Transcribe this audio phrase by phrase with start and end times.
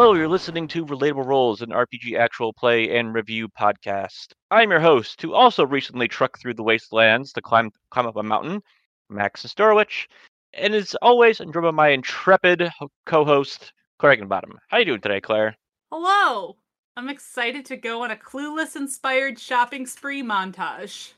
[0.00, 4.32] Hello, you're listening to Relatable Roles, an RPG actual play and review podcast.
[4.50, 8.22] I'm your host, who also recently trucked through the wastelands to climb climb up a
[8.22, 8.62] mountain,
[9.10, 10.06] Max Storowich,
[10.54, 12.70] and as always, I'm joined by my intrepid
[13.04, 14.58] co-host, Claire Higginbottom.
[14.68, 15.54] How are you doing today, Claire?
[15.92, 16.56] Hello!
[16.96, 21.12] I'm excited to go on a clueless inspired shopping spree montage.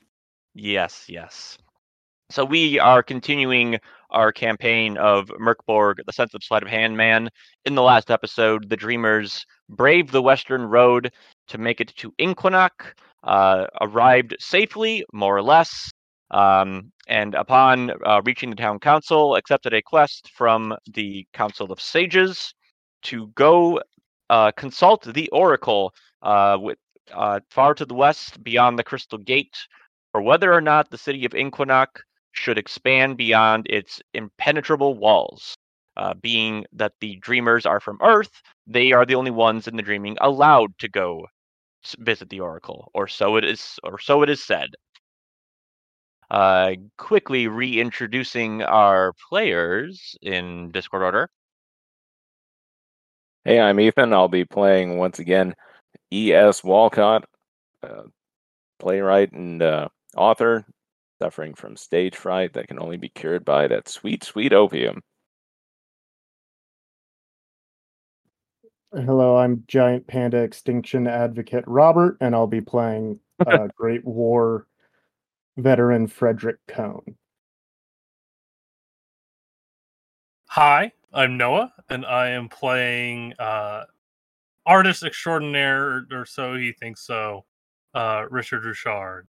[0.55, 1.57] Yes, yes.
[2.31, 3.79] So we are continuing
[4.13, 7.29] our campaign of Mörk Borg, the sensitive sleight of hand man.
[7.65, 11.11] In the last episode, the Dreamers braved the Western Road
[11.47, 15.91] to make it to Inquanok, uh, arrived safely, more or less,
[16.31, 21.81] um, and upon uh, reaching the town council, accepted a quest from the Council of
[21.81, 22.53] Sages
[23.03, 23.79] to go
[24.29, 26.77] uh, consult the Oracle uh, with
[27.13, 29.57] uh, far to the west beyond the Crystal Gate
[30.11, 31.87] for whether or not the city of Inquanok
[32.33, 35.55] should expand beyond its impenetrable walls.
[35.95, 39.83] Uh, being that the dreamers are from Earth, they are the only ones in the
[39.83, 41.23] dreaming allowed to go
[41.99, 44.69] visit the Oracle, or so it is, or so it is said.
[46.31, 51.29] Uh, quickly reintroducing our players in Discord order.
[53.45, 54.13] Hey, I'm Ethan.
[54.13, 55.53] I'll be playing once again
[56.11, 56.63] E.S.
[56.63, 57.25] Walcott,
[57.83, 58.03] uh,
[58.79, 60.65] playwright and uh, author,
[61.23, 65.01] suffering from stage fright that can only be cured by that sweet, sweet opium.
[68.91, 74.67] Hello, I'm Giant Panda Extinction Advocate Robert, and I'll be playing uh, Great War
[75.55, 77.15] veteran Frederick Cohn.
[80.49, 83.85] Hi, I'm Noah, and I am playing uh,
[84.65, 87.45] artist extraordinaire, or so he thinks so,
[87.93, 89.25] uh, Richard Rouchard.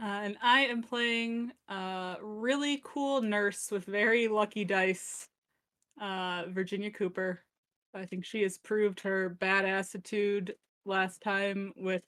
[0.00, 5.28] Uh, and I am playing a really cool nurse with very lucky dice,
[6.00, 7.42] uh, Virginia Cooper.
[7.92, 10.52] I think she has proved her badassitude
[10.86, 12.02] last time with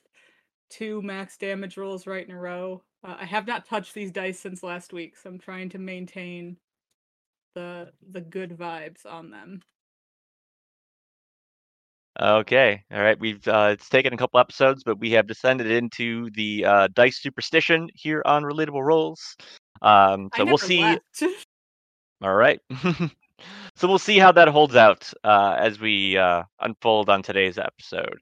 [0.70, 2.82] two max damage rolls right in a row.
[3.04, 6.56] Uh, I have not touched these dice since last week, so I'm trying to maintain
[7.54, 9.60] the the good vibes on them.
[12.20, 13.18] Okay, all right.
[13.18, 17.22] We've uh, it's taken a couple episodes, but we have descended into the uh, dice
[17.22, 19.36] superstition here on Relatable Roles.
[19.80, 20.82] Um, so we'll see.
[20.82, 21.22] left.
[22.22, 22.60] All right.
[23.74, 28.20] so we'll see how that holds out uh, as we uh, unfold on today's episode.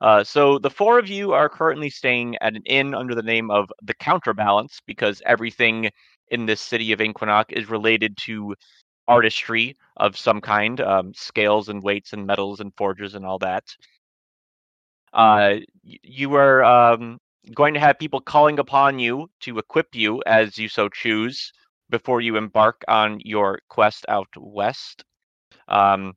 [0.00, 3.50] Uh, so the four of you are currently staying at an inn under the name
[3.50, 5.90] of the Counterbalance because everything
[6.30, 8.54] in this city of Inquanok is related to
[9.08, 13.64] artistry of some kind, um, scales and weights and metals and forges and all that.
[15.12, 17.18] Uh, you are um,
[17.54, 21.52] going to have people calling upon you to equip you as you so choose
[21.90, 25.04] before you embark on your quest out west.
[25.68, 26.14] Um,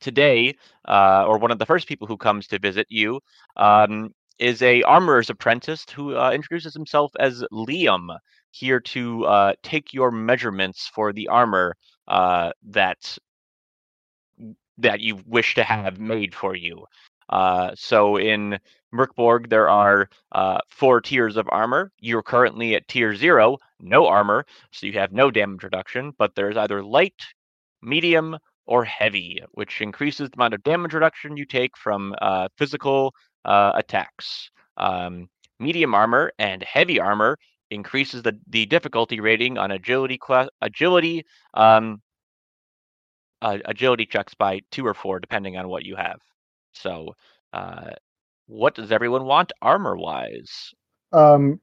[0.00, 0.56] today,
[0.88, 3.20] uh, or one of the first people who comes to visit you,
[3.56, 8.16] um, is a armorer's apprentice who uh, introduces himself as Liam,
[8.52, 11.76] here to uh, take your measurements for the armor
[12.10, 13.16] uh, that
[14.78, 16.84] that you wish to have made for you.
[17.28, 18.58] Uh, so in
[18.94, 21.92] Mörk Borg, there are uh, four tiers of armor.
[22.00, 26.12] You're currently at tier zero, no armor, so you have no damage reduction.
[26.18, 27.22] But there's either light,
[27.82, 33.14] medium, or heavy, which increases the amount of damage reduction you take from uh, physical
[33.44, 34.50] uh, attacks.
[34.76, 35.28] Um,
[35.60, 37.36] medium armor and heavy armor
[37.70, 42.00] increases the, the difficulty rating on agility class agility um,
[43.42, 46.20] uh, agility checks by two or four, depending on what you have.
[46.72, 47.14] So,
[47.52, 47.90] uh,
[48.46, 50.74] what does everyone want armor wise?
[51.12, 51.60] Um,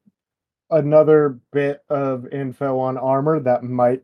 [0.69, 4.01] another bit of info on armor that might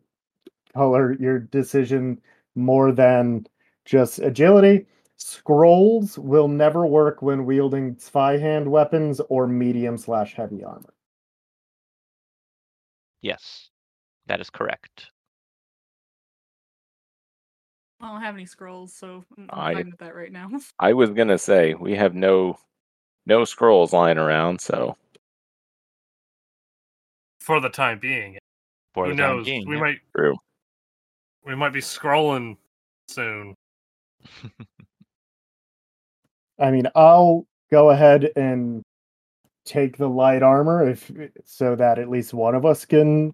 [0.74, 2.22] color your decision
[2.56, 3.46] more than
[3.86, 4.86] just agility.
[5.18, 10.94] Scrolls will never work when wielding spy hand weapons or medium slash heavy armor.
[13.24, 13.70] Yes,
[14.28, 15.10] that is correct.
[18.02, 20.50] I don't have any scrolls, so I'm, I'm I- fine with that right now.
[20.80, 22.58] I was gonna say we have no
[23.26, 24.98] no scrolls lying around, so
[27.40, 28.38] For the time being,
[28.94, 29.46] For who the time knows?
[29.46, 29.82] being, we yeah.
[29.82, 30.36] might true.
[31.46, 32.58] we might be scrolling
[33.08, 33.56] soon.
[36.60, 38.84] I mean, I'll go ahead and
[39.66, 41.12] take the light armor if
[41.46, 43.34] so that at least one of us can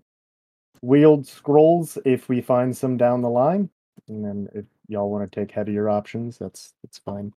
[0.82, 3.70] wield scrolls if we find some down the line.
[4.08, 7.34] And then if y'all want to take heavier options, that's that's fine.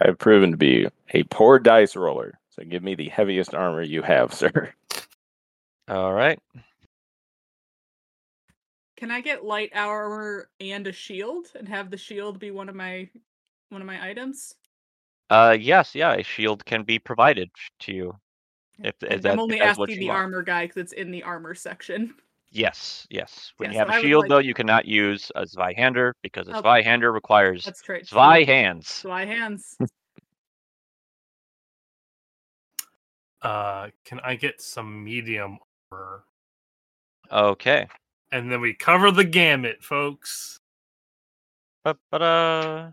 [0.00, 2.38] I have proven to be a poor dice roller.
[2.50, 4.72] So give me the heaviest armor you have, sir.
[5.88, 6.38] All right.
[9.02, 12.76] can I get light armor and a shield and have the shield be one of
[12.76, 13.10] my
[13.68, 14.54] one of my items?
[15.32, 17.50] Uh, yes, yeah, a shield can be provided
[17.80, 18.14] to you.
[18.80, 20.18] If, if that, I'm only if asking the want.
[20.18, 22.14] armor guy because it's in the armor section.
[22.50, 23.54] Yes, yes.
[23.56, 26.12] When Yeah, you have so a I shield, like- though, you cannot use a Zweihander
[26.22, 26.68] because a Okay.
[26.68, 28.04] Zweihander requires That's true.
[28.04, 28.88] Zwei hands.
[28.92, 29.78] Zwei hands.
[33.40, 35.58] Uh, can I get some medium
[35.90, 36.24] armor?
[37.32, 37.86] Okay.
[38.32, 40.58] And then we cover the gamut, folks.
[41.84, 42.90] Ba-ba-da.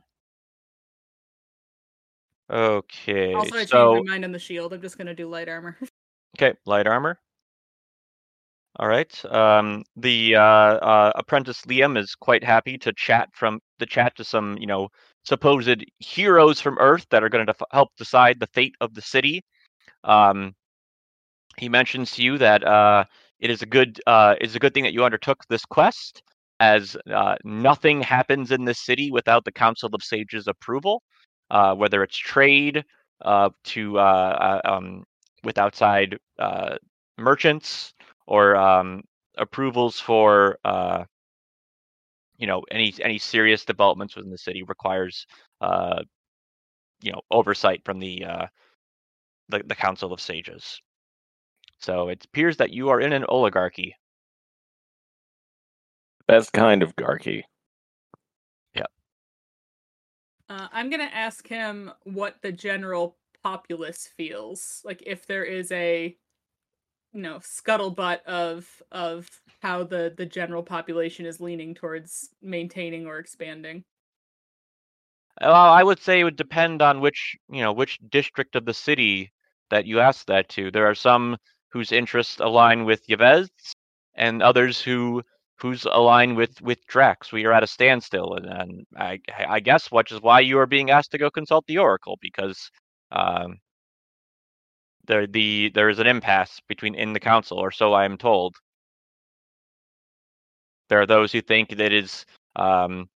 [2.49, 4.73] Okay, Also, I changed my mind on the shield.
[4.73, 5.77] I'm just gonna do light armor.
[6.37, 7.19] okay, light armor.
[8.79, 9.25] All right.
[9.25, 14.23] Um, the uh, uh, apprentice Liam is quite happy to chat from the chat to
[14.23, 14.87] some, you know,
[15.25, 19.01] supposed heroes from Earth that are going to def- help decide the fate of the
[19.01, 19.41] city.
[20.05, 20.55] Um,
[21.57, 23.03] he mentions to you that uh,
[23.39, 26.23] it is a good uh, is a good thing that you undertook this quest,
[26.59, 31.03] as uh, nothing happens in this city without the Council of Sages' approval,
[31.49, 32.83] uh, whether it's trade
[33.21, 35.03] uh, to uh, uh, um,
[35.43, 36.77] with outside uh,
[37.17, 37.93] merchants
[38.27, 39.03] or um,
[39.37, 40.57] approvals for
[42.37, 45.27] you know any any serious developments within the city requires
[47.01, 48.25] you know oversight from the
[49.49, 50.79] the, the Council of Sages.
[51.79, 53.95] So it appears that you are in an oligarchy.
[56.27, 57.43] Best kind of garky.
[60.49, 65.03] Uh, I'm gonna ask him what the general populace feels like.
[65.05, 66.17] If there is a,
[67.13, 69.29] you know, scuttlebutt of of
[69.61, 73.83] how the the general population is leaning towards maintaining or expanding.
[75.41, 78.73] Well, I would say it would depend on which you know which district of the
[78.73, 79.31] city
[79.69, 80.71] that you ask that to.
[80.71, 81.37] There are some
[81.69, 83.49] whose interests align with Yves,
[84.15, 85.23] and others who
[85.61, 87.31] whose aligned with with Drax.
[87.31, 90.65] We are at a standstill, and, and I I guess which is why you are
[90.67, 92.71] being asked to go consult the Oracle because
[93.11, 93.57] um,
[95.05, 98.55] there the there is an impasse between in the council, or so I am told.
[100.89, 102.25] There are those who think that it is
[102.55, 103.09] um,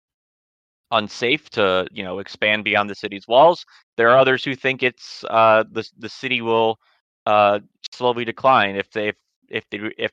[0.91, 3.65] unsafe to you know expand beyond the city's walls.
[3.97, 6.79] There are others who think it's uh, the the city will
[7.25, 7.59] uh,
[7.91, 9.13] slowly decline if they
[9.49, 10.11] if they if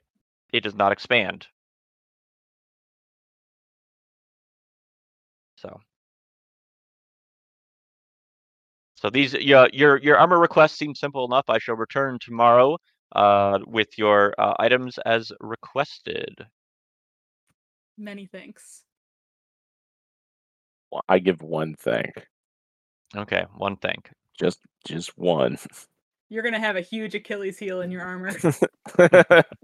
[0.52, 1.46] it does not expand.
[5.60, 5.80] So.
[8.96, 11.44] So these your your your armor requests seem simple enough.
[11.48, 12.78] I shall return tomorrow
[13.14, 16.34] uh, with your uh, items as requested.
[17.96, 18.82] Many thanks.
[20.90, 22.10] Well, I give one thing.
[23.16, 24.02] Okay, one thing.
[24.40, 25.58] Just just one.
[26.28, 28.30] You're gonna have a huge Achilles heel in your armor.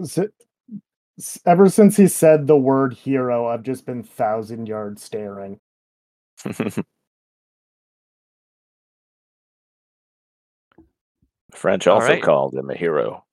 [0.00, 0.18] S-
[1.18, 5.58] s- Ever since he said the word hero, I've just been thousand yard staring.
[11.52, 12.22] French also right.
[12.22, 13.24] called him a hero.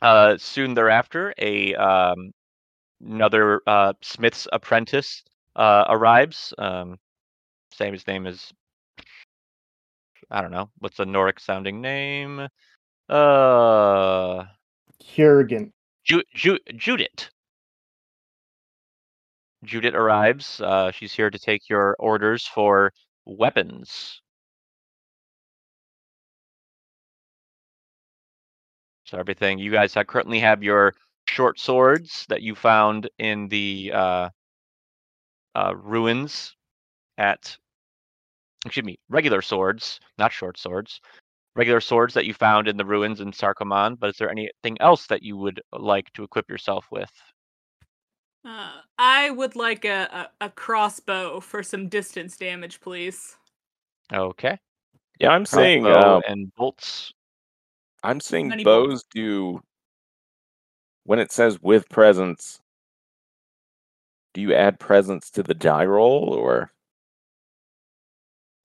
[0.00, 2.32] Uh, soon thereafter, a um,
[3.04, 5.24] another uh, Smith's apprentice
[5.56, 6.54] uh, arrives.
[6.56, 6.98] Um,
[7.72, 8.52] same his name is
[10.30, 12.48] I don't know what's a Noric sounding name.
[13.08, 14.44] Uh,
[15.16, 15.72] Hurrigan.
[16.04, 17.30] Ju- Ju- Judith.
[19.68, 20.60] Judith arrives.
[20.60, 22.92] Uh, she's here to take your orders for
[23.26, 24.22] weapons.
[29.04, 30.94] So everything you guys currently have your
[31.28, 34.28] short swords that you found in the uh,
[35.54, 36.54] uh, ruins
[37.18, 37.56] at.
[38.64, 41.00] Excuse me, regular swords, not short swords.
[41.54, 43.98] Regular swords that you found in the ruins in Sarkomand.
[44.00, 47.10] But is there anything else that you would like to equip yourself with?
[48.48, 53.36] Uh, I would like a, a, a crossbow for some distance damage, please.
[54.10, 54.58] Okay.
[55.20, 57.12] Yeah, I'm seeing Crossbow uh, and bolts.
[58.02, 58.88] I'm seeing Many bolts.
[58.88, 59.60] bows do
[61.04, 62.60] when it says with presence.
[64.32, 66.70] Do you add presence to the die roll or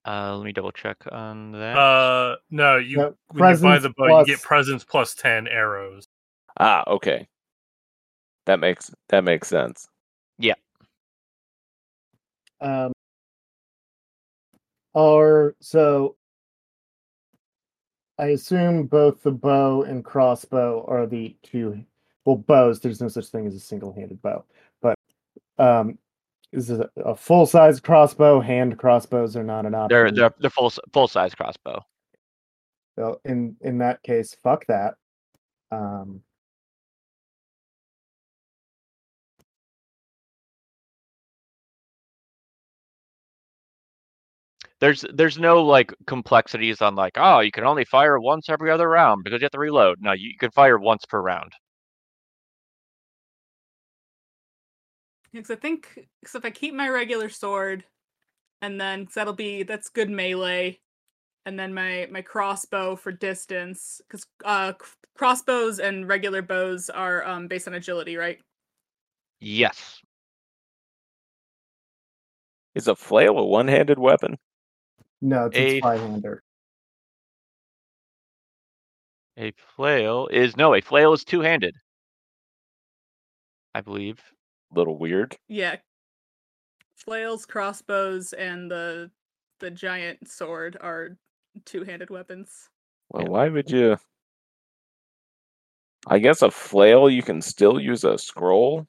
[0.06, 1.78] Uh, let me double check on that.
[1.78, 5.46] Uh, no, you No, when you buy presence the bow, you get presence plus ten
[5.48, 6.08] arrows.
[6.58, 7.28] ah okay.
[8.46, 9.88] That makes that makes sense.
[10.38, 10.56] Yeah.
[12.62, 12.92] Um,
[14.96, 16.16] are so.
[18.20, 21.84] I assume both the bow and crossbow are the two.
[22.26, 22.80] Well, bows.
[22.80, 24.46] There's no such thing as a single-handed bow,
[24.82, 24.96] but
[25.58, 25.98] um,
[26.52, 28.40] is a, a full-size crossbow.
[28.40, 29.98] Hand crossbows are not an option.
[29.98, 31.84] they're they're they're full full size crossbow.
[32.98, 34.96] So in in that case, fuck that.
[35.72, 36.22] Um,
[44.84, 48.90] there's there's no like complexities on like oh you can only fire once every other
[48.90, 49.98] round because you have to reload.
[50.02, 51.54] No, you, you can fire once per round.
[55.32, 57.86] Because I think because if I keep my regular sword,
[58.62, 60.80] and then 'cause that'll be that's good melee,
[61.46, 67.26] and then my my crossbow for distance because uh c- crossbows and regular bows are
[67.26, 68.40] um based on agility, right?
[69.42, 70.02] Yes.
[72.76, 74.38] Is a flail a one-handed weapon?
[75.24, 76.44] No, it's A- a five-hander.
[79.38, 81.76] A flail is no, a flail is two-handed.
[83.74, 84.22] I believe.
[84.72, 85.38] A little weird.
[85.48, 85.78] Yeah.
[86.98, 89.10] Flails, crossbows, and the
[89.60, 91.18] the giant sword are
[91.66, 92.70] two-handed weapons.
[93.10, 93.98] Well, why would you?
[96.08, 98.86] I guess a flail you can still use a scroll.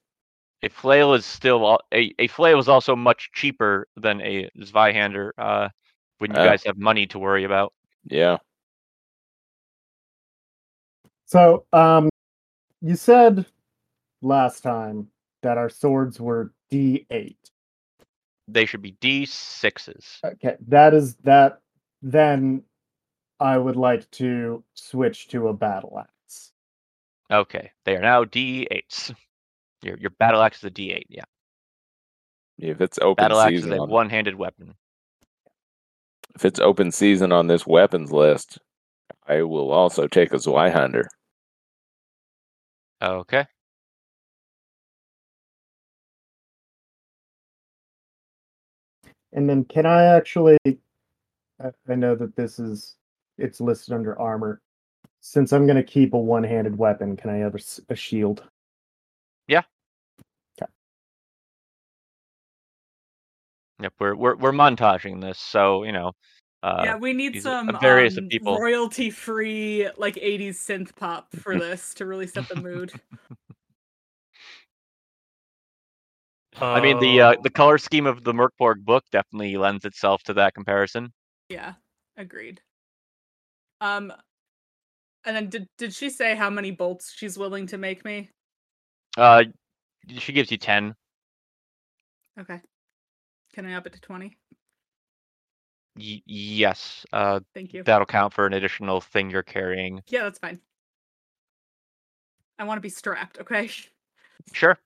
[0.64, 5.30] A flail is still a a flail is also much cheaper than a Zweihander.
[5.38, 5.68] Uh,
[6.18, 6.44] when you Oh.
[6.44, 7.72] guys have money to worry about.
[8.04, 8.38] Yeah.
[11.26, 12.08] So, um,
[12.80, 13.46] you said
[14.22, 15.08] last time
[15.42, 17.36] that our swords were D8.
[18.46, 20.18] They should be D sixes.
[20.24, 21.60] Okay, that is that.
[22.02, 22.62] Then
[23.40, 26.52] I would like to switch to a battle axe.
[27.30, 29.12] Okay, they are now D eights.
[29.82, 31.06] Your your battle axe is a D eight.
[31.08, 31.24] Yeah,
[32.58, 34.74] If it's open battle axe is a on, one handed weapon.
[36.34, 38.58] If it's open season on this weapons list,
[39.26, 41.04] I will also take a Zweihander.
[43.02, 43.46] Okay.
[49.32, 50.58] And then, can I actually?
[50.66, 52.96] I I know that this is
[53.38, 54.60] it's listed under armor.
[55.20, 57.56] Since I'm going to keep a one-handed weapon, can I have
[57.88, 58.44] a shield?
[63.80, 66.12] Yep, we're we're we're montaging this, so you know.
[66.62, 68.58] Uh, yeah, we need some various um, people.
[68.58, 72.92] royalty-free like '80s synth pop for this to really set the mood.
[76.60, 80.22] I mean, the uh, the color scheme of the Mörk Borg book definitely lends itself
[80.24, 81.12] to that comparison.
[81.48, 81.74] Yeah,
[82.16, 82.60] agreed.
[83.80, 84.12] Um,
[85.24, 88.30] and then did did she say how many bolts she's willing to make me?
[89.16, 89.44] Uh,
[90.18, 90.94] she gives you ten.
[92.38, 92.60] Okay,
[93.54, 94.36] can I up it to twenty?
[95.96, 97.06] Y- yes.
[97.12, 97.84] Uh, Thank you.
[97.84, 100.02] that'll count for an additional thing you're carrying.
[100.08, 100.60] Yeah, that's fine.
[102.58, 103.38] I want to be strapped.
[103.40, 103.70] Okay.
[104.52, 104.76] Sure.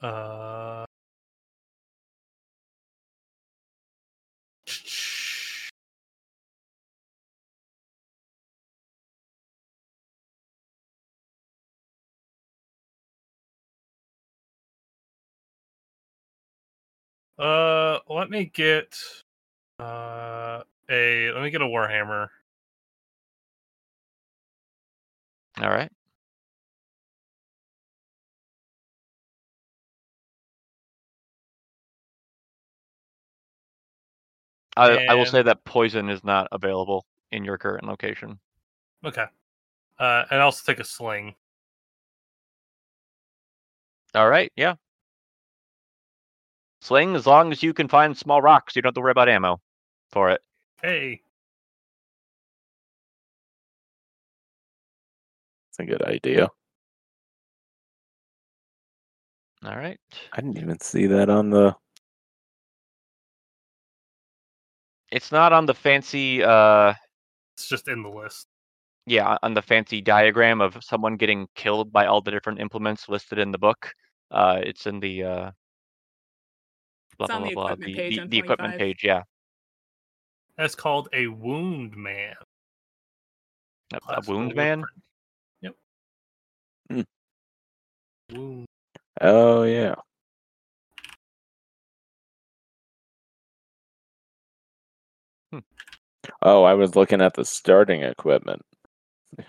[0.00, 0.86] Uh,
[17.38, 18.98] uh, let me get
[19.78, 22.28] uh a let me get a warhammer.
[25.60, 25.90] All right.
[34.76, 38.38] I I will say that poison is not available in your current location.
[39.04, 39.24] Okay.
[39.98, 41.34] Uh, and also take a sling.
[44.14, 44.52] All right.
[44.56, 44.74] Yeah.
[46.80, 49.28] Sling, as long as you can find small rocks, you don't have to worry about
[49.28, 49.60] ammo
[50.12, 50.40] for it.
[50.82, 51.22] Hey,
[55.70, 56.48] It's a good idea.
[59.64, 59.98] All right.
[60.32, 61.74] I didn't even see that on the.
[65.12, 66.94] It's not on the fancy uh
[67.56, 68.46] it's just in the list.
[69.06, 73.38] yeah, on the fancy diagram of someone getting killed by all the different implements listed
[73.38, 73.92] in the book.
[74.30, 75.50] Uh it's in the uh
[77.18, 79.22] blah It's on blah the blah, blah equipment the, page the, the equipment page, yeah.
[80.56, 82.34] That's called a wound man.
[83.92, 84.82] A, a wound wood man?
[84.82, 85.02] print.
[85.60, 85.74] Yep.
[86.90, 87.00] Hmm.
[88.34, 88.66] Wound.
[89.20, 89.94] Oh yeah.
[95.52, 95.58] Hmm.
[96.42, 98.62] Oh, I was looking at the starting equipment.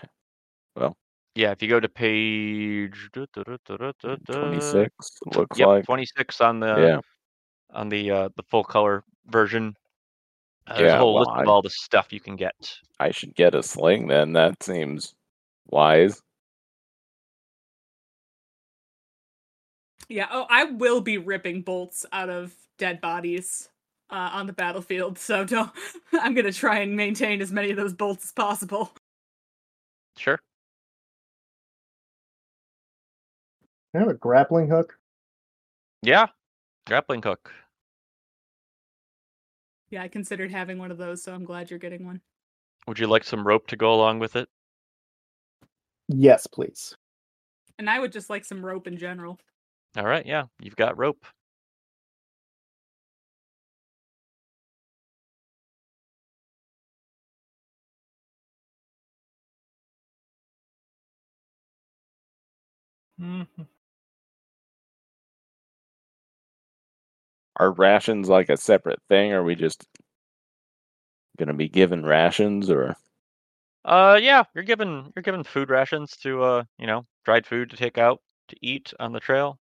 [0.76, 0.96] Well,
[1.34, 4.38] yeah, if you go to page duh, duh, duh, duh, duh, duh, duh.
[4.38, 4.92] Twenty six
[5.34, 5.84] looks Yep, like.
[5.86, 7.00] 26 on the Yeah.
[7.72, 9.76] On the uh the full color version.
[10.66, 12.54] Uh, there's a Yeah, whole well, list of I- all the stuff you can get.
[13.00, 14.32] I should get a sling then.
[14.32, 15.14] That seems
[15.70, 16.20] wise.
[20.08, 20.26] Yeah.
[20.30, 23.68] Oh, I will be ripping bolts out of dead bodies
[24.10, 25.18] uh, on the battlefield.
[25.18, 25.70] So don't.
[26.12, 28.92] I'm gonna try and maintain as many of those bolts as possible.
[30.16, 30.40] Sure.
[33.94, 34.98] I have a grappling hook?
[36.02, 36.26] Yeah.
[36.88, 37.52] Grappling hook.
[39.90, 42.22] Yeah, I considered having one of those, so I'm glad you're getting one.
[42.86, 44.48] Would you like some rope to go along with it?
[46.08, 46.96] Yes, please.
[47.78, 49.38] And I would just like some rope in general.
[49.98, 51.26] All right, yeah, you've got rope.
[63.18, 63.68] Mhm.
[67.58, 69.32] Are rations like a separate thing?
[69.32, 69.86] Are we just
[71.38, 72.94] gonna be given rations or
[73.84, 77.76] Uh, yeah, you're given you're given food rations to uh, you know, dried food to
[77.76, 79.58] take out to eat on the trail.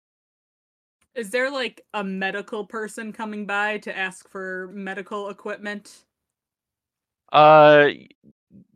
[1.15, 6.05] Is there like a medical person coming by to ask for medical equipment?
[7.33, 7.89] Uh,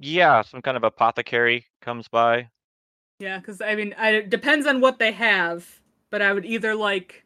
[0.01, 2.51] yeah, some kind of apothecary comes by.
[3.19, 5.81] Yeah, because I mean, I, it depends on what they have,
[6.11, 7.26] but I would either like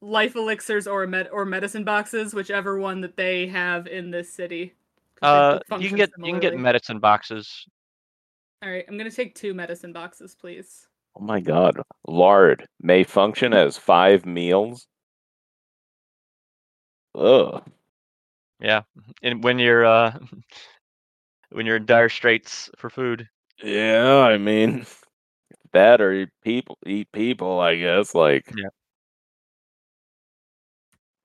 [0.00, 4.74] life elixirs or med or medicine boxes, whichever one that they have in this city.
[5.22, 7.66] Uh, you can get you can get medicine boxes.
[8.62, 10.86] All right, I'm gonna take two medicine boxes, please.
[11.16, 14.86] oh my god, lard may function as five meals?
[17.14, 17.62] Ugh.
[18.60, 18.82] Yeah,
[19.22, 20.18] and when you're uh,
[21.50, 23.28] when you're in dire straits for food.
[23.62, 24.86] Yeah, I mean
[25.72, 28.14] that or eat people eat people, I guess.
[28.14, 28.68] Like Yeah.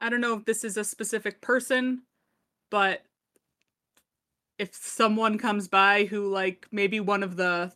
[0.02, 2.04] I don't know if this is a specific person,
[2.72, 3.06] but
[4.58, 7.74] if someone comes by who like maybe one of the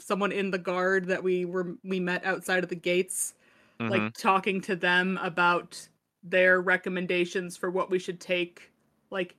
[0.00, 3.34] someone in the guard that we were we met outside of the gates
[3.80, 3.88] Mhm.
[3.90, 5.88] like talking to them about
[6.22, 8.72] their recommendations for what we should take
[9.10, 9.36] like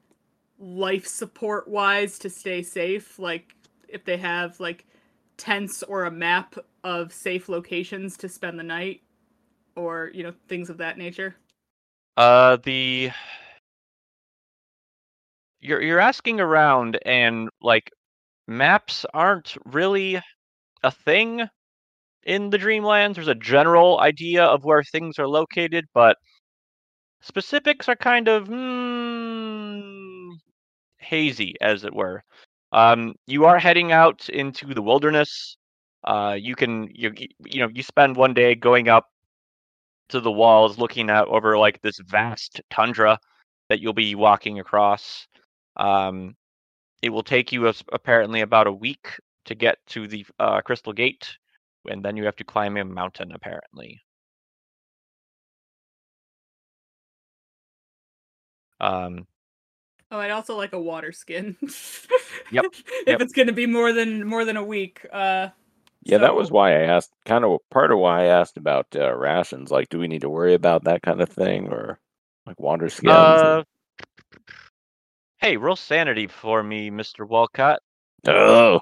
[0.59, 3.55] life support wise to stay safe like
[3.89, 4.85] if they have like
[5.37, 9.03] tents or a map of safe locations to spend the night
[9.75, 11.35] or you know things of that nature
[12.17, 13.11] Uh, the
[15.59, 17.91] you're you're asking around, and like
[18.47, 20.21] maps aren't really
[20.83, 21.47] a thing
[22.23, 23.15] in the Dreamlands.
[23.15, 26.17] There's a general idea of where things are located, but
[27.21, 30.31] specifics are kind of hmm,
[30.99, 32.23] hazy, as it were.
[32.73, 35.57] Um, you are heading out into the wilderness.
[36.05, 37.13] Uh, you can you
[37.45, 39.07] you know you spend one day going up
[40.11, 43.19] to the walls, looking out over like this vast tundra
[43.69, 45.27] that you'll be walking across.
[45.77, 46.35] Um,
[47.01, 49.07] it will take you apparently about a week
[49.45, 51.37] to get to the uh, Crystal Gate,
[51.89, 53.31] and then you have to climb a mountain.
[53.31, 53.99] Apparently.
[58.79, 59.27] Um,
[60.11, 61.55] oh i'd also like a water skin
[62.51, 63.21] Yep, if yep.
[63.21, 65.49] it's going to be more than more than a week uh
[66.03, 67.11] Yeah, that was why I asked.
[67.25, 69.71] Kind of part of why I asked about uh, rations.
[69.71, 71.99] Like, do we need to worry about that kind of thing, or
[72.47, 73.43] like water skins?
[73.43, 73.63] uh,
[75.39, 77.81] hey, roll sanity for me, Mister Walcott.
[78.27, 78.81] oh,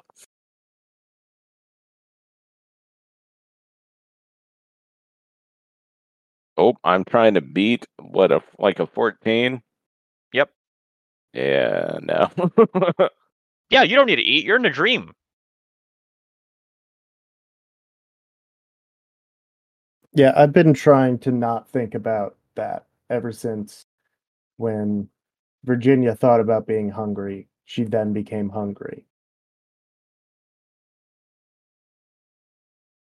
[6.57, 9.61] oh, I'm trying to beat what a like a fourteen.
[10.33, 10.51] Yep.
[11.33, 12.29] Yeah, no.
[13.71, 14.45] Yeah, you don't need to eat.
[14.45, 15.13] You're in a dream.
[20.13, 23.85] Yeah, I've been trying to not think about that ever since
[24.57, 25.09] when
[25.65, 27.47] Virginia thought about being hungry.
[27.65, 29.05] She then became hungry.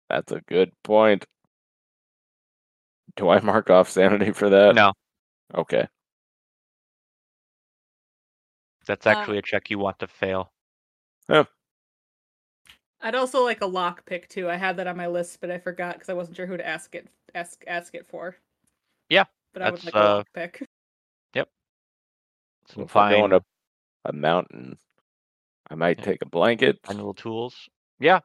[0.08, 1.26] That's a good point.
[3.16, 4.74] Do I mark off sanity for that?
[4.74, 4.92] No,
[5.54, 5.86] Okay.
[8.86, 10.52] that's Uh, actually a check you want to fail.
[13.00, 14.48] I'd also like a lock pick too.
[14.48, 16.66] I had that on my list, but I forgot because I wasn't sure who to
[16.66, 18.36] ask it ask ask it for.
[19.08, 20.66] Yeah, but I would that's, like a uh, lock pick.
[22.68, 23.44] Some If I'm going up
[24.04, 24.78] a mountain,
[25.70, 26.04] I might Yeah.
[26.04, 26.78] take a blanket.
[26.88, 27.68] manual tools.
[28.00, 28.20] Yeah,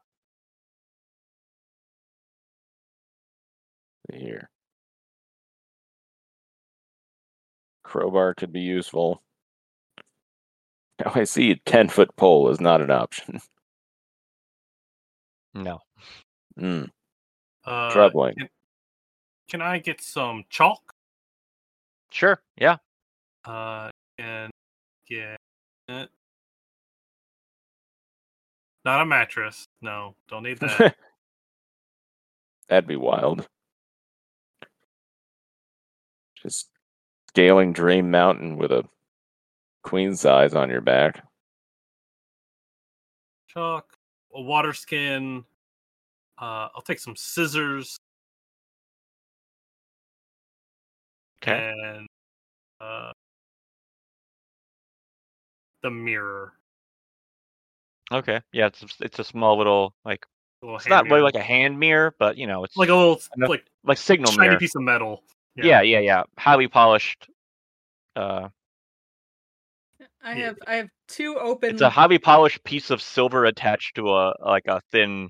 [4.12, 4.50] Here.
[7.84, 9.22] Crowbar could be useful.
[11.00, 13.40] Now I see a 10 foot pole is not an option.
[15.54, 15.80] no.
[16.60, 16.90] Mm,
[17.66, 18.36] Uh, troubling.
[18.36, 18.50] Can,
[19.50, 20.94] can I get some chalk?
[22.12, 22.42] Sure.
[22.58, 22.78] Yeah.
[23.46, 24.52] Uh, and
[25.08, 25.38] get
[25.88, 26.10] it.
[28.84, 29.66] Not a mattress.
[29.82, 30.96] No, don't need that.
[32.70, 33.48] That'd be wild.
[36.42, 36.70] Just
[37.30, 38.84] scaling Dream Mountain with a
[39.84, 41.24] queen size on your back.
[43.48, 43.86] chalk,
[44.36, 45.44] a water skin.
[46.40, 47.98] Uh, I'll take some scissors
[51.44, 51.72] Okay.
[51.74, 52.08] and
[52.80, 53.12] uh,
[55.84, 56.54] the mirror.
[58.12, 58.42] Okay.
[58.52, 60.26] Yeah, it's it's a small little like
[60.62, 63.22] little it's not really like a hand mirror, but you know, it's like a little
[63.36, 64.60] enough- like like signal shiny mirror.
[64.60, 65.24] piece of metal.
[65.56, 66.24] Yeah, yeah, yeah.
[66.38, 67.28] Highly polished.
[68.16, 68.50] Uh,
[70.24, 71.72] I have I have two open.
[71.72, 75.30] it's a highly polished piece of silver attached to a like a thin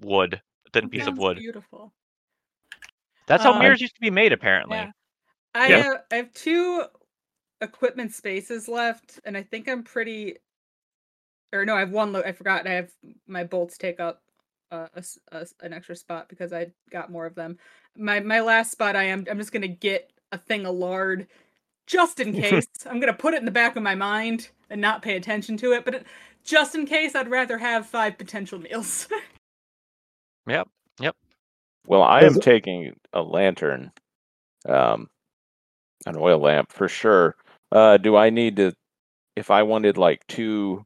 [0.00, 0.40] wood,
[0.72, 1.38] thin piece of wood.
[1.38, 1.92] Beautiful.
[3.26, 4.78] That's how Um, mirrors used to be made, apparently.
[4.78, 4.90] Yeah.
[5.54, 5.84] I Yeah.
[5.84, 6.84] have I have two
[7.60, 10.38] equipment spaces left, and I think I'm pretty.
[11.52, 12.12] Or no, I have one.
[12.12, 12.66] Lo- I forgot.
[12.66, 12.90] I have
[13.26, 14.22] my bolts take up
[14.70, 17.58] uh, a a an extra spot because I got more of them.
[17.96, 19.24] My my last spot, I am.
[19.30, 21.28] I'm just gonna get a thing of lard,
[21.86, 22.66] just in case.
[22.88, 25.72] I'm gonna put it in the back of my mind and not pay attention to
[25.72, 25.84] it.
[25.84, 26.06] But it,
[26.44, 29.08] just in case, I'd rather have five potential meals.
[30.48, 30.68] Yep.
[31.00, 31.16] Yep.
[31.88, 33.90] Well, I am taking a lantern,
[34.68, 35.08] um,
[36.06, 37.34] an oil lamp for sure.
[37.72, 38.72] Uh, do I need to,
[39.34, 40.84] if I wanted like two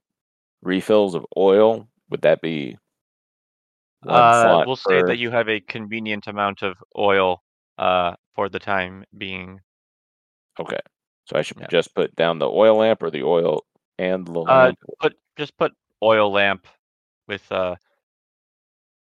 [0.62, 2.78] refills of oil, would that be
[4.02, 7.42] one Uh, we'll say that you have a convenient amount of oil
[7.78, 9.60] uh, for the time being.
[10.58, 10.80] Okay,
[11.26, 11.66] so I should Yeah.
[11.70, 13.64] just put down the oil lamp or the oil
[13.98, 14.78] and the Uh, lamp.
[14.98, 16.66] put just put oil lamp
[17.28, 17.78] with a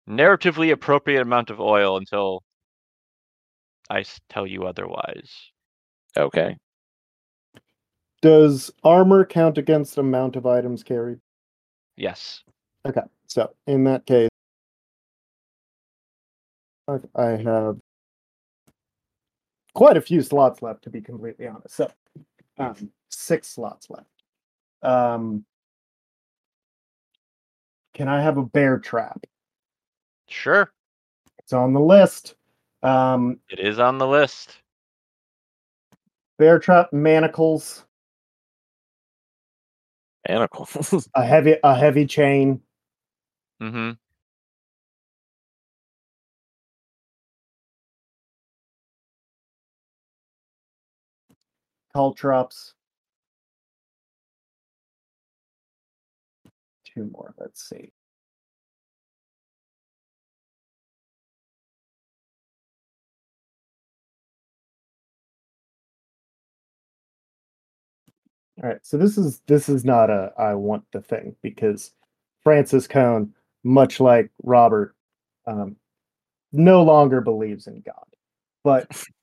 [0.07, 2.43] narratively appropriate amount of oil until
[3.89, 5.51] I tell you otherwise.
[6.15, 6.57] Okay,
[8.21, 11.19] Does armor count against amount of items carried?
[11.97, 12.43] Yes.
[12.85, 14.29] Okay, so in that case,
[16.87, 17.79] I I have
[19.73, 21.75] quite a few slots left, to be completely honest.
[21.75, 21.91] So,
[22.57, 24.07] um, six slots left.
[24.81, 25.45] Um,
[27.93, 29.25] can I have a bear trap?
[30.27, 30.71] Sure.
[31.39, 32.35] It's on the list.
[32.81, 34.57] Um, It is on the list.
[36.37, 37.85] bear trap manacles,
[40.27, 41.07] manacles.
[41.15, 42.61] a heavy a heavy chain,
[43.61, 43.91] Mm-hmm.
[51.95, 52.73] Caltrops.
[56.85, 57.33] Two more.
[57.39, 57.91] Let's see.
[68.61, 71.91] All right, so this is this is not a I want the thing because
[72.43, 74.95] Francis Cohn, much like Robert,
[75.47, 75.75] um,
[76.53, 78.05] no longer believes in God.
[78.63, 78.87] But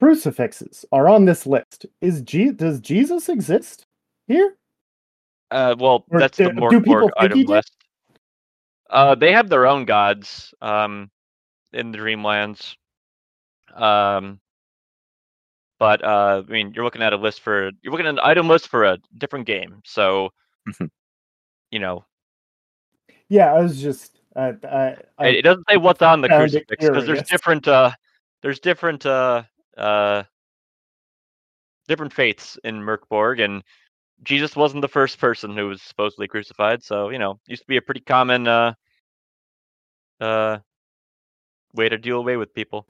[0.00, 1.86] crucifixes are on this list.
[2.00, 3.86] Is Je- does Jesus exist
[4.28, 4.56] here?
[5.50, 7.72] Uh, well, Or that's the do- do people Mörk Borg item list.
[8.90, 11.10] Uh, they have their own gods um,
[11.72, 12.76] in the Dreamlands.
[13.74, 14.40] Um,
[15.78, 18.48] but uh, I mean, you're looking at a list for you're looking at an item
[18.48, 19.82] list for a different game.
[19.84, 20.30] So,
[20.68, 20.90] Mhm.
[21.70, 22.04] you know,
[23.28, 26.50] Yeah, I was just I I, I it, it doesn't say what's on the found
[26.50, 27.90] crucifix because there's different uh,
[28.42, 29.42] there's different uh,
[29.76, 30.22] uh,
[31.88, 33.62] different faiths in Mörk Borg, and
[34.22, 36.82] Jesus wasn't the first person who was supposedly crucified.
[36.82, 38.74] So you know, used to be a pretty common uh,
[40.20, 40.58] uh,
[41.74, 42.86] way to deal away with people.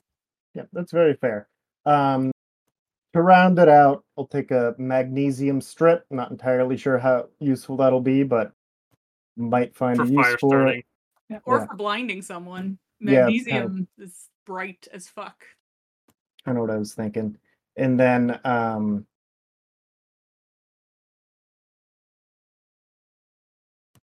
[0.55, 1.49] yeah, that's very fair.
[1.85, 2.33] Um,
[3.12, 6.05] to round it out, I'll take a magnesium strip.
[6.11, 8.53] Not entirely sure how useful that'll be, but
[9.37, 10.83] might find for a use for starting.
[11.31, 11.42] it.
[11.44, 11.66] or Yeah.
[11.66, 12.79] for blinding someone.
[13.01, 13.25] Yeah, kind of.
[13.27, 15.44] Magnesium is bright as fuck.
[16.46, 17.37] I know what I was thinking.
[17.76, 19.06] And then um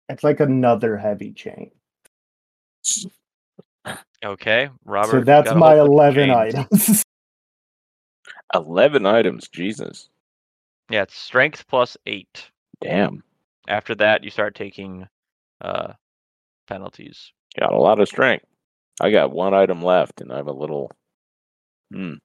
[0.09, 1.71] it's like another heavy chain.
[4.23, 5.11] Okay, Robert.
[5.11, 7.03] so that's got a my whole bunch of 11 items.
[8.55, 9.47] Eleven items.
[9.47, 10.09] Jesus,
[10.89, 12.49] Yeah, it's strength plus eight.
[12.81, 13.23] damn,
[13.67, 15.07] After that, you start taking
[15.61, 15.93] uh,
[16.67, 17.31] penalties.
[17.59, 18.45] got a lot of strength.
[19.01, 20.91] I got one item left, and I'm a little,
[21.91, 22.15] hmm,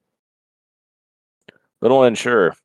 [1.85, 2.57] little unsure.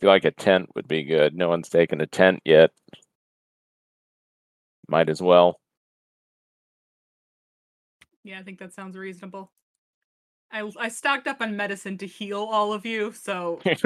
[0.00, 1.34] Feel like a tent would be good.
[1.34, 2.70] No one's taken a tent yet.
[4.88, 5.60] Might as well.
[8.24, 9.52] Yeah, I think that sounds reasonable.
[10.50, 13.60] I I stocked up on medicine to heal all of you, so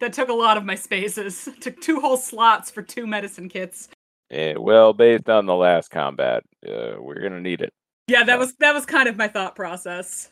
[0.00, 1.50] that took a lot of my spaces.
[1.60, 3.88] took two whole slots for two medicine kits.
[4.30, 7.74] Eh, well, based on the last combat, uh, we're gonna need it.
[8.06, 10.30] Yeah, that was that was kind of my thought process.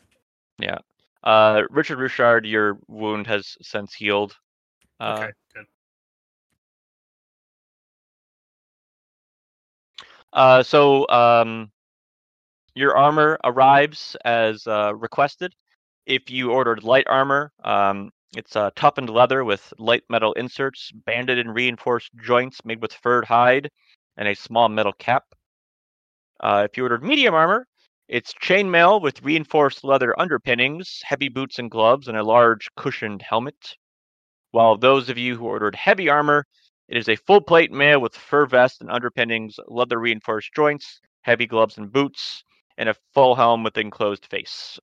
[1.23, 4.35] Uh, Richard Rouchard, your wound has since healed.
[4.99, 5.65] Uh, Okay, good.
[10.33, 11.71] Uh, so um,
[12.75, 15.53] your armor arrives as uh, requested.
[16.05, 21.39] If you ordered light armor, um, It's uh, toughened leather with light metal inserts, banded
[21.39, 23.69] and reinforced joints made with furred hide,
[24.17, 25.25] and a small metal cap.
[26.39, 27.67] Uh, if you ordered medium armor,
[28.07, 33.75] it's chainmail with reinforced leather underpinnings, heavy boots and gloves, and a large cushioned helmet.
[34.51, 36.45] While those of you who ordered heavy armor,
[36.87, 41.45] it is a full plate mail with fur vest and underpinnings, leather reinforced joints, heavy
[41.45, 42.43] gloves and boots,
[42.77, 44.79] and a full helm with enclosed face.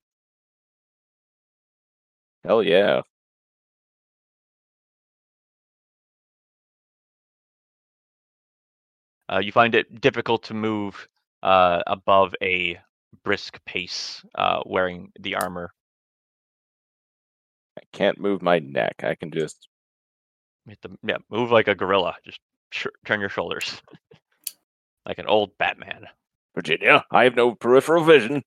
[2.44, 3.02] Hell yeah.
[9.32, 11.08] Uh, you find it difficult to move
[11.42, 12.78] uh, above a
[13.22, 15.72] brisk pace uh, wearing the armor.
[17.78, 19.02] I can't move my neck.
[19.02, 19.68] I can just
[20.66, 22.16] You have to, yeah, move like a gorilla.
[22.24, 23.80] Just sh- turn your shoulders
[25.06, 26.06] like an old Batman.
[26.54, 28.42] Virginia, I have no peripheral vision.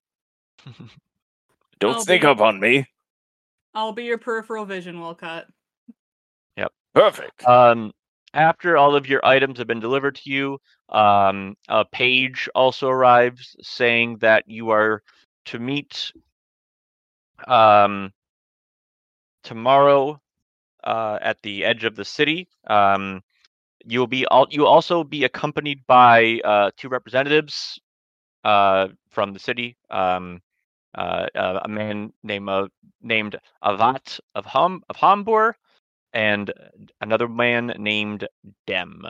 [1.79, 2.85] Don't I'll sneak be- up on me.
[3.73, 5.47] I'll be your peripheral vision, Walcott.
[6.97, 7.45] Perfect.
[7.47, 7.91] Um,
[8.37, 13.55] after all of your items have been delivered to you, um, a page also arrives
[13.61, 15.01] saying that you are
[15.45, 16.13] to meet
[17.47, 18.13] um,
[19.43, 20.21] tomorrow
[20.83, 22.47] uh, at the edge of the city.
[22.67, 23.21] Um,
[23.83, 24.25] you will be.
[24.49, 27.79] You also be accompanied by uh, two representatives
[28.43, 29.77] uh, from the city.
[29.89, 30.41] Um,
[30.95, 32.67] uh, uh, a man named uh,
[33.01, 34.95] named Avat of Hum of
[36.13, 36.51] and
[37.01, 38.27] another man named
[38.65, 39.03] Dem.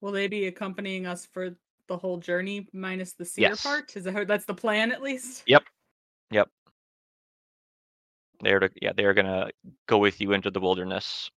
[0.00, 1.56] Will they be accompanying us for
[1.88, 3.62] the whole journey minus the seer Yes.
[3.62, 3.96] part?
[3.96, 5.44] Is that how, that's the plan at least?
[5.46, 5.64] Yep.
[6.30, 6.48] Yep.
[8.40, 9.50] They're to, yeah, they're gonna
[9.86, 11.30] go with you into the wilderness.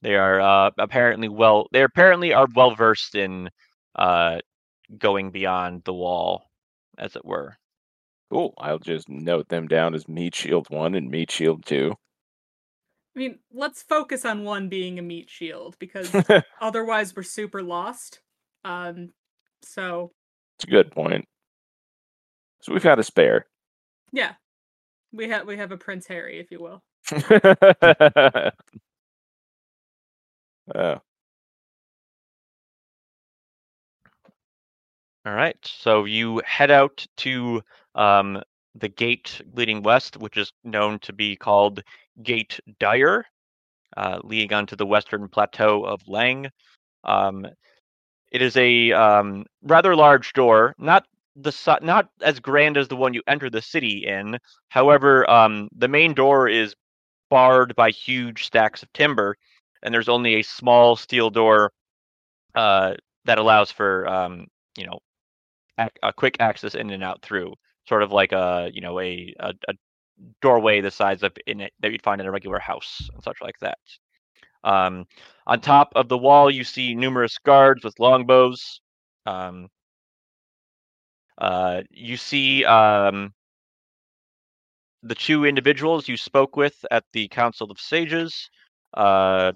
[0.00, 1.68] They are uh, apparently well.
[1.72, 3.50] They apparently are well versed in
[3.94, 4.40] uh,
[4.98, 6.50] going beyond the wall,
[6.98, 7.56] as it were.
[8.32, 8.54] Cool.
[8.56, 11.92] I'll just note them down as meat shield one and meat shield two.
[13.14, 16.10] I mean, let's focus on one being a meat shield because
[16.62, 18.20] otherwise we're super lost.
[18.64, 19.10] Um,
[19.62, 20.12] so
[20.56, 21.26] It's a good point.
[22.62, 23.44] So we've had a spare.
[24.12, 24.32] yeah,
[25.12, 26.82] we have we have a Prince Harry, if you will.
[27.82, 28.50] uh,
[35.24, 35.56] All right.
[35.64, 37.62] So you head out to
[37.94, 38.42] um,
[38.74, 41.82] the gate leading west, which is known to be called
[42.22, 43.24] Gate Dyer,
[43.96, 46.50] uh, leading onto the western plateau of Leng.
[47.04, 47.46] Um,
[48.30, 51.04] it is a um, rather large door, not
[51.36, 54.38] the not as grand as the one you enter the city in.
[54.68, 56.74] However, um, the main door is
[57.30, 59.36] barred by huge stacks of timber,
[59.82, 61.72] and there's only a small steel door
[62.54, 64.98] uh, that allows for um, you know
[66.02, 67.54] a quick access in and out through,
[67.88, 69.74] sort of like a you know a a, a
[70.40, 73.38] doorway the size of in it that you'd find in a regular house and such
[73.40, 73.78] like that.
[74.64, 75.06] Um,
[75.46, 78.80] on top of the wall, you see numerous guards with longbows.
[79.26, 79.68] Um,
[81.38, 83.32] uh, you see um,
[85.02, 88.48] the two individuals you spoke with at the Council of Sages.
[88.94, 89.52] Uh.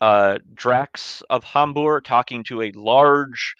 [0.00, 3.54] Uh, Drax of Hambur talking to a large,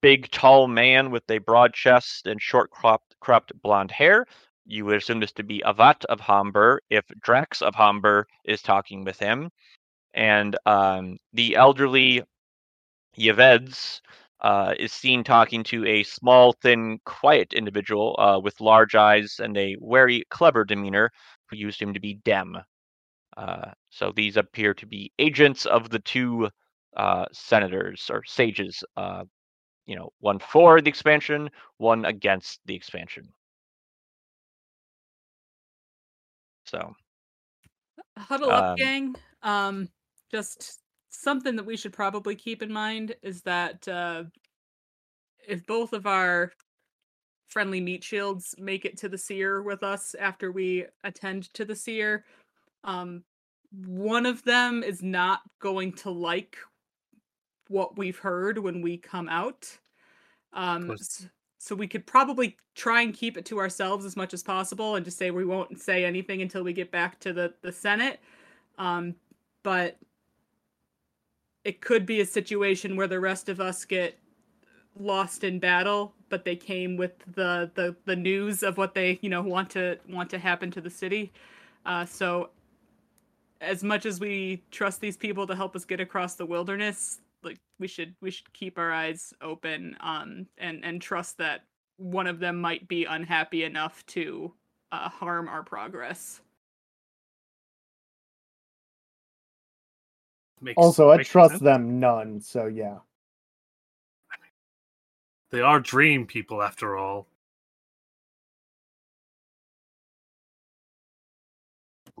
[0.00, 4.26] big, tall man with a broad chest and short cropped, cropped blonde hair.
[4.66, 9.04] You would assume this to be Avat of Hambur if Drax of Hambur is talking
[9.04, 9.50] with him.
[10.14, 12.22] And um, the elderly
[13.18, 14.00] Yeveds
[14.40, 19.56] uh, is seen talking to a small, thin, quiet individual uh, with large eyes and
[19.56, 21.10] a very clever demeanor,
[21.48, 22.56] who you assume to be Dem.
[23.36, 26.48] Uh, so these appear to be agents of the two
[26.96, 28.82] uh, senators or sages.
[29.88, 33.32] You know, one for the expansion, one against the expansion.
[36.66, 36.94] So
[38.18, 39.16] Huddle up, Um, gang.
[39.42, 39.88] Um,
[40.30, 44.24] just something that we should probably keep in mind is that uh,
[45.48, 46.52] if both of our
[47.48, 51.74] friendly meat shields make it to the seer with us after we attend to the
[51.74, 52.26] seer,
[52.84, 53.24] um,
[53.86, 56.58] one of them is not going to like
[57.68, 59.66] what we've heard when we come out.
[60.52, 60.96] Um,
[61.58, 65.04] so we could probably try and keep it to ourselves as much as possible and
[65.04, 68.20] just say we won't say anything until we get back to the, the Senate.
[68.78, 69.14] Um,
[69.62, 69.98] but
[71.64, 74.18] it could be a situation where the rest of us get
[74.98, 79.28] lost in battle, but they came with the, the, the news of what they, you
[79.28, 81.32] know, want to want to happen to the city.
[81.84, 82.50] Uh, so
[83.60, 87.58] as much as we trust these people to help us get across the wilderness, like
[87.78, 91.62] we should we should keep our eyes open um and and trust that
[91.98, 94.52] one of them might be unhappy enough to
[94.92, 96.40] uh, harm our progress.
[100.60, 101.62] Makes, Also, I trust sense.
[101.62, 102.40] them none.
[102.40, 102.98] So yeah.
[105.50, 107.26] They are dream people, after all.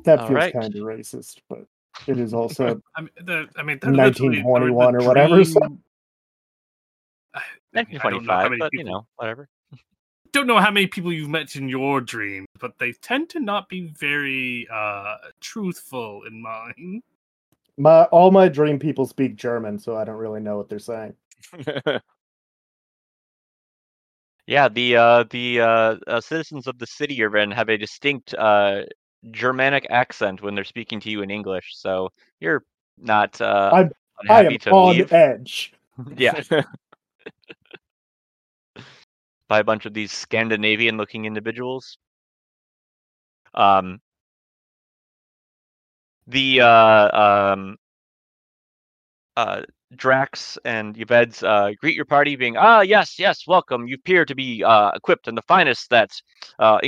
[0.04, 0.52] That All feels right.
[0.52, 1.66] kind of racist, but
[2.06, 5.44] it is also I mean, the, I mean, they're literally- they're 1921 the or whatever,
[5.44, 5.82] so- dream-
[7.34, 7.38] I-
[7.74, 9.48] I mean, don't know how 1925, many but you know, whatever.
[10.32, 13.68] don't know how many people you've met in your dreams, but they tend to not
[13.68, 17.02] be very uh truthful in mine.
[17.76, 21.14] my all my dream people speak German, so I don't really know what they're saying.
[24.46, 28.32] Yeah, the uh, the uh, uh, citizens of the city you're in have a distinct
[28.34, 28.84] uh,
[29.30, 32.64] Germanic accent when they're speaking to you in English, so you're
[32.96, 35.12] not uh, I'm- I unhappy am to on leave.
[35.12, 35.72] edge.
[36.16, 36.40] Yeah,
[39.48, 41.98] by a bunch of these Scandinavian-looking individuals.
[43.54, 44.00] Um,
[46.26, 47.76] the uh, um,
[49.36, 49.62] uh,
[49.96, 53.88] Drax and Yved's uh, greet your party, being, ah, yes, yes, welcome.
[53.88, 56.10] You appear to be uh, equipped in the finest that
[56.58, 56.78] uh,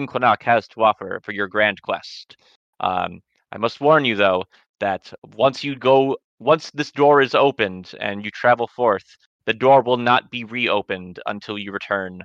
[0.42, 2.36] has to offer for your grand quest.
[2.80, 3.20] Um,
[3.52, 4.44] I must warn you, though,
[4.80, 9.04] that once you go, once this door is opened and you travel forth,
[9.46, 12.22] the door will not be reopened until you return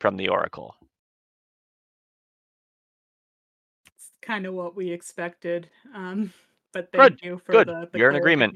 [0.00, 0.74] from the Oracle.
[3.94, 5.70] It's kind of what we expected.
[5.94, 6.32] Um,
[6.72, 7.68] but Good, thank you for good.
[7.68, 8.54] the, the You're in agreement.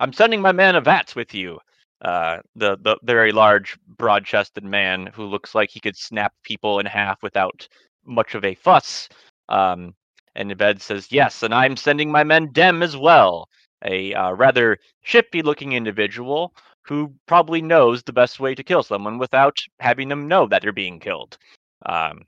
[0.00, 1.58] I'm sending my man Avats with you.
[2.02, 6.86] Uh, the the very large, broad-chested man who looks like he could snap people in
[6.86, 7.66] half without
[8.04, 9.08] much of a fuss.
[9.48, 9.94] Um,
[10.34, 13.48] and Ibed says, "Yes, and I'm sending my men Dem as well,
[13.84, 19.58] a uh, rather shifty-looking individual who probably knows the best way to kill someone without
[19.80, 21.38] having them know that they're being killed."
[21.86, 22.26] Um,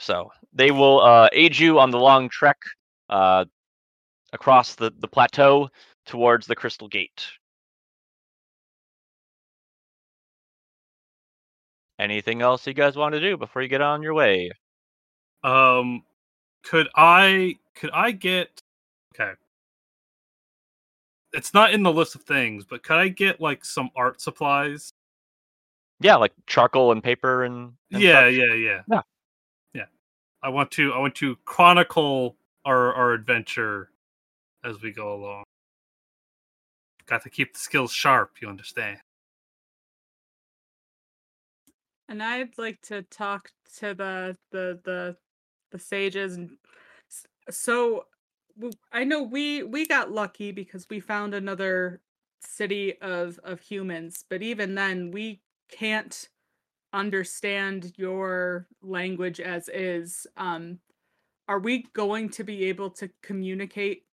[0.00, 2.58] so they will uh, aid you on the long trek
[3.10, 3.44] uh,
[4.32, 5.68] across the, the plateau
[6.06, 7.26] towards the Crystal Gate.
[11.98, 14.50] Anything else you guys want to do before you get on your way?
[15.42, 16.04] Um,
[16.62, 18.60] could I could I get
[19.14, 19.32] okay?
[21.32, 24.90] It's not in the list of things, but could I get like some art supplies?
[26.00, 29.00] Yeah, like charcoal and paper and, and yeah, yeah, yeah, Yeah.
[29.72, 29.84] yeah.
[30.42, 33.90] I want to I want to chronicle our our adventure
[34.64, 35.45] as we go along.
[37.06, 38.40] Got to keep the skills sharp.
[38.42, 38.98] You understand?
[42.08, 45.16] And I'd like to talk to the the the
[45.70, 46.56] the sages and
[47.50, 48.06] so
[48.92, 52.02] I know we we got lucky because we found another
[52.40, 56.28] city of of humans, but even then we can't
[56.92, 60.26] understand your language as is.
[60.36, 60.80] Um
[61.48, 64.06] are we going to be able to communicate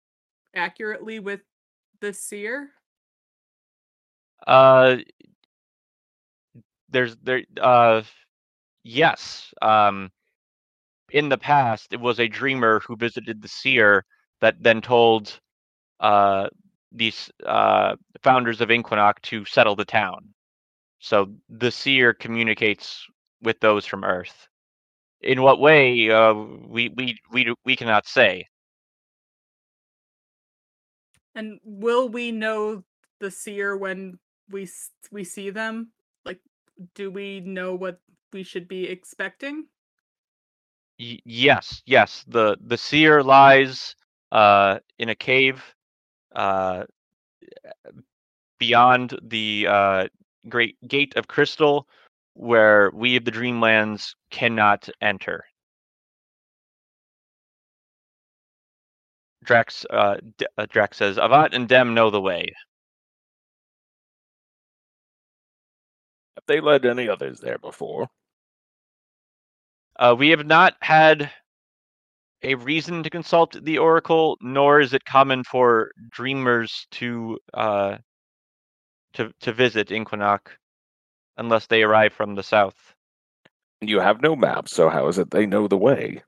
[0.54, 1.42] accurately with
[2.00, 2.72] the seer?
[4.46, 4.96] Uh,
[6.90, 7.42] there's there.
[7.60, 8.02] Uh,
[8.84, 9.52] yes.
[9.62, 10.10] Um,
[11.10, 14.04] in the past, it was a dreamer who visited the seer
[14.40, 15.38] that then told
[16.00, 16.48] uh
[16.92, 20.34] these uh founders of Inquanok to settle the town.
[21.00, 23.06] So the seer communicates
[23.42, 24.48] with those from Earth.
[25.22, 26.10] In what way?
[26.10, 28.46] Uh, we we we we cannot say.
[31.34, 32.84] And will we know
[33.20, 34.18] the seer when
[34.52, 34.68] we
[35.12, 35.92] we see them?
[36.24, 36.40] Like,
[36.94, 38.00] do we know what
[38.32, 39.66] we should be expecting?
[40.98, 42.24] Y- yes, yes.
[42.28, 43.96] The the seer lies
[44.32, 45.74] uh in a cave
[46.34, 46.84] uh
[48.58, 50.08] beyond the uh
[50.48, 51.88] great gate of crystal
[52.34, 55.44] where we of the dreamlands cannot enter.
[59.44, 62.54] Drax uh, D- uh Drax says Avant and Dem know the way.
[66.42, 68.08] Have they led any others there before?
[69.96, 71.30] Uh, we have not had
[72.42, 77.98] a reason to consult the oracle, nor is it common for dreamers to uh,
[79.12, 80.48] to to visit Inquanok
[81.36, 82.74] unless they arrive from the south.
[83.80, 86.22] You have no map, so how is it they know the way?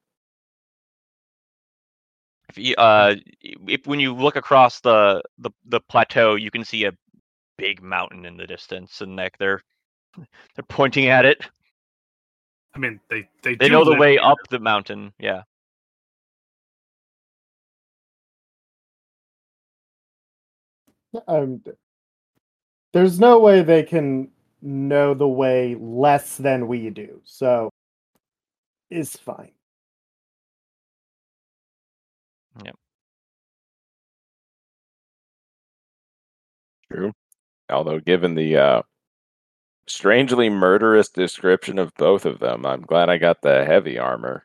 [2.50, 6.84] If you, uh, if when you look across the, the the plateau, you can see
[6.84, 6.92] a
[7.58, 9.62] big mountain in the distance, and like they're
[10.54, 11.42] they're pointing at it.
[12.74, 14.22] I mean, they they They do know the way here.
[14.22, 15.12] up the mountain.
[15.18, 15.42] Yeah.
[21.28, 21.62] Um,
[22.92, 24.30] there's no way they can
[24.62, 27.70] know the way less than we do, so
[28.90, 29.52] it's fine.
[32.64, 32.76] Yep.
[36.90, 37.12] True.
[37.70, 38.82] Although, given the uh,
[39.86, 44.44] strangely murderous description of both of them, I'm glad I got the heavy armor.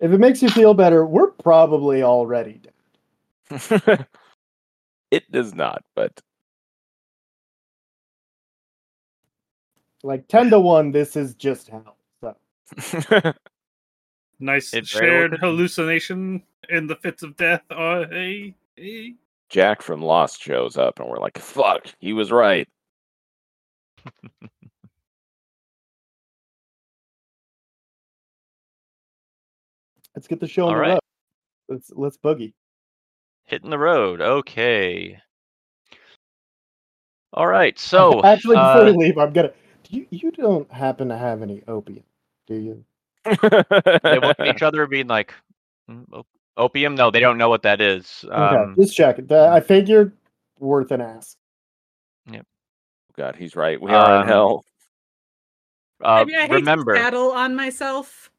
[0.00, 2.60] If it makes you feel better, we're probably already
[3.50, 4.06] dead.
[5.10, 6.22] it does not, but
[10.02, 11.96] Like ten to one, this is just hell.
[12.20, 12.34] So
[14.40, 17.62] Nice It very well shared hallucination in the fits of death.
[17.70, 19.14] Uh, hey, hey.
[19.50, 22.66] Jack from Lost shows up, and we're like, "Fuck, he was right."
[30.14, 30.90] Let's get the show on All the right.
[30.90, 31.00] road.
[31.68, 32.52] Let's let's boogie.
[33.46, 34.20] Hitting the road.
[34.20, 35.18] Okay.
[37.32, 37.78] All right.
[37.78, 39.52] So actually, before uh, we leave, I'm gonna.
[39.88, 42.04] You you don't happen to have any opium,
[42.46, 42.84] do you?
[43.24, 45.34] they look at each other, being like,
[45.90, 46.24] "Mm,
[46.56, 46.94] "Opium?
[46.94, 49.28] No, they don't know what that is." Okay, Um, just check it.
[49.28, 50.12] That- I figured
[50.58, 51.36] worth an ask.
[53.20, 53.78] God, he's right.
[53.78, 54.64] We are Um, in hell.
[56.02, 56.94] uh, I mean, I hate remember.
[56.94, 58.30] to tattle on myself.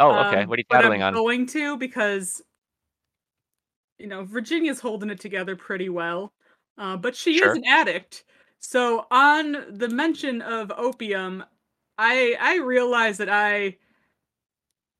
[0.00, 0.40] oh, okay.
[0.42, 1.14] um, what are you but tattling I'm on?
[1.14, 2.42] going to because
[4.00, 6.32] you know Virginia's holding it together pretty well,
[6.78, 7.50] uh, but she Sure.
[7.50, 8.24] is an addict.
[8.58, 11.44] So on the mention of opium,
[11.96, 13.76] I I realize that I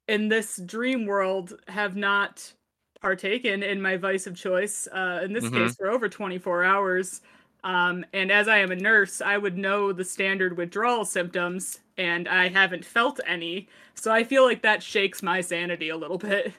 [0.06, 2.52] in this dream world have not
[3.00, 4.86] partaken in my vice of choice.
[4.92, 5.54] Uh, in this Mhm.
[5.54, 7.20] case, for over 24 hours.
[7.64, 12.28] Um, and as I am a nurse, I would know the standard withdrawal symptoms, and
[12.28, 13.68] I haven't felt any.
[13.94, 16.52] So I feel like that shakes my sanity a little bit.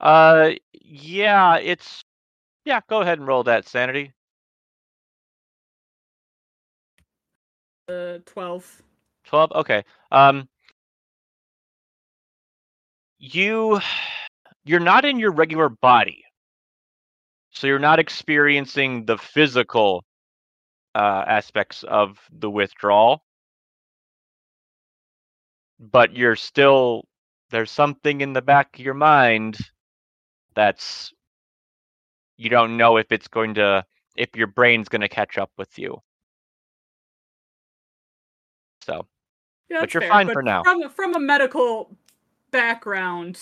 [0.00, 2.02] Uh, yeah, it's
[2.64, 2.80] yeah.
[2.88, 4.12] Go ahead and roll that sanity.
[7.88, 8.82] Uh, 12.
[9.24, 9.52] Twelve.
[9.52, 9.84] Okay.
[10.10, 10.48] Um,
[13.18, 13.80] you
[14.64, 16.21] you're not in your regular body,
[17.52, 20.04] so you're not experiencing the physical
[20.94, 23.22] uh, aspects of the withdrawal.
[25.78, 27.04] But you're still
[27.50, 29.58] there's something in the back of your mind
[30.54, 31.12] that's
[32.38, 33.84] you don't know if it's going to
[34.16, 35.98] if your brain's going to catch up with you.
[38.86, 39.06] So
[39.68, 40.62] Yeah, But you're fair, fine for now.
[40.62, 41.96] From from a medical
[42.50, 43.38] background,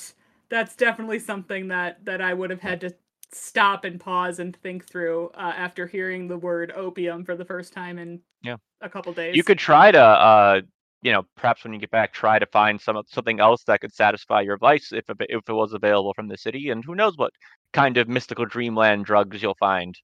[0.49, 2.95] that's definitely something that that I would have had to
[3.33, 7.73] stop and pause and think through uh, after hearing the word opium for the first
[7.73, 8.57] time in Yeah.
[8.81, 9.37] a couple days.
[9.37, 10.61] you could try to uh
[11.03, 13.93] you know perhaps when you get back try to find some something else that could
[13.95, 17.33] satisfy your vice if if it was available from the city and who knows what
[17.73, 19.97] kind of mystical dreamland drugs you'll find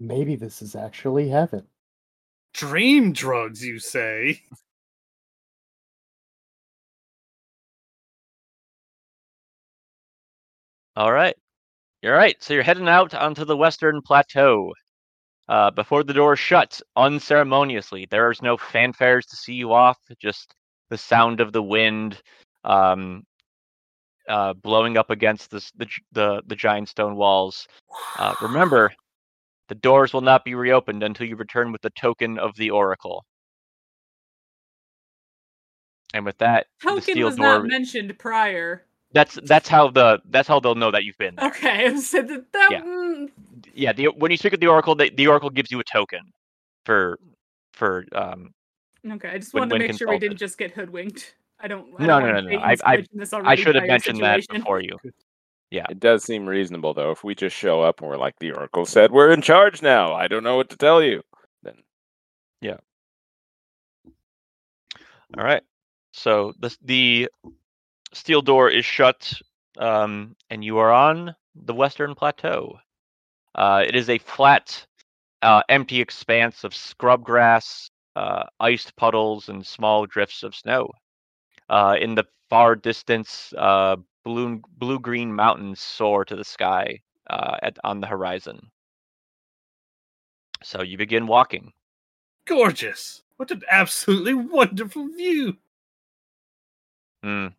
[0.00, 1.66] Maybe this is actually heaven.
[2.54, 4.42] Dream drugs, you say?
[10.98, 11.36] all right
[12.02, 14.72] you're right so you're heading out onto the western plateau
[15.48, 20.54] uh, before the door shut unceremoniously there's no fanfares to see you off just
[20.90, 22.20] the sound of the wind
[22.64, 23.22] um,
[24.28, 27.68] uh, blowing up against this, the, the the giant stone walls
[28.18, 28.92] Uh, remember,
[29.68, 33.24] the doors will not be reopened until you return with the token of the oracle.
[36.14, 37.46] And with that, the Token steel was door.
[37.46, 38.87] not mentioned prior.
[39.12, 41.48] That's that's how the that's how they'll know that you've been there.
[41.48, 42.82] Okay, so that, that Yeah.
[42.82, 43.30] mm,
[43.74, 46.20] Yeah, the, when you speak with the oracle, the, the oracle gives you a token
[46.84, 47.18] for
[47.72, 48.52] for um.
[49.10, 49.28] okay.
[49.30, 51.34] I just When- wanted to when make sure we didn't just get hoodwinked.
[51.60, 51.88] I don't.
[51.98, 54.20] I No, don't no, want no, no, I- I- this I should have dire mentioned
[54.22, 54.96] that before you.
[55.70, 55.84] Yeah.
[55.90, 57.10] It does seem reasonable though.
[57.10, 60.14] If we just show up and we're like, the Oracle said we're in charge now.
[60.14, 61.22] I don't know what to tell you.
[61.62, 61.74] Then
[62.60, 62.76] yeah.
[65.36, 65.62] All right.
[66.12, 67.28] So the the
[68.12, 69.32] steel door is shut,
[69.78, 72.78] um, and you are on the western plateau.
[73.54, 74.86] Uh, it is a flat,
[75.42, 80.90] uh, empty expanse of scrub grass, uh, iced puddles, and small drifts of snow.
[81.68, 87.00] Uh, in the far distance, uh, blue blue green mountains soar to the sky
[87.30, 88.70] uh, at on the horizon.
[90.62, 91.72] So you begin walking.
[92.44, 93.22] Gorgeous.
[93.36, 95.56] What an absolutely wonderful view.
[97.24, 97.54] Mm.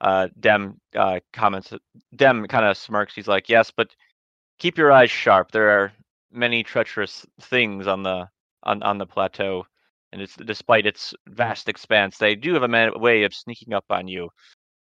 [0.00, 1.72] Uh, Dem uh, comments.
[2.16, 3.14] Dem kind of smirks.
[3.14, 3.94] He's like, "Yes, but
[4.58, 5.50] keep your eyes sharp.
[5.50, 5.92] There are
[6.32, 8.28] many treacherous things on the
[8.64, 9.66] on on the plateau,
[10.12, 13.86] and it's despite its vast expanse, they do have a man- way of sneaking up
[13.90, 14.28] on you."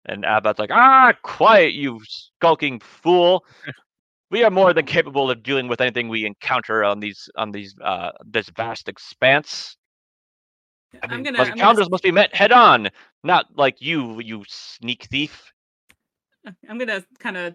[0.06, 3.44] And Abad's like, "Ah, quiet, you skulking fool!
[4.30, 7.74] we are more than capable of dealing with anything we encounter on these on these
[7.82, 9.76] uh this vast expanse.
[10.94, 12.88] I I'm gonna, those I'm gonna encounters must be met head on,
[13.24, 15.52] not like you, you sneak thief.
[16.68, 17.54] I'm gonna kind of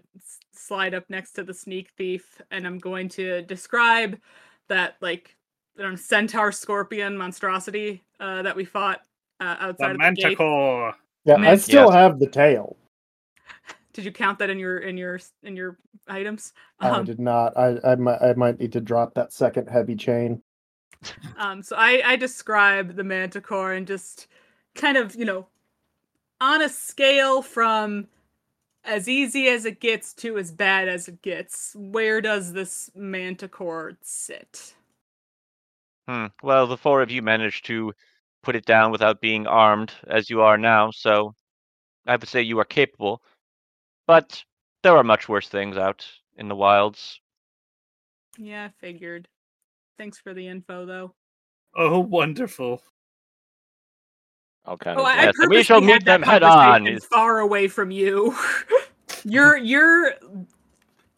[0.52, 4.18] slide up next to the sneak thief, and I'm going to describe
[4.68, 5.36] that like
[5.78, 9.00] I don't know, centaur scorpion monstrosity uh, that we fought
[9.40, 10.38] uh, outside The of the gate.
[10.38, 10.94] manticore.
[11.24, 11.94] Yeah, I still Yes.
[11.94, 12.76] have the tail.
[13.92, 16.52] Did you count that in your in your in your items?
[16.80, 17.56] I Um, did not.
[17.56, 20.42] I I might I might need to drop that second heavy chain.
[21.38, 24.26] Um, so I, I describe the manticore and just
[24.74, 25.46] kind of, you know,
[26.40, 28.08] on a scale from
[28.84, 33.98] as easy as it gets to as bad as it gets, where does this manticore
[34.02, 34.74] sit?
[36.08, 36.26] Hmm.
[36.42, 37.92] Well, the four of you managed to
[38.42, 40.90] put it down without being armed, as you are now.
[40.90, 41.34] So,
[42.06, 43.22] I would have to say you are capable.
[44.06, 44.42] But
[44.82, 47.20] there are much worse things out in the wilds.
[48.38, 49.28] Yeah, I figured.
[49.98, 51.14] Thanks for the info, though.
[51.76, 52.82] Oh, wonderful.
[54.76, 55.06] Kind Oh, of.
[55.06, 56.98] I, I Yes, and we shall meet them head on.
[57.10, 58.34] Far away from you.
[59.24, 60.14] you're you're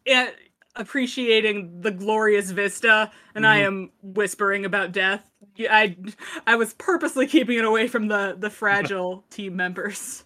[0.06, 0.30] eh,
[0.76, 3.66] appreciating the glorious vista, and I Mhm.
[3.66, 5.24] am whispering about death.
[5.60, 5.96] I
[6.46, 10.24] I was purposely keeping it away from the the fragile team members.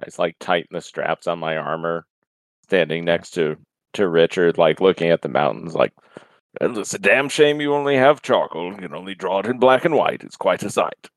[0.00, 2.06] I just like tighten the straps on my armor,
[2.64, 3.56] standing next to
[3.94, 5.92] to Richard, like looking at the mountains, like.
[6.60, 9.84] It's a damn shame you only have charcoal and can only draw it in black
[9.84, 10.24] and white.
[10.24, 11.08] It's quite a sight.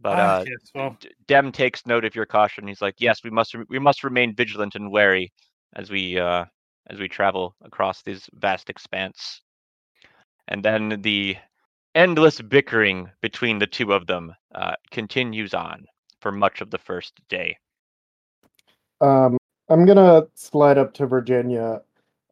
[0.00, 0.96] But Ah, uh, yes, well,
[1.26, 2.68] Dem takes note of your caution.
[2.68, 5.32] He's like, "Yes, we must re- we must remain vigilant and wary
[5.74, 6.44] as we uh,
[6.88, 9.42] as we travel across this vast expanse."
[10.46, 11.36] And then the
[11.94, 15.84] endless bickering between the two of them uh, continues on
[16.20, 17.56] for much of the first day.
[19.00, 19.36] Um,
[19.68, 21.82] I'm gonna slide up to Virginia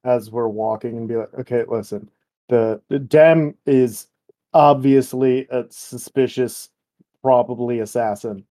[0.05, 2.09] as we're walking and be like, okay, listen,
[2.49, 4.07] the, the Dem is
[4.55, 6.71] obviously a suspicious,
[7.27, 8.45] probably assassin,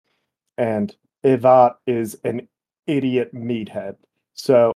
[0.57, 2.45] and Ivat is an
[2.87, 3.95] idiot meathead.
[4.33, 4.73] So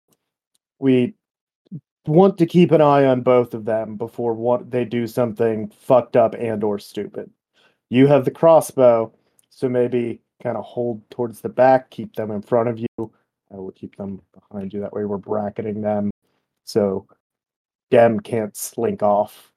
[0.80, 1.16] we
[2.08, 6.16] want to keep an eye on both of them before what they do something fucked
[6.16, 7.30] up and or stupid.
[7.90, 9.14] You have the crossbow,
[9.50, 13.12] so maybe kind of hold towards the back, keep them in front of you.
[13.52, 14.80] I will keep them behind you.
[14.80, 16.10] That way we're bracketing them.
[16.64, 17.06] So
[17.92, 19.52] Dem can't slink off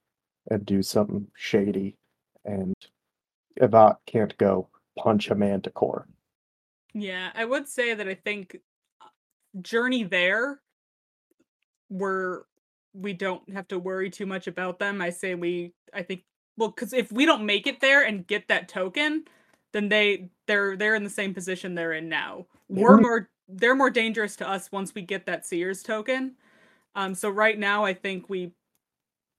[0.50, 1.94] and do something shady.
[2.44, 2.74] And
[3.60, 6.06] Evat can't go punch a manticore.
[6.94, 8.58] Yeah, I would say that I think
[9.00, 9.06] uh,
[9.60, 10.60] journey there
[11.88, 12.42] we're
[12.94, 15.00] we don't have to worry too much about them.
[15.00, 16.24] I say we I think
[16.56, 19.24] well cuz if we don't make it there and get that token,
[19.72, 22.46] then they they're they're in the same position they're in now.
[22.68, 26.36] We're more they're more dangerous to us once we get that seer's token.
[26.94, 28.52] Um so right now I think we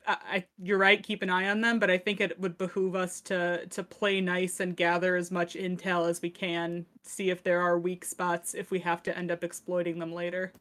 [0.07, 3.21] I, you're right keep an eye on them but i think it would behoove us
[3.21, 7.61] to to play nice and gather as much intel as we can see if there
[7.61, 10.51] are weak spots if we have to end up exploiting them later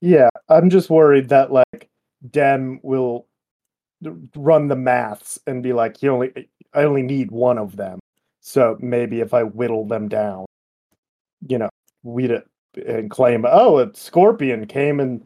[0.00, 1.88] Yeah, I'm just worried that like
[2.30, 3.26] Dem will
[4.36, 8.00] run the maths and be like, "You only I only need one of them.
[8.40, 10.46] So maybe if I whittle them down,
[11.48, 11.70] you know,
[12.02, 12.40] we'd uh,
[12.86, 15.24] and claim, oh, a scorpion came and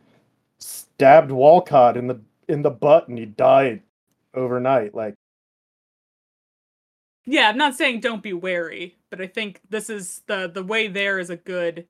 [0.58, 3.82] stabbed Walcott in the in the butt and he died
[4.34, 4.94] overnight.
[4.94, 5.14] Like,
[7.26, 10.88] yeah i'm not saying don't be wary but i think this is the the way
[10.88, 11.86] there is a good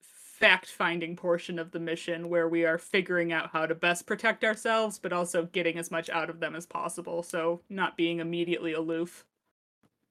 [0.00, 4.44] fact finding portion of the mission where we are figuring out how to best protect
[4.44, 8.72] ourselves but also getting as much out of them as possible so not being immediately
[8.74, 9.24] aloof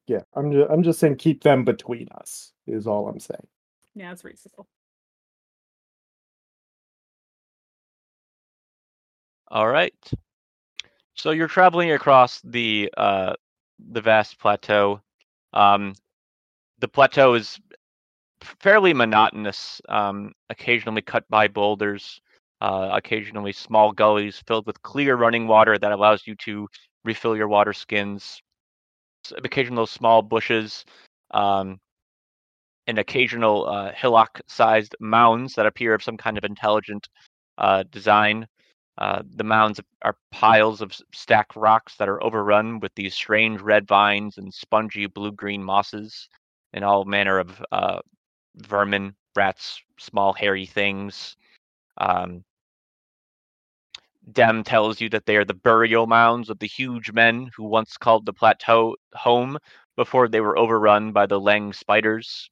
[0.07, 3.47] yeah, I'm just I'm just saying keep them between us is all I'm saying.
[3.95, 4.67] yeah it's reasonable
[9.55, 9.93] All right.
[11.13, 13.35] So you're traveling across the uh,
[13.93, 14.99] the vast plateau.
[15.53, 15.93] Um,
[16.79, 17.57] the plateau is
[18.41, 19.79] fairly monotonous.
[19.87, 22.19] Um, occasionally cut by boulders.
[22.59, 26.67] Uh, occasionally small gullies filled with clear running water that allows you to
[27.05, 28.41] refill your water skins.
[29.37, 30.83] Occasional small bushes.
[31.31, 31.79] Um,
[32.87, 37.07] and occasional uh, hillock-sized mounds that appear of some kind of intelligent
[37.57, 38.45] uh, design.
[38.97, 43.85] Uh, the mounds are piles of stacked rocks that are overrun with these strange red
[43.87, 46.29] vines and spongy blue-green mosses
[46.73, 47.99] and all manner of uh,
[48.55, 51.35] vermin, rats, small hairy things.
[51.97, 52.43] Um,
[54.31, 57.97] Dem tells you that they are the burial mounds of the huge men who once
[57.97, 59.57] called the plateau home
[59.95, 62.49] before they were overrun by the Leng spiders.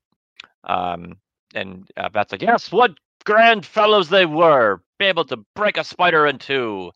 [0.66, 1.18] Um,
[1.56, 6.26] and uh, like, yes, flood grand fellows they were, be able to break a spider
[6.28, 6.92] in two.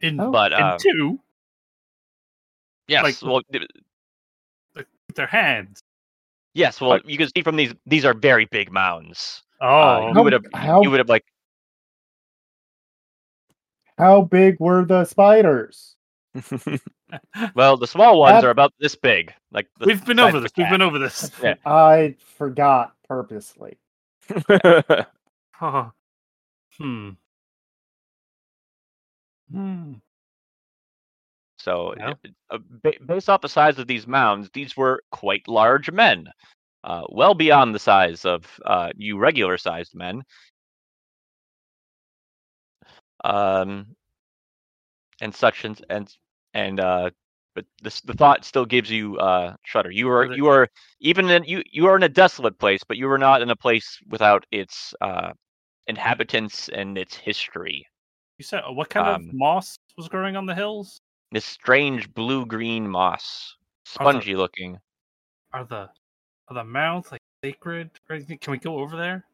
[0.00, 0.30] In, Oh.
[0.32, 1.20] But in uh, two
[2.88, 3.66] yes, like- well, th-
[4.74, 5.80] with their hands.
[6.54, 9.42] yes, well, Like- you can see from these these are very big mounds.
[9.60, 11.24] Oh, Uh, you How- would have how- you would have like
[13.98, 15.96] How big were the spiders?
[17.54, 19.32] well, the small ones That- are about this big.
[19.52, 20.50] Like the we've been over this.
[20.56, 21.30] We've been over this.
[21.42, 21.54] Yeah.
[21.64, 23.78] I forgot purposely.
[25.60, 25.92] Oh.
[26.78, 27.10] Hmm.
[29.50, 30.02] Hmm.
[31.58, 32.14] So, Yeah.
[32.50, 36.28] uh, ba- based off the size of these mounds, these were quite large men,
[36.84, 40.24] uh, well beyond the size of uh, you regular-sized men.
[43.24, 43.96] Um,
[45.20, 46.16] and such and and
[46.54, 47.10] and uh,
[47.54, 49.90] but this the thought still gives you uh shudder.
[49.90, 50.68] You are you are
[51.00, 53.56] even in you you are in a desolate place, but you are not in a
[53.56, 55.32] place without its uh
[55.86, 57.86] inhabitants and its history.
[58.38, 61.00] You said uh, what kind Um, of moss was growing on the hills?
[61.32, 63.56] This strange blue-green moss,
[63.98, 64.78] Are the- spongy looking.
[65.52, 65.90] Are the
[66.48, 68.38] are the mounds like sacred or anything?
[68.38, 69.24] Can we go over there?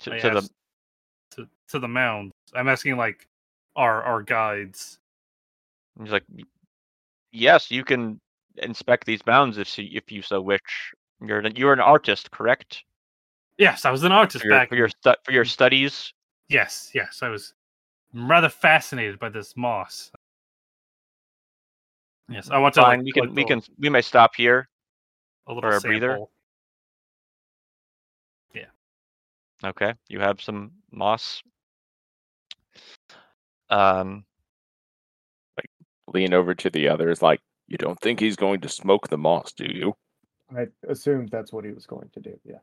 [0.00, 0.48] To, to the
[1.32, 2.32] to to the mounds.
[2.54, 3.26] I'm asking like
[3.76, 4.98] our our guides.
[6.00, 6.24] He's like,
[7.32, 8.20] yes, you can
[8.56, 10.92] inspect these mounds if you, if you so wish.
[11.20, 12.84] You're an, you're an artist, correct?
[13.56, 14.68] Yes, I was an artist For your back.
[14.68, 16.12] for your stu- for your studies.
[16.48, 17.54] Yes, yes, I was
[18.14, 20.12] rather fascinated by this moss.
[22.28, 22.82] Yes, I want to.
[22.82, 24.68] Fine, like, we can collect we can we may stop here.
[25.48, 26.18] a little for a breather.
[28.54, 28.66] Yeah.
[29.64, 31.42] Okay, you have some moss.
[33.70, 34.24] Um,
[36.14, 39.52] Lean over to the others, like, you don't think he's going to smoke the moss,
[39.52, 39.94] do you?
[40.56, 42.38] I assumed that's what he was going to do.
[42.44, 42.58] Yeah.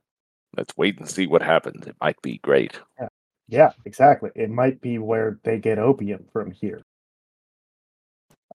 [0.57, 1.85] Let's wait and see what happens.
[1.85, 2.79] It might be great.
[2.99, 3.07] Yeah,
[3.47, 4.31] yeah exactly.
[4.35, 6.81] It might be where they get opium from here.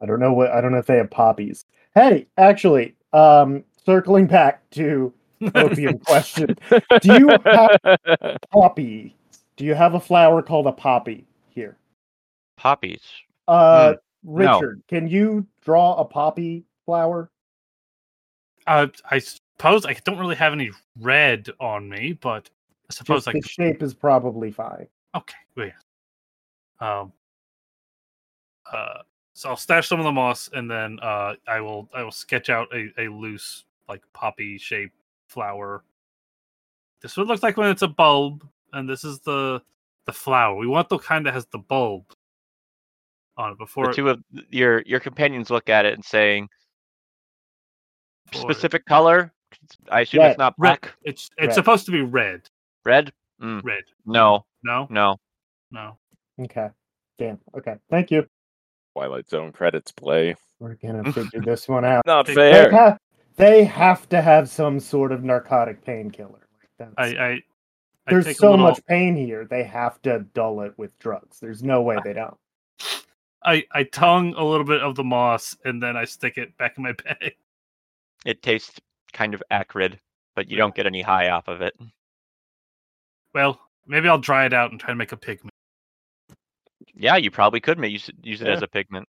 [0.02, 1.64] I don't know what I don't know if they have poppies.
[1.94, 5.12] Hey, actually, um circling back to
[5.54, 6.56] opium question.
[6.70, 7.78] Do you have
[8.50, 9.14] poppy?
[9.56, 11.76] Do you have a flower called a poppy here?
[12.56, 13.02] poppies.
[13.46, 13.94] Uh
[14.24, 14.60] Hmm, no.
[14.60, 17.30] Richard, can you draw a poppy flower?
[18.66, 22.50] Uh, I suppose I don't really have any red on me, but
[22.88, 24.86] I suppose Just I the shape is probably fine.
[25.14, 27.00] Okay, well, yeah.
[27.00, 27.12] Um.
[28.70, 29.02] Uh,
[29.32, 32.50] so I'll stash some of the moss, and then uh, I will I will sketch
[32.50, 34.94] out a, a loose like poppy shaped
[35.28, 35.82] flower.
[37.00, 39.62] This would look like when it's a bulb, and this is the
[40.06, 40.56] the flower.
[40.56, 42.04] We want the kind that has the bulb
[43.40, 43.86] on it before.
[43.88, 46.48] The two of your your companions look at it and saying,
[48.32, 49.32] specific color.
[49.90, 50.30] I assume Red.
[50.30, 50.80] it's not red.
[50.80, 50.94] black.
[51.02, 51.54] It's it's Red.
[51.54, 52.42] supposed to be red.
[52.84, 53.12] Red.
[53.42, 53.84] Mm, Red.
[54.06, 55.16] no, No, no.
[55.70, 55.96] no.
[56.40, 56.68] Okay.
[57.18, 57.38] Damn.
[57.56, 57.74] Okay.
[57.90, 58.26] Thank you.
[58.94, 60.34] Twilight Zone credits play.
[60.58, 62.04] We're gonna figure this one out.
[62.06, 62.70] Not They- They, fair.
[62.70, 62.96] ha-
[63.36, 66.46] they have to have some sort of narcotic painkiller.
[66.78, 67.28] Like I I.
[67.28, 67.42] I
[68.08, 69.44] there's so little- much pain here.
[69.44, 71.38] They have to dull it with drugs.
[71.40, 72.36] There's no way they don't.
[73.42, 76.74] I, I tongue a little bit of the moss and then I stick it back
[76.76, 77.34] in my bag.
[78.26, 78.78] It tastes
[79.12, 79.98] kind of acrid,
[80.36, 80.62] but you Yeah.
[80.64, 81.74] don't get any high off of it.
[83.34, 85.50] Well, maybe I'll dry it out and try to make a pigment.
[86.94, 89.06] Yeah, you probably could ma- use it, use it as a pigment.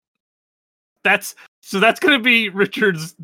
[1.04, 3.16] That's so that's gonna be Richard's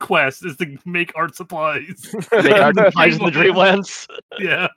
[0.00, 2.12] quest is to make art supplies.
[2.32, 4.06] Make art supplies in the Dreamlands.
[4.08, 4.38] Dreamlands.
[4.40, 4.68] yeah.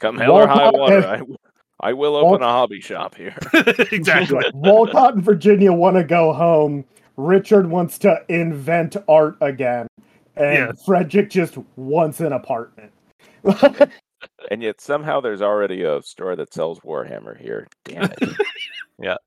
[0.00, 1.06] Come hell or high Walcott- water.
[1.06, 1.36] I, w-
[1.80, 3.36] I will open a hobby shop here.
[3.92, 4.44] exactly.
[4.54, 6.84] Walcott and Virginia want to go home.
[7.16, 9.86] Richard wants to invent art again,
[10.36, 10.72] and Yeah.
[10.86, 12.92] Frederick just wants an apartment.
[14.50, 17.68] And yet somehow there's already a store that sells Warhammer here.
[17.84, 18.18] Damn it.
[18.20, 19.18] It,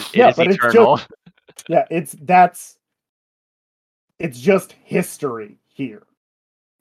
[0.00, 1.00] it Yeah, is but it's just- eternal.
[1.68, 2.78] yeah, it's that's
[4.18, 6.02] it's just history here.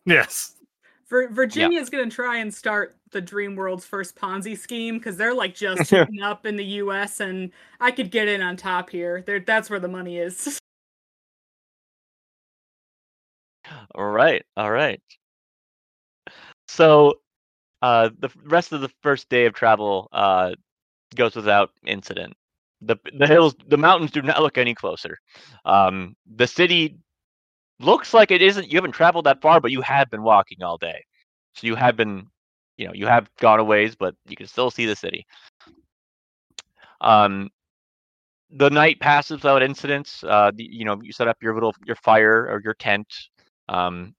[0.05, 0.53] Yes.
[1.09, 5.55] Vir- Virginia's gonna try and start the Dream World's first Ponzi scheme because they're like
[5.55, 6.05] just Yeah.
[6.24, 7.20] up in the U.S.
[7.22, 7.49] and
[7.80, 9.24] I could get in on top here.
[9.26, 10.59] There, that's where the money is.
[13.95, 15.01] All right, all right.
[16.68, 17.16] So,
[17.82, 20.51] uh, the rest of the first day of travel uh,
[21.16, 22.34] goes without incident.
[22.82, 25.18] the The hills, the mountains do not look any closer.
[25.66, 26.97] Um, the city
[27.80, 28.72] looks like it isn't.
[28.72, 31.03] You haven't traveled that far, but you have been walking all day,
[31.55, 32.28] so you have been,
[32.78, 33.59] you know, you have gone
[33.95, 35.26] but you can still see the city.
[37.01, 37.49] Um,
[38.49, 40.23] the night passes without incidents.
[40.23, 43.07] Uh, the, you know, you set up your little your fire or your tent.
[43.67, 44.15] Um,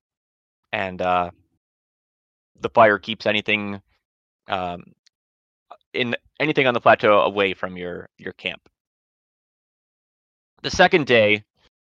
[0.73, 1.31] and uh,
[2.61, 3.81] the fire keeps anything
[4.49, 4.83] um,
[5.93, 8.61] in anything on the plateau away from your your camp.
[10.63, 11.45] The second day,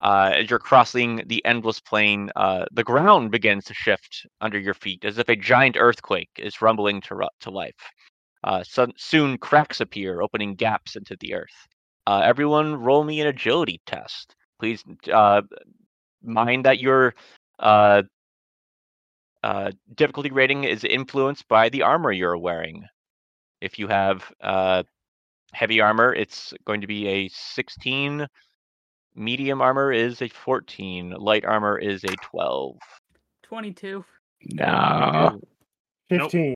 [0.02, 4.74] uh, as you're crossing the endless plain, uh, the ground begins to shift under your
[4.74, 7.76] feet as if a giant earthquake is rumbling to to life.
[8.44, 11.68] Uh, so- soon, cracks appear, opening gaps into the earth.
[12.08, 14.84] Uh, everyone, roll me an agility test, please.
[15.12, 15.42] Uh,
[16.24, 17.14] mind that your
[17.60, 18.02] uh,
[19.96, 22.84] difficulty rating is influenced by the armor you're wearing.
[23.62, 24.32] If you have
[25.54, 28.28] heavy armor, it's going to be a 16.
[29.16, 31.12] Medium armor is a 14.
[31.12, 32.78] Light armor is a 12.
[33.44, 34.04] 22.
[34.54, 35.40] No,
[36.10, 36.32] Nope.
[36.32, 36.54] 15.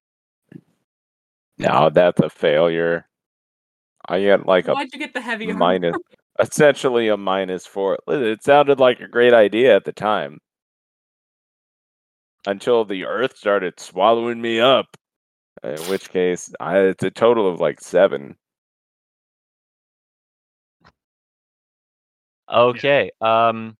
[1.59, 3.07] no, that's a failure.
[4.07, 5.57] I get like a Why'd you get the heavy armor?
[5.59, 5.95] minus,
[6.39, 7.99] essentially a minus four.
[8.07, 10.39] It sounded like a great idea at the time.
[12.47, 14.85] Until the earth started swallowing me up.
[15.63, 18.35] In which case, I, it's a total of like seven.
[22.51, 23.11] Okay.
[23.21, 23.75] Um,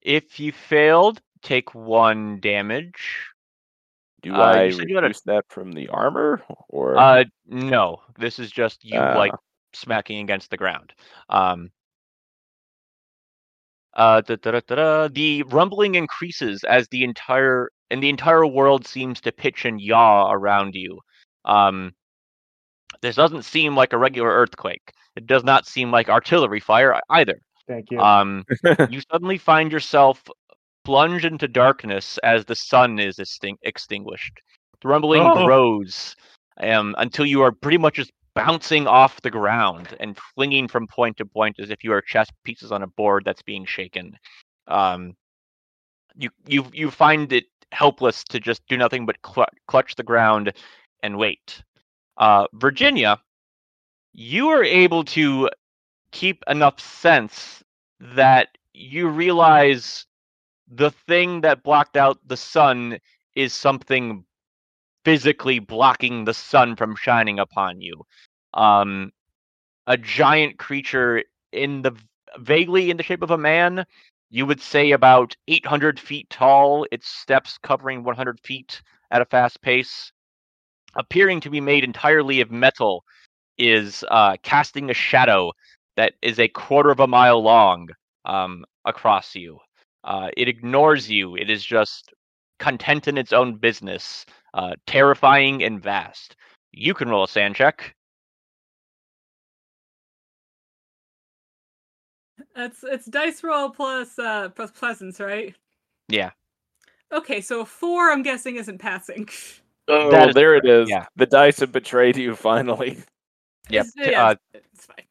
[0.00, 3.28] if you failed, take one damage.
[4.22, 7.24] Do Uh, I you said you had a- reduce that from the armor, or Uh,
[7.46, 8.02] no.
[8.18, 9.16] This is just you Ah.
[9.16, 9.32] like
[9.72, 10.92] smacking against the ground.
[11.28, 11.70] Um.
[13.94, 15.08] Uh, da, da, da, da, da.
[15.08, 20.32] the rumbling increases as the entire and the entire world seems to pitch and yaw
[20.32, 20.98] around you.
[21.44, 21.94] Um,
[23.02, 24.92] this doesn't seem like a regular earthquake.
[25.14, 27.38] It does not seem like artillery fire either.
[27.66, 28.00] Thank you.
[28.00, 28.44] Um,
[28.90, 30.22] you suddenly find yourself
[30.84, 34.40] plunged into darkness as the sun is extin- extinguished.
[34.80, 35.44] The rumbling Oh.
[35.44, 36.16] grows
[36.60, 41.16] um, until you are pretty much just bouncing off the ground and flinging from point
[41.18, 44.16] to point as if you are chess pieces on a board that's being shaken.
[44.66, 45.14] Um,
[46.16, 50.52] you you you find it helpless to just do nothing but cl- clutch the ground
[51.02, 51.62] and wait.
[52.18, 53.18] Uh, Virginia,
[54.12, 55.48] you are able to
[56.12, 57.64] keep enough sense
[58.00, 60.06] that you realize
[60.68, 62.98] the thing that blocked out the sun
[63.34, 64.24] is something
[65.04, 68.02] physically blocking the sun from shining upon you.
[68.54, 69.12] Um,
[69.86, 71.92] a giant creature in the
[72.38, 73.84] vaguely in the shape of a man.
[74.30, 76.86] You would say about 800 feet tall.
[76.90, 80.10] Its steps covering 100 feet at a fast pace,
[80.94, 83.04] appearing to be made entirely of metal,
[83.58, 85.52] is uh, casting a shadow
[85.96, 87.88] that is a quarter of a mile long
[88.24, 89.58] um, across you.
[90.04, 91.36] Uh, it ignores you.
[91.36, 92.12] It is just
[92.58, 94.24] content in its own business,
[94.54, 96.36] uh, terrifying and vast.
[96.72, 97.94] You can roll a SAN check.
[102.56, 105.54] It's it's dice roll plus uh plus presence, right?
[106.08, 106.30] Yeah.
[107.12, 109.28] Okay, so a four I'm guessing isn't passing.
[109.88, 110.88] oh, That is there it is.
[110.88, 111.06] yeah.
[111.16, 112.98] The dice have betrayed you finally.
[113.68, 113.86] Yep.
[113.86, 115.04] It's, yeah, uh, it's, it's fine.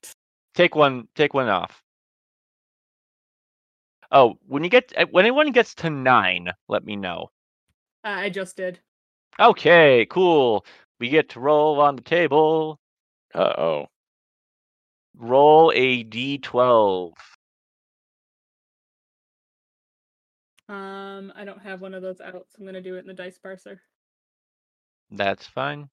[0.55, 1.07] Take one.
[1.15, 1.83] Take one off.
[4.11, 7.31] Oh, when you get when anyone gets to nine, let me know.
[8.03, 8.79] Uh, I just did.
[9.39, 10.65] Okay, cool.
[10.99, 12.79] We get to roll on the table.
[13.33, 13.87] Uh oh.
[15.15, 17.13] Roll a d12.
[20.67, 23.13] Um, I don't have one of those out, so I'm gonna do it in the
[23.13, 23.79] dice parser.
[25.11, 25.89] That's fine.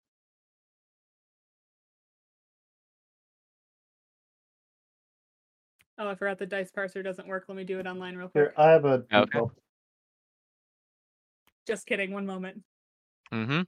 [6.01, 7.45] Oh, I forgot the dice parser doesn't work.
[7.49, 8.45] Let me do it online real quick.
[8.45, 9.41] Here, I have a Okay.
[11.67, 12.13] Just kidding.
[12.13, 12.63] One moment.
[13.33, 13.63] Mm-hmm.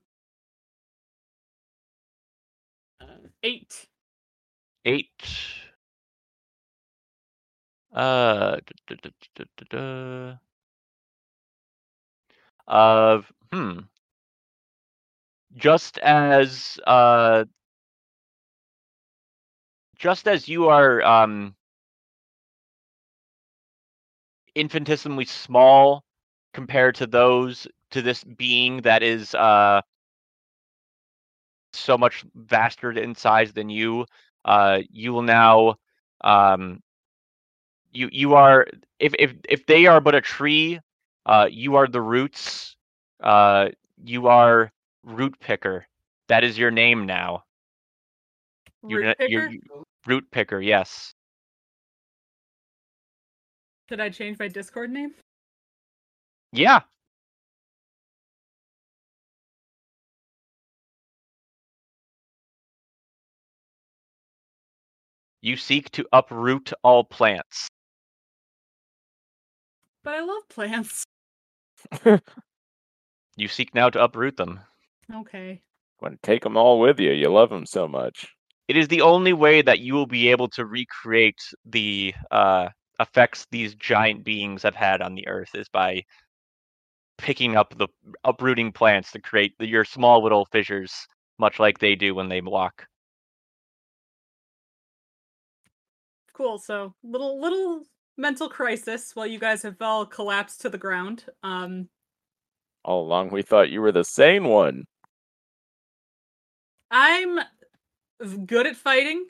[3.01, 3.87] Uh, eight.
[4.85, 5.11] Eight.
[7.93, 8.59] Uh.
[8.87, 10.35] duh, duh, duh.
[12.73, 13.23] Uh.
[13.53, 13.81] Hmm.
[15.57, 17.45] Just as uh.
[19.99, 21.57] Just as you are um.
[24.61, 26.05] Infinitesimally small
[26.55, 29.81] compared to those to this being that is uh
[31.73, 34.07] so much vaster in size than you
[34.45, 35.75] uh you will now
[36.23, 36.81] um
[37.93, 38.67] you you are
[38.99, 40.81] if if if they are but a tree
[41.27, 42.77] uh you are the roots
[43.23, 43.69] uh
[44.05, 44.73] you are
[45.05, 45.87] root picker.
[46.29, 47.45] That is your name now.
[48.87, 49.47] You're, Root you're picker?
[49.47, 51.15] you- root picker yes
[53.91, 55.13] Did I change my Discord name?
[56.53, 56.81] yeah
[65.43, 67.69] you seek to uproot all plants
[70.03, 71.05] But I love plants.
[73.37, 74.61] you seek now to uproot them.
[75.15, 75.61] Okay.
[76.01, 77.13] Want to take them all with you?
[77.13, 78.35] You love them so much.
[78.67, 82.69] It is the only way that you will be able to recreate the uh,
[83.01, 86.05] effects these giant beings have had on the earth is by
[87.19, 87.89] picking up the
[88.25, 91.07] uprooting plants to create the, your small little fissures,
[91.39, 92.87] much like they do when they walk.
[96.35, 96.59] Cool.
[96.59, 97.83] So little little
[98.17, 101.25] mental crisis while you guys have all collapsed to the ground.
[101.43, 101.89] Um,
[102.85, 104.85] All along, we thought you were the sane one.
[106.91, 107.41] I'm
[108.47, 109.27] good at fighting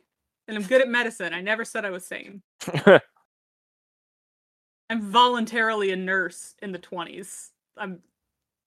[0.48, 1.34] and I'm good at medicine.
[1.34, 2.42] I never said I was sane.
[4.90, 7.50] I'm voluntarily a nurse in the 20s.
[7.78, 8.00] I'm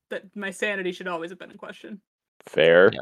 [0.10, 2.02] that my sanity should always have been in question.
[2.46, 2.92] Fair.
[2.94, 3.02] Yeah.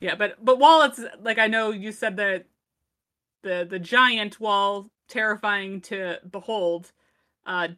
[0.00, 2.46] Yeah, but but while it's like I know you said that
[3.42, 6.92] the the giant, while terrifying to behold,
[7.46, 7.68] uh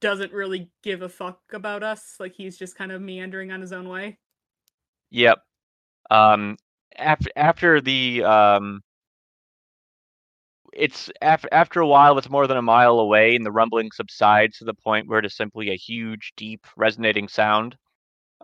[0.00, 2.16] doesn't really give a fuck about us.
[2.20, 4.18] Like he's just kind of meandering on his own way.
[5.10, 5.38] Yep.
[6.10, 6.56] Um,
[6.96, 8.82] after after the um,
[10.76, 14.58] it's after after a while, it's more than a mile away, and the rumbling subsides
[14.58, 17.76] to the point where it is simply a huge, deep, resonating sound.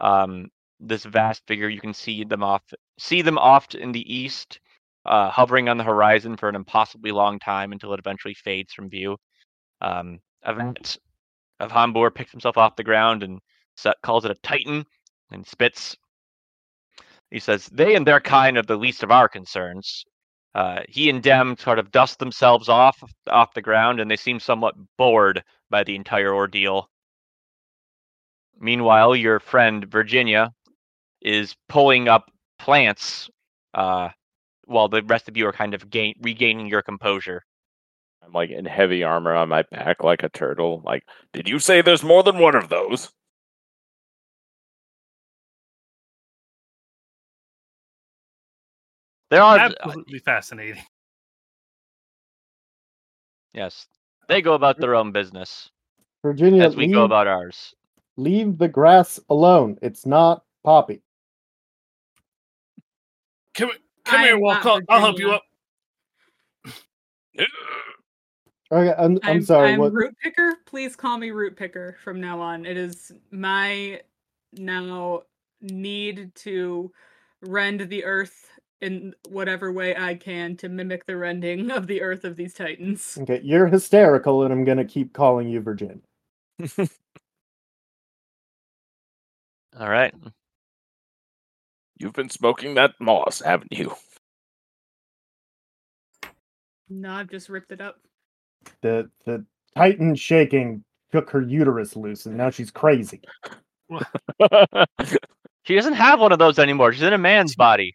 [0.00, 0.48] Um,
[0.80, 2.62] this vast figure, you can see them off,
[2.98, 4.60] see them oft in the east,
[5.06, 8.90] uh, hovering on the horizon for an impossibly long time until it eventually fades from
[8.90, 9.16] view.
[9.80, 10.98] Um, Event
[11.60, 13.40] of Hambor picks himself off the ground and
[14.02, 14.84] calls it a titan
[15.30, 15.96] and spits.
[17.30, 20.04] He says, They and their kind are the least of our concerns.
[20.54, 24.38] Uh, he and Dem sort of dust themselves off off the ground, and they seem
[24.38, 26.90] somewhat bored by the entire ordeal.
[28.60, 30.52] Meanwhile, your friend Virginia
[31.22, 33.30] is pulling up plants,
[33.74, 34.10] uh,
[34.66, 37.42] while the rest of you are kind of gain- regaining your composure.
[38.24, 40.82] I'm like in heavy armor on my back like a turtle.
[40.84, 43.10] Like, did you say there's more than one of those?
[49.32, 50.84] There are Absolutely fascinating.
[53.54, 53.86] yes,
[54.28, 55.70] they go about their own business
[56.20, 57.74] Virginia, as we leave, go about ours.
[58.18, 59.78] leave the grass alone.
[59.80, 61.00] It's not Poppy.
[63.54, 63.70] Come,
[64.04, 64.82] come I here, am walk up.
[64.90, 65.44] I'll help you up.
[68.70, 69.72] Okay, I'm, I'm, I'm sorry.
[69.72, 69.94] I'm what?
[69.94, 70.56] root picker.
[70.66, 72.66] Please call me root picker from now on.
[72.66, 74.02] It is my
[74.52, 75.22] now
[75.62, 76.92] need to
[77.40, 78.51] rend the earth
[78.82, 83.16] in whatever way I can to mimic the rending of the earth of these titans.
[83.22, 86.00] Okay, you're hysterical, and I'm gonna keep calling you Virginia.
[89.78, 90.12] All right.
[91.98, 93.94] You've been smoking that moss, haven't you?
[96.90, 98.00] No, I've just ripped it up.
[98.82, 103.22] The the Titan shaking took her uterus loose, and now she's crazy.
[105.64, 106.92] She doesn't have one of those anymore.
[106.92, 107.94] She's in a man's body.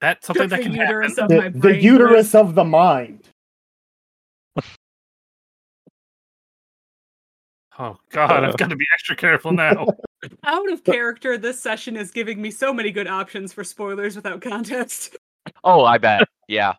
[0.00, 1.24] That that something Took that the can uterus happen?
[1.24, 3.20] of The, my the brain uterus of the mind.
[7.80, 9.86] Oh God, I've got to be extra careful now.
[10.44, 14.40] Out of character, this session is giving me so many good options for spoilers without
[14.40, 15.16] context.
[15.62, 16.28] Oh, I bet.
[16.48, 16.74] Yeah.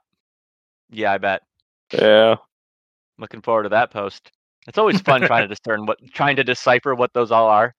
[0.89, 1.43] Yeah, I bet.
[1.93, 2.36] yeah.
[3.17, 4.30] Looking forward to that post.
[4.67, 7.74] It's always fun trying to discern what trying to decipher what those all are.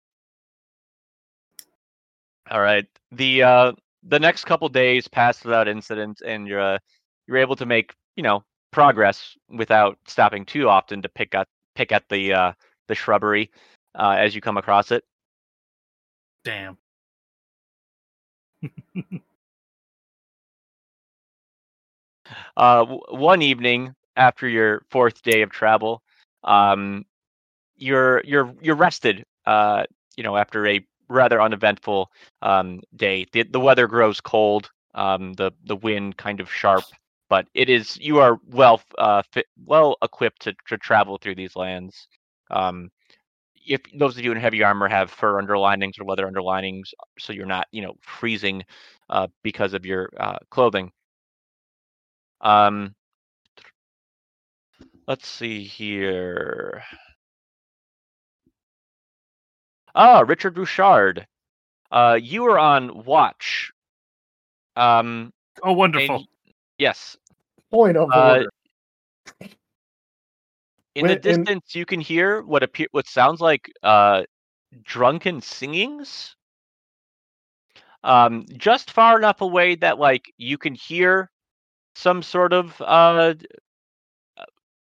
[2.50, 2.86] All right.
[3.12, 3.72] The uh
[4.02, 6.78] the next couple days pass without incident and you're uh,
[7.26, 11.92] you're able to make, you know, progress without stopping too often to pick up pick
[11.92, 12.52] at the uh
[12.88, 13.50] the shrubbery
[13.96, 15.04] uh as you come across it.
[16.44, 16.78] Damn.
[22.56, 26.02] uh, w- one evening after your fourth day of travel,
[26.44, 27.04] um,
[27.76, 29.24] you're you're you're rested.
[29.46, 29.84] Uh,
[30.16, 32.10] you know, after a rather uneventful
[32.42, 34.70] um, day, the the weather grows cold.
[34.94, 36.84] Um, the the wind kind of sharp,
[37.30, 41.56] but it is you are well uh, fit, well equipped to to travel through these
[41.56, 42.08] lands.
[42.50, 42.90] Um,
[43.66, 47.46] if those of you in heavy armor have fur underlinings or leather underlinings, so you're
[47.46, 48.64] not you know freezing
[49.10, 50.92] uh, because of your uh, clothing.
[52.40, 52.94] Um,
[55.06, 56.82] let's see here.
[59.94, 61.26] Ah, Richard Rouchard.
[61.90, 63.72] Uh, you were on watch.
[64.76, 65.32] Um,
[65.62, 66.16] Oh, wonderful.
[66.16, 66.26] and-
[66.78, 67.16] yes.
[67.70, 68.50] Point of Uh, order.
[70.94, 74.24] In the Wait, and- distance, you can hear what appear what sounds like uh,
[74.82, 76.34] drunken singings.
[78.02, 81.30] Um, just far enough away that like you can hear
[81.94, 83.34] some sort of uh,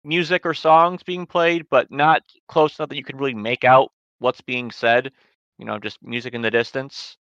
[0.03, 3.91] music or songs being played, but not close enough that you can really make out
[4.19, 5.11] what's being said.
[5.57, 7.17] You know, just music in the distance.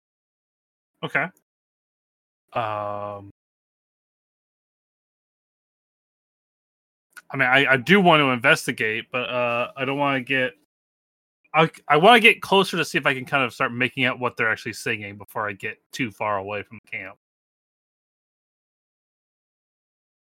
[1.03, 1.25] Okay.
[2.53, 3.29] Um.
[7.29, 10.53] I mean, I, I do want to investigate, but uh, I don't want to get.
[11.53, 14.05] I I want to get closer to see if I can kind of start making
[14.05, 17.17] out what they're actually singing before I get too far away from camp.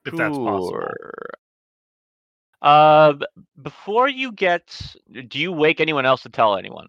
[0.05, 0.87] If that's possible.
[2.65, 3.13] Uh,
[3.63, 4.97] before you get,
[5.29, 6.89] do you wake anyone else to tell anyone?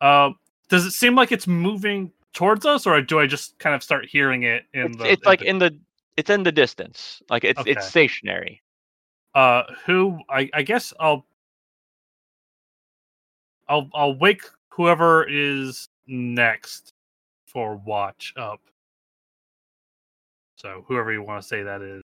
[0.00, 0.30] Uh,
[0.70, 4.06] does it seem like it's moving towards us, or do I just kind of start
[4.06, 5.12] hearing it in It's, the?
[5.12, 5.78] it's in like the- in the,
[6.16, 7.22] it's in the distance.
[7.28, 7.72] Like it's Okay.
[7.72, 8.62] it's stationary.
[9.34, 11.26] uh who I, I guess I'll
[13.68, 16.94] I'll I'll wake whoever is next
[17.46, 18.60] for watch up.
[20.56, 22.02] So whoever you want to say that is.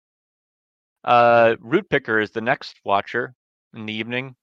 [1.03, 3.33] Uh, Rootpicker is the next watcher
[3.73, 4.35] in the evening.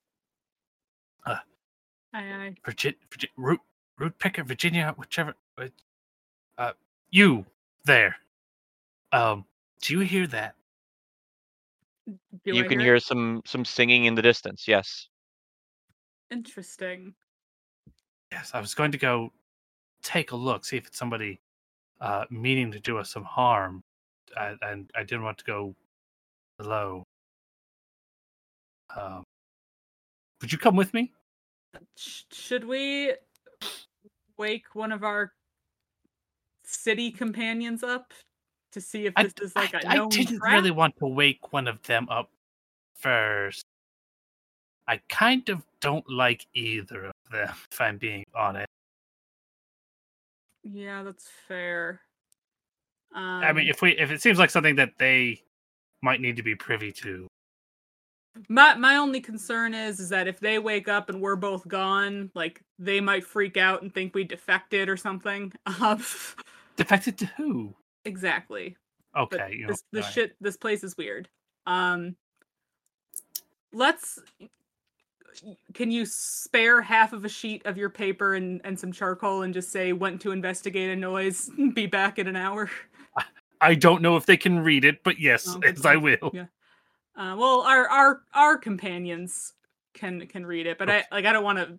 [1.27, 1.37] Uh,
[2.15, 2.55] Aye, aye.
[2.65, 3.61] Virginia, Virginia root
[3.99, 5.35] root picker Virginia whichever
[6.57, 6.73] uh,
[7.11, 7.45] you
[7.85, 8.17] there.
[9.13, 9.45] Um
[9.83, 10.55] do you hear that?
[12.07, 12.85] Do you I can it?
[12.85, 14.67] hear some some singing in the distance.
[14.67, 15.09] Yes.
[16.31, 17.15] Interesting.
[18.33, 19.33] Yes, I was going to go
[20.03, 21.41] take a look, see if it's somebody
[22.01, 23.83] uh meaning to do us some harm.
[24.37, 25.75] Uh, and I didn't want to go
[26.59, 27.05] below.
[28.95, 29.25] Um
[30.41, 31.13] would you come with me?
[31.97, 33.15] Should we
[34.37, 35.33] wake one of our
[36.65, 38.13] city companions up
[38.73, 40.53] to see if I, this is like a I, I known didn't trap?
[40.53, 42.31] really want to wake one of them up
[42.95, 43.65] first.
[44.87, 48.69] I kind of don't like either of them, if I'm being honest.
[50.63, 52.01] Yeah, that's fair.
[53.15, 55.43] Um, I mean, if we if it seems like something that they
[56.03, 57.29] might need to be privy to,
[58.49, 62.31] my my only concern is is that if they wake up and we're both gone,
[62.35, 65.53] like they might freak out and think we defected or something.
[66.77, 67.75] Defected to who?
[68.05, 68.77] exactly.
[69.17, 71.29] Okay, you know, this this shit this place is weird.
[71.67, 72.15] Um,
[73.73, 74.21] let's.
[75.73, 79.55] Can you spare half of a sheet of your paper and, and some charcoal and
[79.55, 82.69] just say went to investigate a noise, be back in an hour?
[83.61, 86.31] I don't know if they can read it, but yes, Oh, yes, I will.
[86.33, 86.47] Yeah.
[87.17, 89.55] Uh, well, our our our companions
[89.95, 91.79] can can read it, but I like I don't want to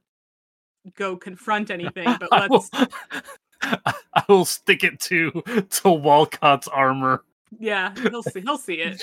[0.96, 2.14] go confront anything.
[2.20, 2.70] But let's
[3.62, 7.24] I will stick it to to Walcott's armor.
[7.60, 9.02] yeah, he'll see he'll see it.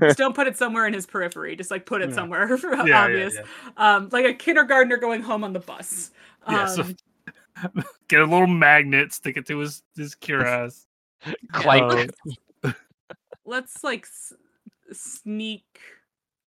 [0.00, 1.54] Just don't put it somewhere in his periphery.
[1.56, 2.14] Just like put it Yeah.
[2.16, 3.34] somewhere Yeah, obvious.
[3.34, 3.42] yeah.
[3.76, 6.10] Um, like a kindergartner going home on the bus.
[6.48, 6.96] Yeah, so- Um,
[8.08, 10.85] Get a little magnet, stick it to his his cuirass.
[11.52, 12.10] Clank.
[12.62, 12.72] Uh,
[13.44, 14.32] let's like s-
[14.92, 15.64] sneak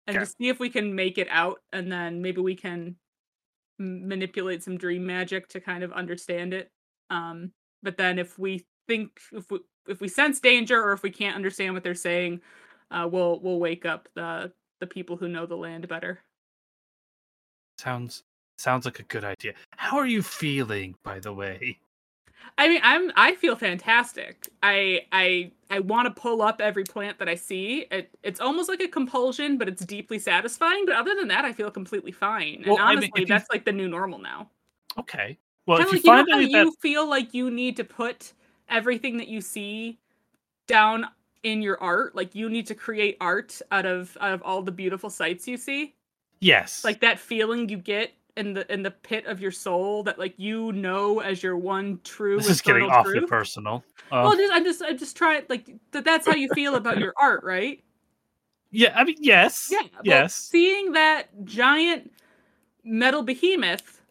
[0.07, 0.23] and Okay.
[0.23, 2.95] just see if we can make it out, and then maybe we can
[3.79, 6.71] manipulate some dream magic to kind of understand it.
[7.09, 7.51] Um,
[7.83, 11.35] but then if we think if we if we sense danger or if we can't
[11.35, 12.41] understand what they're saying,
[12.91, 16.21] uh, we'll we'll wake up the the people who know the land better.
[17.77, 18.23] sounds
[18.57, 19.53] sounds like a good idea.
[19.75, 21.79] How are you feeling, by the way?
[22.57, 24.49] I mean, I'm I feel fantastic.
[24.63, 27.81] I I I want to pull up every plant that I see.
[27.91, 30.85] It it's almost like a compulsion, but it's deeply satisfying.
[30.85, 32.63] But other than that, I feel completely fine.
[32.65, 34.51] Well, and I mean, honestly, that's like the new normal now.
[34.97, 35.39] Okay.
[35.65, 37.83] Well, Kinda if you like, you know how any you feel like you need to
[37.83, 38.33] put
[38.69, 39.99] everything that you see
[40.67, 41.07] down
[41.43, 44.71] in your art, like you need to create art out of out of all the
[44.71, 45.95] beautiful sights you see.
[46.39, 50.17] yes, Like that feeling you get in the in the pit of your soul that
[50.17, 53.29] like you know as your one true this is getting awfully truth.
[53.29, 53.83] personal.
[54.11, 55.43] Uh, Well, just, I'm just, I'm just trying.
[55.49, 56.05] Like that.
[56.05, 57.83] That's how you feel about your art, right?
[58.71, 59.81] yeah, I mean, yes, Yeah.
[60.03, 60.35] yes.
[60.35, 62.11] Seeing that giant
[62.83, 64.01] metal behemoth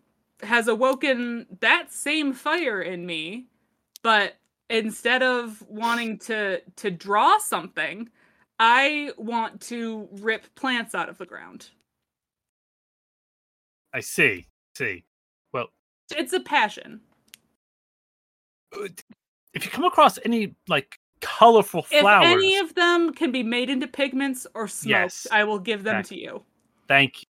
[0.42, 3.46] has awoken that same fire in me,
[4.02, 4.36] but
[4.68, 8.10] instead of wanting to to draw something,
[8.58, 11.70] I want to rip plants out of the ground.
[13.96, 14.46] I see.
[14.76, 15.04] See.
[15.54, 15.68] Well,
[16.10, 17.00] It's a passion.
[18.78, 18.88] uh,
[19.54, 23.70] if you come across any like colorful flowers, If any of them can be made
[23.70, 25.26] into pigments or smoked, Yes.
[25.32, 26.18] I will give them Exactly.
[26.18, 26.42] to you.
[26.88, 27.26] thank you,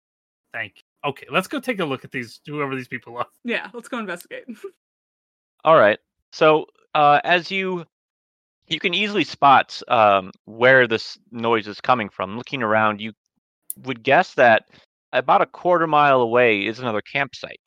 [0.54, 1.10] thank you.
[1.10, 3.28] Okay, let's go take a look at these whoever these people are.
[3.44, 4.46] Yeah, let's go investigate.
[5.66, 6.00] All right.
[6.32, 7.86] So uh, as you
[8.70, 12.38] you can easily spot um, where this noise is coming from.
[12.38, 13.12] Looking around, you
[13.84, 14.70] would guess that
[15.14, 17.62] about a quarter mile away is another campsite.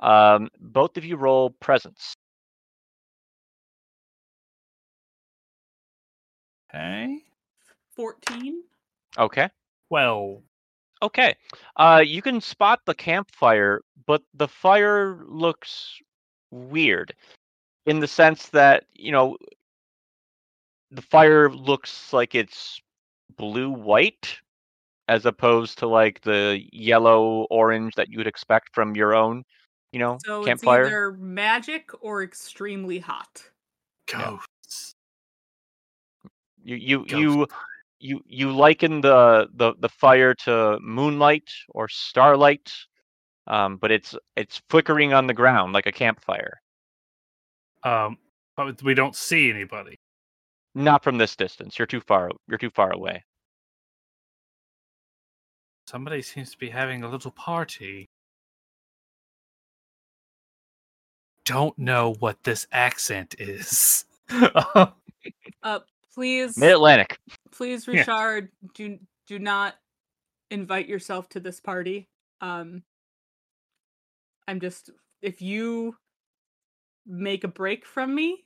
[0.00, 2.14] Um, both of you roll presence.
[6.74, 7.18] Okay.
[7.96, 8.62] Fourteen.
[9.18, 9.48] Okay.
[9.90, 10.42] Well,
[11.02, 11.34] Okay.
[11.76, 16.00] Uh, you can spot the campfire, but the fire looks
[16.52, 17.12] weird
[17.86, 19.36] in the sense that, you know,
[20.92, 22.80] the fire looks like it's
[23.36, 24.38] blue white
[25.08, 29.44] as opposed to like the yellow orange that you would expect from your own,
[29.92, 30.82] you know, So campfire.
[30.82, 33.42] it's either magic or extremely hot.
[34.10, 34.30] Yeah.
[34.30, 34.94] ghosts.
[36.64, 37.46] You you Ghost you
[37.98, 42.72] you you liken the, the the fire to moonlight or starlight,
[43.46, 46.60] um, but it's it's flickering on the ground like a campfire.
[47.84, 48.18] Um,
[48.56, 49.98] but we don't see anybody.
[50.74, 51.78] Not from this distance.
[51.78, 52.30] You're too far.
[52.48, 53.24] You're too far away.
[55.92, 58.08] Somebody seems to be having a little party.
[61.44, 64.06] Don't know what this accent is.
[65.62, 65.78] Uh,
[66.12, 67.16] please, Mid Atlantic.
[67.52, 68.00] please, Yeah.
[68.00, 69.76] Richard, do do not
[70.50, 72.08] invite yourself to this party.
[72.40, 72.82] Um,
[74.48, 74.90] I'm just
[75.20, 75.94] if you
[77.06, 78.42] make a break from me,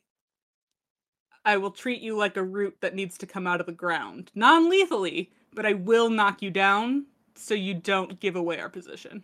[1.47, 4.31] I will treat you like a root that needs to come out of the ground,
[4.35, 7.07] non-lethally, but I will knock you down
[7.37, 9.23] so you don't give away our position.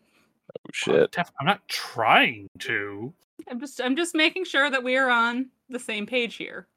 [0.50, 1.16] Oh I'm shit!
[1.18, 3.12] I'm not trying to.
[3.48, 6.68] I'm just I'm just making sure that we are on the same page here.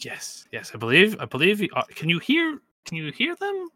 [0.00, 1.16] Yes, yes, I believe.
[1.20, 1.60] I believe.
[1.60, 2.60] You, uh, can you hear?
[2.84, 3.68] Can you hear them?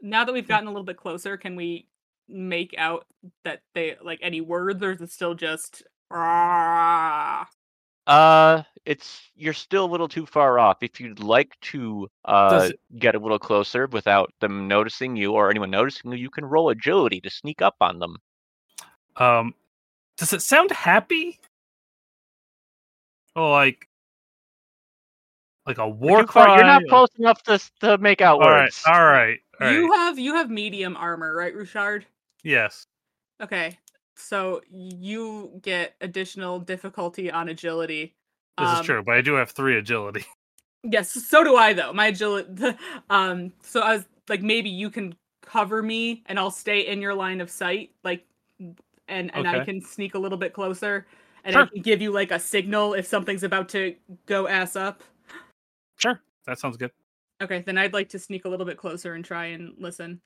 [0.00, 1.86] Now that we've gotten a little bit closer, can we
[2.28, 3.06] make out
[3.44, 7.48] that they like any words, or is it still just "Ah"?
[8.06, 10.78] Uh, it's you're still a little too far off.
[10.82, 15.50] If you'd like to uh it- get a little closer without them noticing you or
[15.50, 18.16] anyone noticing you, you can roll agility to sneak up on them.
[19.16, 19.54] Um,
[20.16, 21.38] does it sound happy?
[23.36, 23.88] Oh, like,
[25.66, 26.56] like a You're war too cry.
[26.56, 28.82] You're not or- close enough to to make out All right, words.
[28.86, 29.72] all right, all right.
[29.74, 32.04] You have you have medium armor, right, Rouchard?
[32.42, 32.84] Yes.
[33.40, 33.78] Okay,
[34.16, 38.14] so you get additional difficulty on agility.
[38.58, 40.24] This Um, is true, but I do have three agility.
[40.84, 41.92] Yes, so do I though.
[41.92, 42.76] My agility.
[43.08, 47.14] Um, so I was like, maybe you can cover me, and I'll stay in your
[47.14, 48.26] line of sight, like,
[48.58, 51.06] and and I can sneak a little bit closer,
[51.44, 53.94] and I can give you like a signal if something's about to
[54.26, 55.04] go ass up.
[55.98, 56.90] Sure, that sounds good.
[57.40, 60.20] Okay, then I'd like to sneak a little bit closer and try and listen.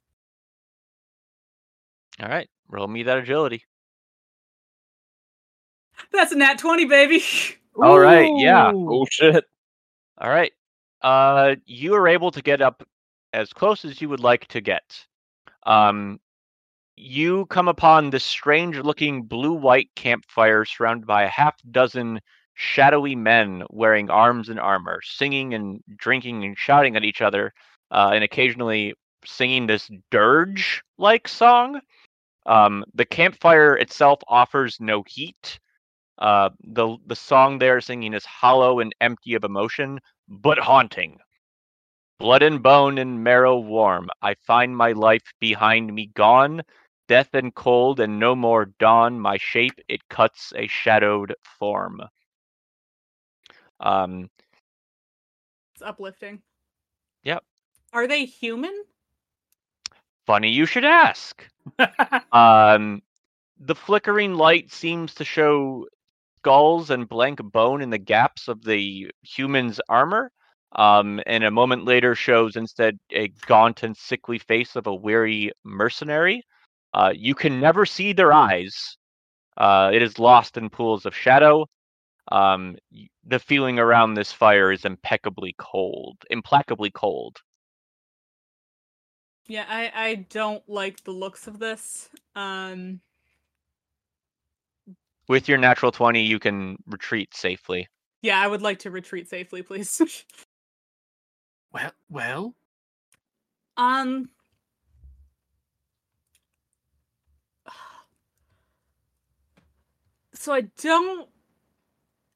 [2.19, 3.63] All right, roll me that agility.
[6.13, 7.23] That's a nat twenty, baby.
[7.83, 8.73] All right, yeah.
[8.75, 9.45] Oh shit!
[10.19, 10.53] All right.
[11.03, 12.83] Uh, you are able to get up
[13.33, 15.07] as close as you would like to get.
[15.65, 16.19] Um,
[16.97, 22.21] you come upon this strange-looking blue-white campfire surrounded by a half dozen
[22.55, 27.53] shadowy men wearing arms and armor, singing and drinking and shouting at each other,
[27.91, 28.95] uh, and occasionally
[29.25, 31.81] singing this dirge-like song.
[32.47, 35.59] Um, the campfire itself offers no heat.
[36.19, 41.19] Uh, the the song they're singing is hollow and empty of emotion, but haunting.
[42.19, 46.63] Blood and bone and marrow warm, I find my life behind me gone.
[47.09, 49.21] Death and cold and no more dawn.
[49.21, 52.01] My shape it cuts a shadowed form.
[53.81, 54.31] Um,
[55.75, 56.43] It's uplifting.
[57.25, 57.45] Yep.
[57.93, 58.85] Are they human?
[60.27, 61.47] funny you should ask.
[62.33, 63.03] Um,
[63.59, 65.87] the flickering light seems to show
[66.47, 70.31] skulls and blank bone in the gaps of the human's armor.
[70.77, 75.51] Um, and a moment later shows instead a gaunt and sickly face of a weary
[75.65, 76.45] mercenary.
[76.95, 78.97] Uh, you can never see their eyes.
[79.57, 81.67] Uh, it is lost in pools of shadow.
[82.31, 82.77] Um,
[83.25, 87.39] the feeling around this fire is impeccably cold, implacably cold.
[89.49, 92.09] Yeah, I I don't like the looks of this.
[92.37, 93.01] Um,
[95.29, 97.89] With your natural 20, you can retreat safely.
[98.23, 100.01] yeah, I would like to retreat safely, please.
[101.73, 102.55] well, well,
[103.77, 104.29] um.
[110.33, 111.29] So I don't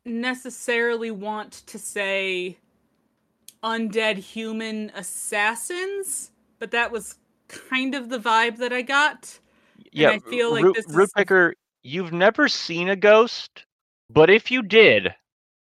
[0.04, 2.56] necessarily want to say
[3.62, 7.16] undead human assassins, but that was
[7.48, 9.38] kind of the vibe that I got.
[9.92, 11.52] Yeah, I feel like Root, this is- Rootpicker,
[11.82, 13.64] you've never seen a ghost,
[14.08, 15.14] but if you did,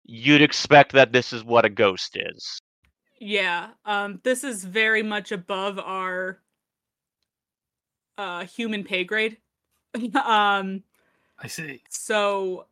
[0.06, 2.60] you'd expect that this is what a ghost is.
[3.20, 6.40] Yeah, um, this is very much above our
[8.18, 9.38] uh human pay grade.
[10.24, 10.84] um,
[11.40, 11.82] I see.
[11.90, 12.66] so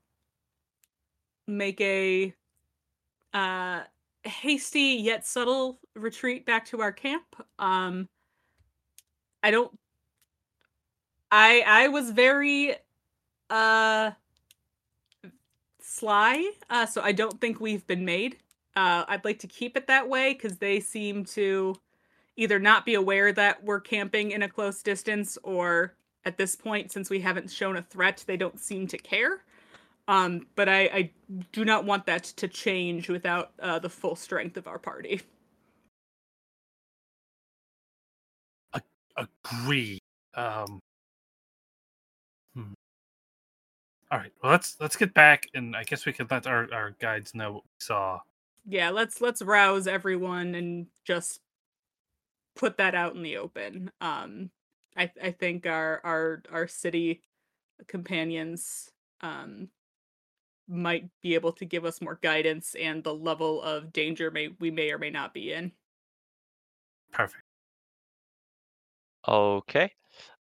[1.48, 2.34] make a
[3.34, 3.82] uh
[4.24, 7.24] hasty yet subtle retreat back to our camp.
[7.60, 8.08] Um,
[9.44, 9.78] I don't
[11.32, 12.76] I I was very
[13.50, 14.12] uh
[15.82, 18.38] sly, uh so I don't think we've been made.
[18.76, 21.76] Uh I'd like to keep it that way cuz they seem to
[22.38, 25.96] either not be aware that we're camping in a close distance or
[26.26, 29.44] at this point since we haven't shown a threat they don't seem to care.
[30.08, 31.12] Um but I I
[31.54, 35.22] do not want that to change without uh the full strength of our party.
[39.18, 40.00] Agree.
[40.36, 40.80] Um.
[44.16, 44.32] All right.
[44.42, 47.52] Well, let's let's get back, and I guess we could let our, our guides know
[47.52, 48.22] what we saw.
[48.66, 51.42] Yeah, let's let's rouse everyone and just
[52.56, 53.92] put that out in the open.
[54.00, 54.52] Um
[54.96, 57.24] I I think our our our city
[57.88, 58.90] companions
[59.20, 59.68] um
[60.70, 64.72] might be able to give us more guidance and the level of danger may we
[64.72, 65.74] may or may not be in.
[67.12, 67.44] Perfect.
[69.28, 69.92] Okay.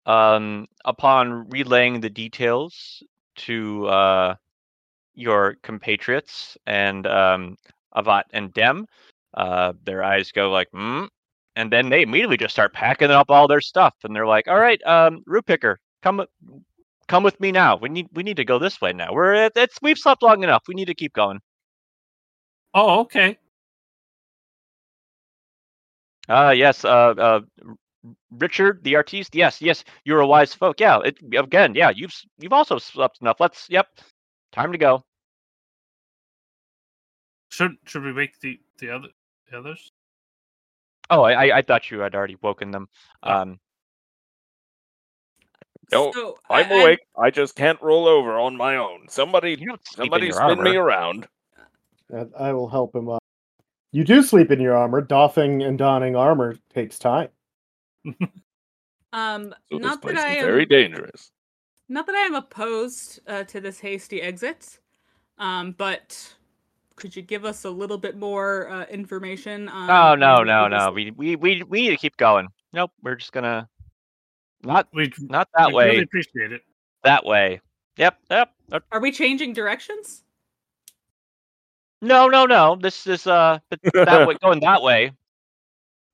[0.07, 3.03] Um, upon relaying the details
[3.47, 4.35] to uh,
[5.15, 7.57] your compatriots and um,
[7.95, 8.85] Avat and Dem,
[9.35, 11.05] uh, their eyes go like, hmm.
[11.55, 14.59] And then they immediately just start packing up all their stuff, and they're like, "All
[14.59, 16.29] right, um, root picker, come, with-
[17.07, 17.77] come with me now.
[17.77, 19.13] We need, we need to go this way now.
[19.13, 20.63] We're, at, it's, we've slept long enough.
[20.67, 21.41] We need to keep going."
[22.73, 23.37] Oh, okay.
[26.27, 26.85] Ah, yes.
[26.85, 27.41] Uh, uh,
[28.31, 29.35] Richard, the artiste.
[29.35, 29.83] Yes, yes.
[30.05, 30.79] You're a wise folk.
[30.79, 30.99] Yeah.
[31.03, 31.75] It again.
[31.75, 31.89] Yeah.
[31.89, 33.37] You've you've also slept enough.
[33.39, 33.67] Let's.
[33.69, 33.87] Yep.
[34.51, 35.03] Time to go.
[37.49, 39.07] Should should we wake the the other
[39.51, 39.91] the others?
[41.09, 42.87] Oh, I I- I thought you had already woken them.
[43.23, 43.31] Oh.
[43.33, 43.59] Um.
[45.91, 46.99] No, So, I'm I- I- awake.
[47.17, 49.07] I just can't roll over on my own.
[49.09, 51.27] Somebody, You don't sleep in somebody your spin me around.
[52.37, 53.23] I will help him up.
[53.91, 55.01] You do sleep in your armor.
[55.01, 57.29] Doffing and donning armor takes time.
[59.13, 61.31] um So this not place that I is am very dangerous.
[61.87, 64.79] not that I am opposed uh, to this hasty exit.
[65.37, 66.35] Um but
[66.95, 70.91] could you give us a little bit more uh, information on Oh no no no.
[70.91, 72.47] We we we we need to keep going.
[72.73, 72.91] Nope.
[73.01, 73.67] We're just gonna.
[74.63, 75.89] Not We not that we way.
[75.91, 76.61] Really appreciate it.
[77.03, 77.61] That way.
[77.95, 78.17] Yep.
[78.29, 78.53] Yep.
[78.91, 80.23] Are we changing directions?
[82.01, 82.75] No no no.
[82.75, 83.59] This is uh
[83.93, 85.11] that way going that way.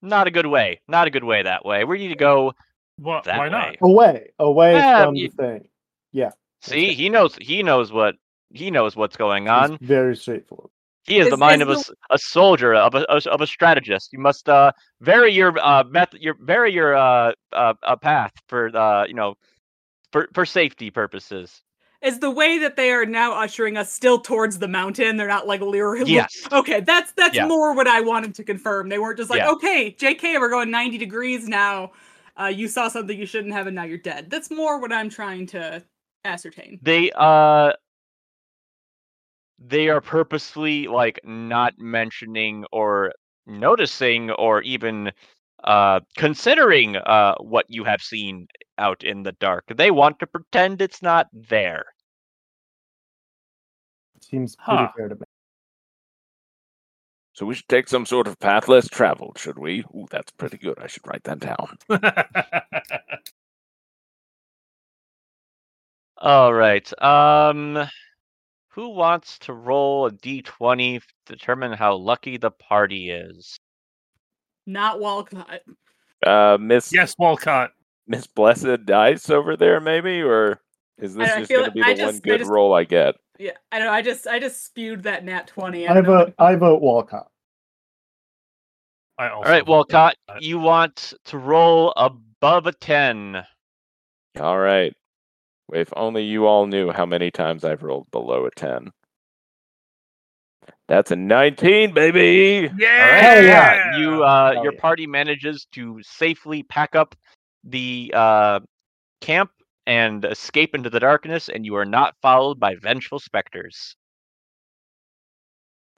[0.06, 0.80] Not a good way.
[0.88, 1.84] Not a good way that way.
[1.84, 2.54] We need to go
[3.00, 3.70] Wha- that why not?
[3.72, 3.78] way.
[3.82, 5.68] Away, away Yeah, from you- the thing.
[6.14, 7.36] Yeah, See, he knows.
[7.42, 8.16] He knows what.
[8.54, 9.74] He knows what's going on.
[9.74, 10.70] it's very straightforward.
[11.06, 13.48] He is the mind is of a, the- s- a soldier, of a, of a
[13.48, 14.14] strategist.
[14.14, 14.72] You must uh,
[15.02, 19.36] vary your uh, method, your vary your uh, uh, uh, path for uh, you know,
[20.12, 21.62] for for safety purposes.
[22.06, 25.18] Is the way that they are now ushering us still towards the mountain?
[25.18, 26.12] They're not like literally.
[26.12, 26.48] Yes.
[26.52, 27.48] Okay, that's that's Yeah.
[27.48, 28.90] more what I wanted to confirm.
[28.90, 29.50] They weren't just like, Yeah.
[29.52, 31.92] okay, JK, we're going 90 degrees now.
[32.40, 34.30] Uh, you saw something you shouldn't have, and now you're dead.
[34.30, 35.84] That's more what I'm trying to
[36.26, 36.80] ascertain.
[36.82, 37.74] They uh,
[39.58, 43.14] they are purposely like not mentioning or
[43.48, 45.12] noticing or even
[45.64, 49.64] uh considering uh what you have seen out in the dark.
[49.76, 51.86] They want to pretend it's not there.
[54.30, 54.92] Seems pretty Huh.
[54.98, 55.22] fair to me.
[57.34, 59.82] So we should take some sort of path less traveled, should we?
[59.94, 60.80] Ooh, that's pretty good.
[60.80, 61.78] I should write that down.
[66.18, 67.04] All right.
[67.04, 67.88] Um,
[68.70, 73.60] who wants to roll a d20 to determine how lucky the party is?
[74.66, 75.62] Not Walcott.
[76.26, 77.72] Uh, Miss yes, Walcott.
[78.08, 80.62] Miss Blessed Dice over there, maybe, or
[80.98, 82.38] is this I just feel going to like- be I the one just- I good
[82.40, 83.16] just- roll I get?
[83.38, 83.92] Yeah, I know.
[83.92, 85.88] I just I just spewed that nat 20.
[85.88, 86.34] I, I don't know vote.
[86.40, 87.30] I vote Walcott.
[89.18, 90.44] I All also right, Walcott, Walcott.
[90.44, 93.44] you want to roll above a 10.
[94.40, 94.94] All right.
[95.74, 98.92] If only you all knew how many times I've rolled below a 10.
[100.88, 102.70] That's a 19, baby.
[102.78, 103.20] Yeah.
[103.20, 103.98] Hell yeah.
[103.98, 104.80] You uh Hell your yeah.
[104.80, 107.16] party manages to safely pack up
[107.64, 108.60] the uh
[109.22, 109.50] camp
[109.86, 113.96] and escape into the darkness and you are not followed by vengeful specters.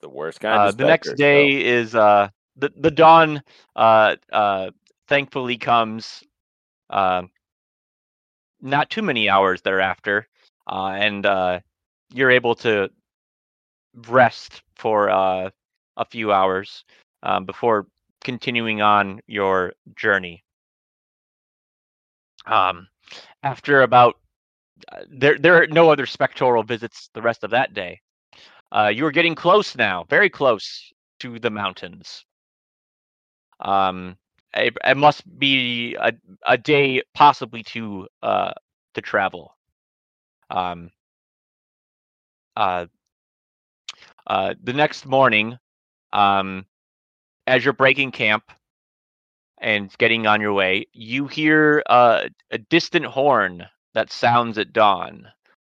[0.01, 3.41] The worst kind Uh, of the next day is uh the the dawn
[3.75, 4.71] uh uh
[5.07, 6.23] thankfully comes
[6.89, 7.23] uh
[8.61, 10.27] not too many hours thereafter
[10.71, 11.59] uh and uh
[12.13, 12.89] you're able to
[14.07, 15.49] rest for uh
[15.97, 16.83] a few hours
[17.23, 17.87] um, before
[18.23, 20.43] continuing on your journey
[22.45, 22.87] um
[23.43, 24.15] after about
[24.91, 27.99] uh, there there are no other spectral visits the rest of that day
[28.71, 32.25] uh, you are getting close now, very close to the mountains.
[33.59, 34.17] Um,
[34.53, 36.13] it, it must be a,
[36.45, 38.53] a day, possibly two, uh,
[38.93, 39.55] to travel.
[40.49, 40.91] Um,
[42.55, 42.87] uh,
[44.27, 45.57] uh, the next morning,
[46.13, 46.65] um,
[47.47, 48.43] as you're breaking camp
[49.59, 55.27] and getting on your way, you hear uh, a distant horn that sounds at dawn,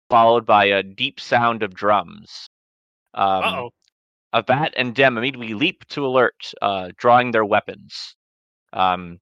[0.09, 2.49] followed by a deep sound of drums.
[3.13, 3.69] Um, Uh-oh.
[4.33, 8.15] Avat and Dem immediately leap to alert, uh, drawing their weapons.
[8.73, 9.19] Um,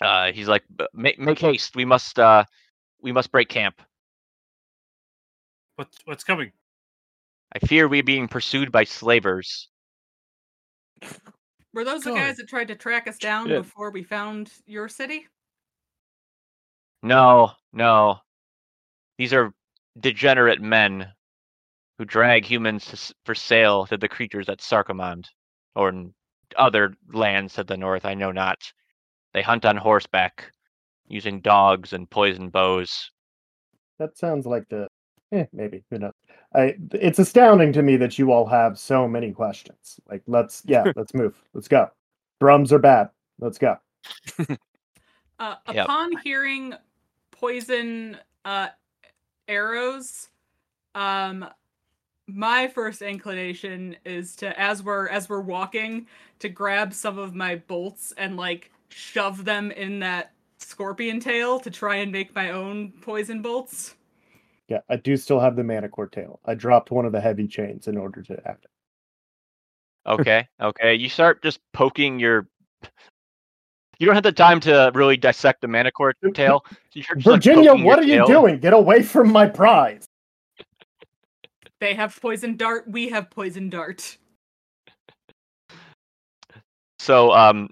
[0.00, 0.64] uh, he's like,
[0.94, 1.76] "Make make haste!
[1.76, 2.44] We must uh,
[3.02, 3.82] we must break camp.
[5.76, 6.52] What's what's coming?
[7.52, 9.68] I fear we are being pursued by slavers."
[11.78, 12.16] Were those the God.
[12.16, 13.62] guys that tried to track us down Shit.
[13.62, 15.28] before we found your city?
[17.04, 18.18] No, no.
[19.16, 19.52] These are
[20.00, 21.06] degenerate men
[21.96, 25.26] who drag humans to, for sale to the creatures at Sarkomand
[25.76, 26.14] or in
[26.56, 28.04] other lands to the north.
[28.04, 28.58] I know not.
[29.32, 30.50] They hunt on horseback
[31.06, 33.08] using dogs and poison bows.
[34.00, 34.88] That sounds like the.
[35.32, 36.12] Eh, maybe who knows?
[36.54, 36.76] I.
[36.92, 40.00] It's astounding to me that you all have so many questions.
[40.08, 41.40] Like, let's yeah, let's move.
[41.52, 41.90] Let's go.
[42.40, 43.10] Drums are bad.
[43.38, 43.76] Let's go.
[45.40, 45.84] Uh, Yep.
[45.84, 46.74] Upon hearing
[47.30, 48.70] poison uh,
[49.46, 50.30] arrows,
[50.96, 51.48] um,
[52.26, 56.08] my first inclination is to, as we're as we're walking,
[56.40, 61.70] to grab some of my bolts and like shove them in that scorpion tail to
[61.70, 63.94] try and make my own poison bolts.
[64.68, 66.40] Yeah, I do still have the manticore tail.
[66.44, 68.66] I dropped one of the heavy chains in order to act.
[70.06, 70.94] Okay, okay.
[70.94, 72.46] You start just poking your.
[73.98, 76.64] You don't have the time to really dissect the manticore tail.
[76.68, 78.26] So you start just, like, Virginia, what are you tail.
[78.26, 78.58] doing?
[78.60, 80.04] Get away from my prize.
[81.80, 82.84] They have poison dart.
[82.88, 84.18] We have poison dart.
[87.00, 87.70] So um,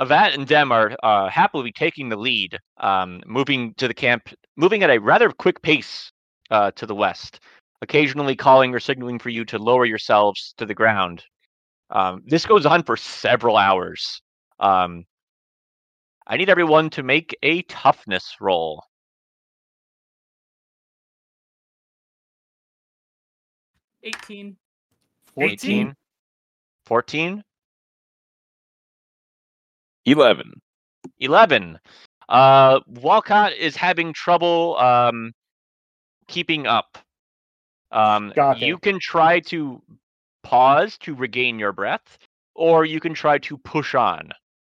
[0.00, 4.82] Avat and Dem are uh, happily taking the lead, um, moving to the camp, moving
[4.82, 6.10] at a rather quick pace
[6.50, 7.40] uh, to the west,
[7.82, 11.24] occasionally calling or signaling for you to lower yourselves to the ground.
[11.90, 14.20] Um, this goes on for several hours.
[14.60, 15.04] Um,
[16.26, 18.82] I need everyone to make a toughness roll.
[24.02, 24.56] Eighteen.
[25.40, 25.94] 18,
[26.86, 27.42] 14,
[30.06, 30.52] Eleven.
[31.20, 31.78] 11.
[32.28, 35.32] Uh, Walcott is having trouble um,
[36.28, 36.98] keeping up.
[37.90, 39.82] Um, Got you can try to
[40.42, 42.18] pause to regain your breath,
[42.54, 44.30] or you can try to push on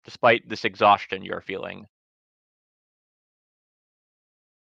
[0.05, 1.85] despite this exhaustion you're feeling.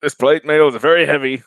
[0.02, 1.44] This plate mail is very heavy.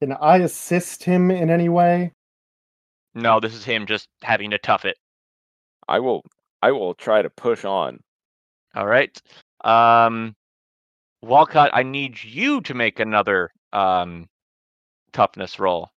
[0.00, 2.12] Can I assist him in any way?
[3.14, 4.96] No, this is him just having to tough it.
[5.88, 6.22] I will.
[6.62, 8.00] I will try to push on.
[8.74, 9.20] All right.
[9.64, 10.34] Um,
[11.22, 14.28] Walcott, I need you to make another um,
[15.12, 15.90] toughness roll.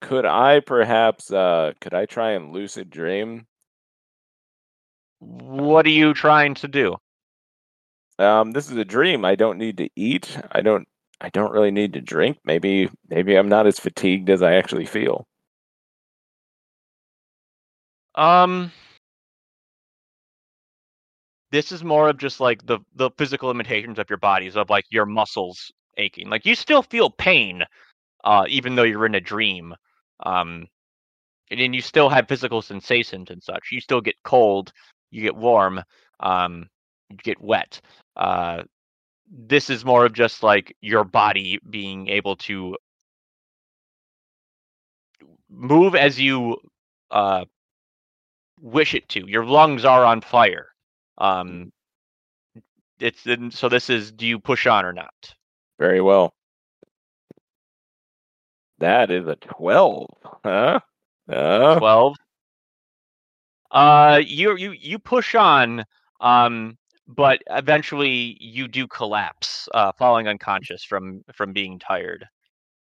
[0.00, 1.32] Could I perhaps?
[1.32, 3.46] uh Could I try and lucid dream?
[5.20, 6.96] What are you trying to do?
[8.18, 9.24] Um, this is a dream.
[9.24, 10.36] I don't need to eat.
[10.52, 10.86] I don't.
[11.20, 12.38] I don't really need to drink.
[12.44, 12.90] Maybe.
[13.08, 15.26] Maybe I'm not as fatigued as I actually feel.
[18.14, 18.72] Um,
[21.54, 24.84] this is more of just like the the physical limitations of your bodies, of like
[24.90, 26.28] your muscles aching.
[26.28, 27.62] Like you still feel pain,
[28.24, 29.74] uh, even though you're in a dream.
[30.26, 30.66] Um,
[31.50, 33.68] and then you still have physical sensations and such.
[33.70, 34.72] You still get cold,
[35.12, 35.80] you get warm,
[36.20, 36.68] um,
[37.10, 37.80] you get wet.
[38.16, 38.64] Uh,
[39.30, 42.76] this is more of just like your body being able to
[45.48, 46.56] move as you
[47.12, 47.44] uh
[48.60, 49.28] wish it to.
[49.28, 50.73] Your lungs are on fire.
[51.18, 51.72] Um,
[52.98, 55.34] it's so this is do you push on or not?
[55.78, 56.34] Very well.
[58.78, 60.10] That is a twelve,
[60.44, 60.80] huh?
[61.30, 62.16] Uh, Twelve.
[63.70, 65.84] Uh, you you you push on.
[66.20, 72.26] Um, but eventually you do collapse, uh, falling unconscious from from being tired.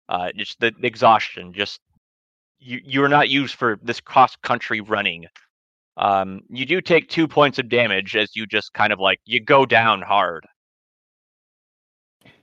[0.09, 1.53] Uh, just the exhaustion.
[1.53, 1.81] Just
[2.59, 5.27] you you're not used for this cross country running.
[6.01, 9.39] Um, you do take two points of damage as you just kind of like you
[9.39, 10.47] go down hard.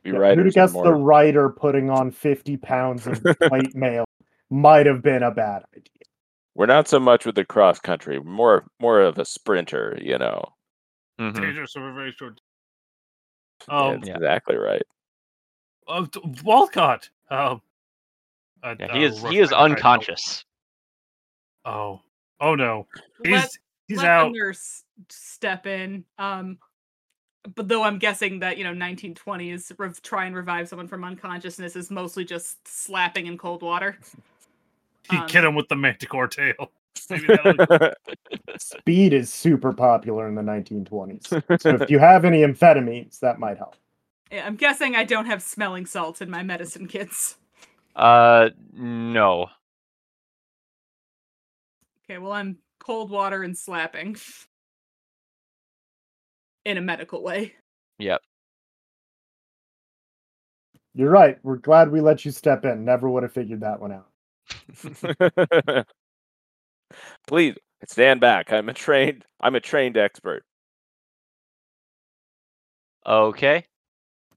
[0.04, 0.38] Yeah, right.
[0.38, 4.06] Who'd guess the writer putting on 50 pounds of plate mail
[4.52, 5.84] might have been a bad idea.
[6.54, 8.20] We're not so much with the cross country.
[8.20, 10.54] More more of a sprinter, you know.
[11.20, 11.34] Mhm.
[11.42, 12.40] Dangerous over very short.
[13.68, 14.16] Yeah, Um, That's Yeah.
[14.18, 14.84] exactly right.
[15.88, 16.06] uh,
[16.44, 17.10] Walcott.
[17.32, 17.62] Um,
[18.64, 19.72] uh, Yeah, he uh, is rough he is guy type.
[19.72, 20.46] unconscious.
[21.66, 22.02] Oh,
[22.40, 22.88] Oh no,
[23.24, 23.58] he's Let,
[23.88, 24.34] he's let out.
[24.34, 26.06] the nurse step in.
[26.18, 26.58] Um,
[27.56, 31.04] but though I'm guessing that you know 1920 is rev- try and revive someone from
[31.04, 33.98] unconsciousness is mostly just slapping in cold water.
[35.10, 36.70] He um, hit him with the manticore tail.
[37.10, 37.28] Maybe
[38.58, 41.62] Speed is super popular in the 1920s.
[41.62, 43.78] So if you have any amphetamines, that might help.
[44.32, 47.38] Yeah, I'm guessing I don't have smelling salts in my medicine kits.
[47.96, 49.48] Uh, no.
[52.10, 54.16] Okay, well I'm cold water and slapping
[56.64, 57.54] in a medical way.
[58.00, 58.22] Yep.
[60.94, 61.38] You're right.
[61.44, 62.86] We're glad we let you step in.
[62.86, 64.08] Never would have figured that one out.
[67.28, 67.56] Please
[67.88, 68.52] stand back.
[68.52, 69.26] I'm a trained.
[69.42, 70.44] I'm a trained expert.
[73.06, 73.66] Okay.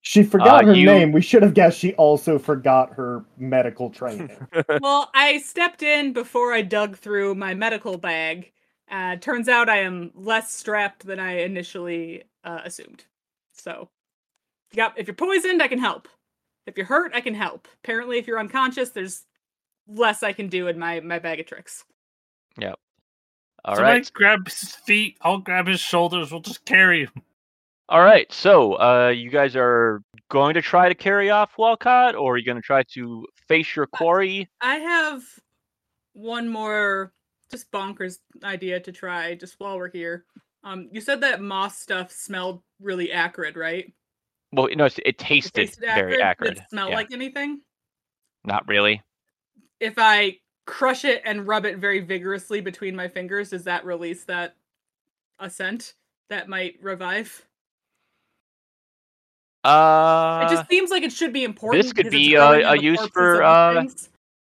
[0.03, 1.13] She forgot Uh, her you- name.
[1.13, 4.31] We should have guessed she also forgot her medical training.
[4.81, 8.53] well, I stepped in before I dug through my medical bag.
[8.91, 13.05] Uh, turns out I am less strapped than I initially uh, assumed.
[13.53, 13.89] So,
[14.73, 16.09] yep, if you're poisoned, I can help.
[16.67, 17.69] If you're hurt, I can help.
[17.85, 19.27] Apparently, if you're unconscious, there's
[19.87, 21.85] less I can do in my my bag of tricks.
[22.59, 22.79] Yep.
[23.65, 24.13] All Somebody right.
[24.15, 25.19] grab his feet.
[25.21, 26.33] I'll grab his shoulders.
[26.33, 27.23] We'll just carry him.
[27.91, 28.33] All right.
[28.33, 32.45] So, uh, you guys are going to try to carry off Walcott, or are you
[32.45, 34.49] going to try to face your quarry?
[34.61, 35.23] I have
[36.12, 37.12] one more
[37.51, 40.25] just bonkers idea to try just while we're here.
[40.62, 43.93] Um, you said that moss stuff smelled really acrid, right?
[44.53, 46.59] Well, no, it's- it It tasted tasted very Did acrid.
[46.59, 46.95] it smell Yeah.
[46.97, 47.61] like anything?
[48.45, 49.03] Not really.
[49.81, 54.25] If I crush it and rub it very vigorously between my fingers, does that release
[54.25, 54.55] that
[55.41, 55.95] a scent
[56.29, 57.47] that might revive?
[59.62, 61.82] Uh, it just seems like it should be important.
[61.82, 63.85] This could be, growing uh, a use for, uh,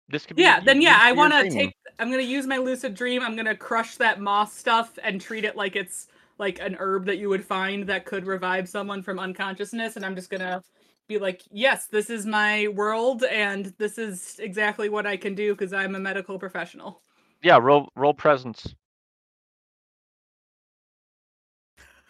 [0.09, 0.43] this could be.
[0.43, 1.75] Yeah, then yeah, I want to take.
[1.99, 3.23] I'm gonna use my lucid dream.
[3.23, 6.09] I'm gonna crush that moss stuff and treat it like it's
[6.39, 9.97] like an herb that you would find that could revive someone from unconsciousness.
[9.97, 10.63] And I'm just gonna
[11.07, 15.53] be like, yes, this is my world, and this is exactly what I can do
[15.55, 17.03] because I'm a medical professional.
[17.43, 18.75] Yeah, roll roll presence.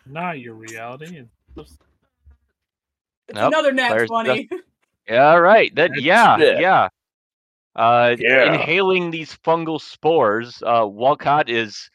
[0.07, 1.17] Not your reality.
[1.19, 1.83] and just-
[3.29, 4.49] It's Nope, another nat player's twenty.
[5.09, 5.75] Yeah, right.
[5.75, 6.89] That That's yeah, yeah.
[7.77, 8.55] Uh, Yeah.
[8.55, 11.91] inhaling these fungal spores, uh, Walcott is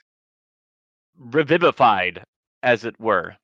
[1.18, 2.24] revivified,
[2.64, 3.36] as it were.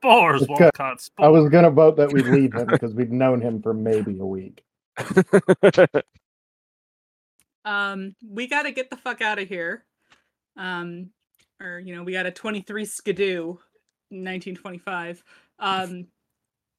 [0.00, 0.60] Spores, It's good.
[0.60, 1.00] Walcott.
[1.00, 1.26] Spores.
[1.26, 4.26] I was gonna vote that we leave him because we've known him for maybe a
[4.26, 4.62] week.
[7.64, 9.84] um, we got to get the fuck out of here.
[10.56, 11.10] Um,
[11.60, 13.56] or you know, we got a 23 skidoo,
[14.10, 15.22] 1925.
[15.58, 16.06] Um,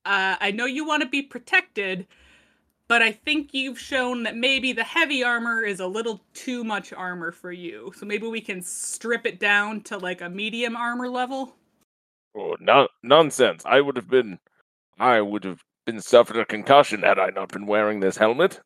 [0.06, 2.08] uh, I know you want to be protected,
[2.88, 6.94] but I think you've shown that maybe the heavy armor is a little too much
[6.94, 7.92] armor for you.
[7.96, 11.56] So maybe we can strip it down to like a medium armor level.
[12.38, 13.64] oh, no, nonsense!
[13.66, 14.40] I would have been.
[15.00, 18.60] I would have been suffered a concussion had I not been wearing this helmet.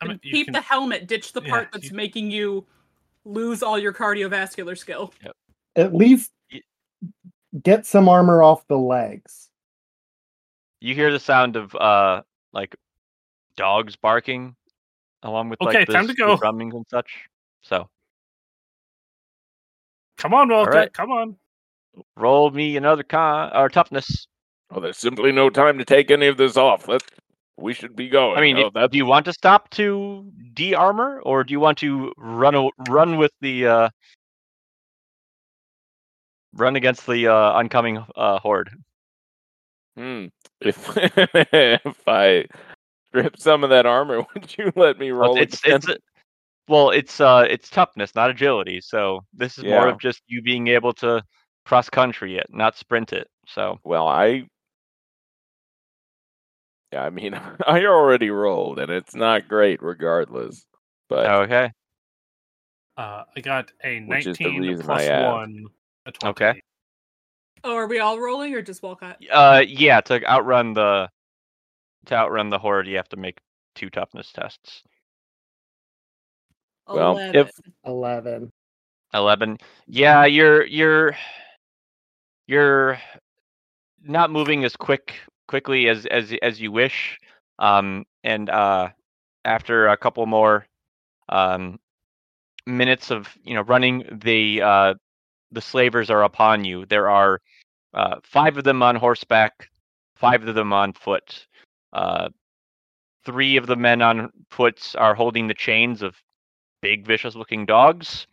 [0.00, 2.66] I mean, Keep can- the helmet, ditch the yeah, part that's you- making you
[3.24, 5.12] lose all your cardiovascular skill.
[5.76, 6.37] At least Y-
[7.62, 9.50] get some armor off the legs.
[10.80, 12.22] You hear the sound of uh,
[12.52, 12.76] like
[13.56, 14.54] dogs barking,
[15.22, 16.32] along with Okay, like the, time to go.
[16.32, 17.10] the drumming and such.
[17.62, 17.88] So
[20.18, 20.70] Come on, Walter.
[20.72, 20.92] right.
[20.92, 21.36] Come on.
[22.16, 24.26] roll me another con or toughness.
[24.70, 26.88] Oh, there's simply no time to take any of this off.
[26.88, 27.02] Let
[27.56, 28.36] we should be going.
[28.36, 31.78] I mean, oh, if- do you want to stop to de-armor, or do you want
[31.78, 33.88] to run run with the uh,
[36.58, 38.70] run against the uh, oncoming uh, horde?
[39.96, 40.26] Hmm.
[40.60, 42.46] If if I
[43.08, 45.76] strip some of that armor, would you let me Well, roll it's again?
[45.76, 45.98] it's a-
[46.68, 48.80] well, it's uh, it's toughness, not agility.
[48.80, 51.22] So this is more of just you being able to
[51.64, 53.28] cross country it, not sprint it.
[53.46, 54.46] So Well, I.
[56.92, 57.34] Yeah, I mean,
[57.66, 60.66] I already rolled, and it's not great, regardless.
[61.08, 61.72] But okay,
[62.96, 65.08] Uh, I got a Which is the 19 reason plus I
[66.08, 66.22] asked.
[66.22, 66.30] 1.
[66.30, 66.50] A 20.
[66.52, 66.62] Okay.
[67.64, 69.18] Oh, are we all rolling or just Walcott?
[69.30, 71.08] uh, yeah, to outrun the
[72.06, 73.38] to outrun the horde, you have to make
[73.74, 74.82] two toughness tests.
[76.86, 77.36] Well, 11.
[77.36, 77.50] if-
[77.84, 78.50] Eleven.
[79.14, 79.56] 11
[79.86, 81.16] yeah you're you're
[82.46, 83.00] you're
[84.04, 85.14] not moving as quick
[85.46, 87.18] quickly as as as you wish
[87.58, 88.86] um and uh
[89.46, 90.66] after a couple more
[91.30, 91.78] um
[92.66, 94.94] minutes of you know running the uh
[95.52, 97.40] the slavers are upon you there are
[97.94, 99.68] uh five of them on horseback
[100.16, 101.46] five of them on foot
[101.92, 102.28] uh
[103.24, 106.14] three of the men on foot are holding the chains of
[106.80, 108.26] big, vicious-looking dogs.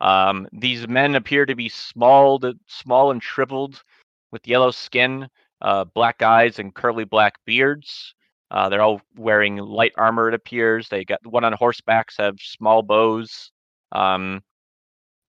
[0.00, 3.82] Um, these men appear to be small, small and shriveled,
[4.30, 5.28] with yellow skin,
[5.62, 8.14] uh, black eyes, and curly black beards.
[8.50, 10.28] Uh, they're all wearing light armor.
[10.28, 13.50] It appears they got one on horsebacks have small bows,
[13.92, 14.42] um,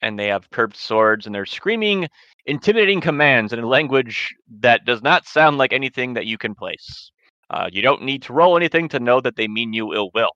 [0.02, 2.08] and they have curved swords, and they're screaming
[2.46, 7.12] intimidating commands in a language that does not sound like anything that you can place.
[7.50, 10.32] Uh, you don't need to roll anything to know that they mean you ill will.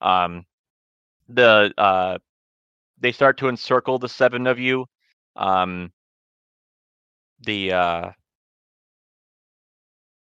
[0.00, 0.44] Um,
[1.28, 2.18] the uh,
[2.98, 4.86] they start to encircle the seven of you.
[5.36, 5.92] Um,
[7.40, 8.10] the uh,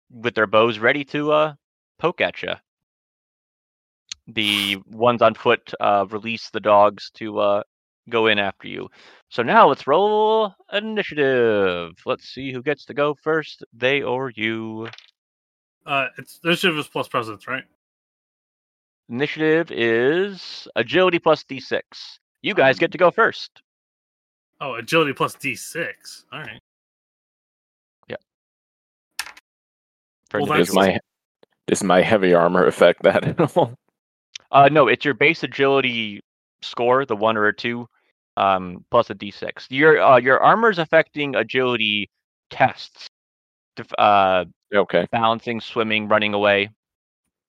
[0.09, 1.53] with their bows ready to uh,
[1.99, 2.53] poke at you.
[4.27, 7.63] The ones on foot uh, release the dogs to uh,
[8.09, 8.89] go in after you.
[9.29, 11.91] So now let's roll initiative.
[12.05, 14.89] Let's see who gets to go first, they or you.
[15.85, 17.63] Uh, it's initiative is plus presence, right?
[19.09, 21.81] Initiative is agility plus d6.
[22.41, 23.61] You guys get to go first.
[24.59, 26.25] Oh, agility plus d6.
[26.31, 26.59] All right.
[30.29, 30.85] for Well, Does individuals.
[30.87, 30.99] that's- my
[31.67, 33.73] does my heavy armor affect that at all?
[34.51, 36.21] Uh, no, it's your base agility
[36.61, 37.87] score, the one or a two,
[38.37, 39.67] um, plus a d6.
[39.69, 42.09] Your uh, your armor's affecting agility
[42.49, 43.09] tests,
[43.97, 45.07] uh, Okay.
[45.11, 46.69] balancing, swimming, running away.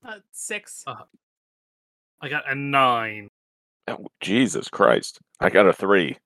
[0.07, 0.85] Uh, six.
[0.87, 0.95] Uh,
[2.21, 3.29] I got a nine.
[3.89, 5.19] Oh, Jesus Christ.
[5.41, 6.17] I got a three.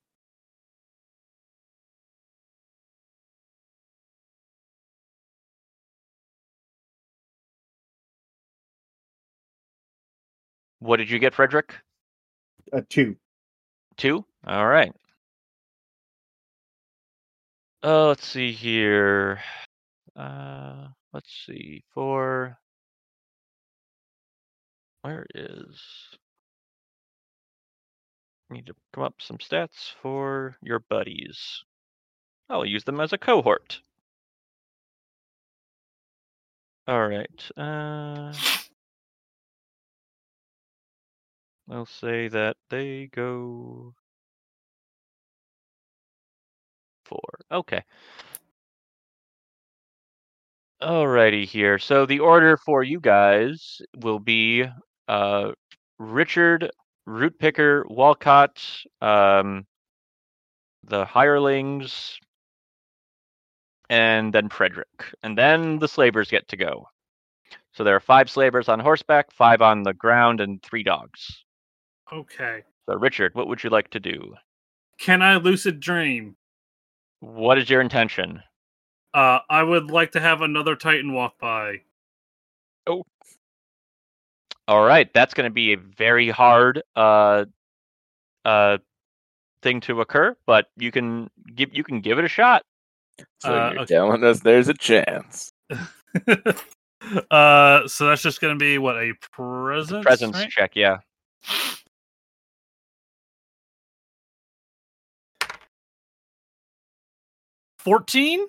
[10.79, 11.73] What did you get, Frederick?
[12.73, 13.15] A two.
[13.97, 14.25] Two.
[14.45, 14.93] All right.
[17.81, 19.39] Uh, let's see here.
[20.15, 21.83] Uh, let's see.
[21.93, 22.57] For
[25.01, 25.81] where is?
[28.49, 31.63] Need to come up some stats for your buddies.
[32.49, 33.79] I'll use them as a cohort.
[36.87, 37.51] All right.
[37.57, 38.33] Uh,
[41.71, 43.93] I'll say that they go
[47.05, 47.39] four.
[47.51, 47.83] Okay.
[50.81, 51.79] Alrighty here.
[51.79, 54.65] So the order for you guys will be
[55.07, 55.51] uh,
[55.97, 56.69] Richard,
[57.07, 58.61] Rootpicker, Walcott,
[59.01, 59.65] um,
[60.83, 62.17] the hirelings,
[63.89, 65.13] and then Frederick.
[65.23, 66.87] And then the slavers get to go.
[67.73, 71.43] So there are five slavers on horseback, five on the ground, and three dogs.
[72.11, 72.63] Okay.
[72.87, 74.35] So Richard, what would you like to do?
[74.99, 76.35] Can I lucid dream?
[77.23, 78.43] What is your intention?
[79.13, 81.81] Uh, I would like to have another Titan walk by.
[82.85, 83.05] Oh.
[84.67, 87.45] All right, that's going to be a very hard uh
[88.43, 88.77] uh
[89.61, 92.63] thing to occur, but you can give you can give it a shot.
[93.39, 93.95] So Uh, you're okay.
[93.95, 95.53] telling us there's a chance.
[97.31, 100.03] uh, so that's just going to be what a presence.
[100.03, 100.49] Presence right?
[100.49, 100.97] check, yeah.
[107.83, 108.47] Fourteen.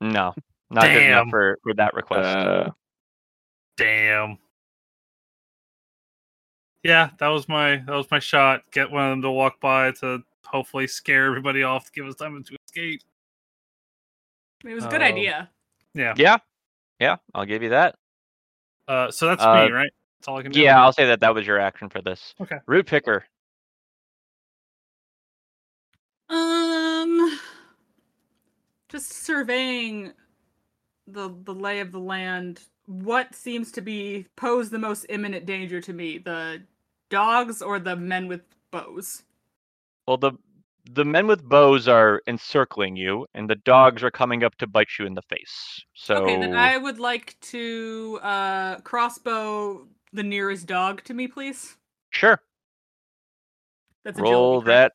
[0.00, 0.34] No,
[0.70, 2.36] not good enough for for that request.
[2.36, 2.70] Uh,
[3.78, 4.36] Damn.
[6.84, 8.62] Yeah, that was my that was my shot.
[8.72, 12.14] Get one of them to walk by to hopefully scare everybody off to give us
[12.16, 13.00] time to escape.
[14.64, 15.04] It was a good Oh.
[15.06, 15.50] idea.
[15.94, 16.14] Yeah.
[16.16, 16.36] yeah,
[17.00, 17.94] yeah, I'll give you that.
[18.88, 19.92] Uh, so that's Uh, me, right?
[20.18, 20.60] That's all I can do.
[20.60, 22.34] Yeah, I'll say that that was your action for this.
[22.40, 22.58] Okay.
[22.68, 23.22] Rootpicker.
[26.28, 26.61] Um,
[28.92, 30.12] just surveying
[31.06, 32.60] the the lay of the land.
[32.86, 36.18] What seems to be pose the most imminent danger to me?
[36.18, 36.62] The
[37.10, 39.22] dogs or the men with bows?
[40.06, 40.32] Well, the
[40.90, 44.88] the men with bows are encircling you, and the dogs are coming up to bite
[44.98, 45.84] you in the face.
[45.94, 51.76] So Okay, then I would like to uh crossbow the nearest dog to me, please.
[52.10, 52.40] sure.
[54.04, 54.92] That's Roll that.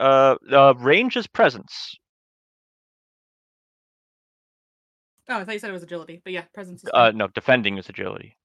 [0.00, 1.96] Uh, uh, range is presence.
[5.28, 6.84] Oh, I thought you said it was agility, but yeah, presence.
[6.84, 8.36] Is Uh, no, defending is agility.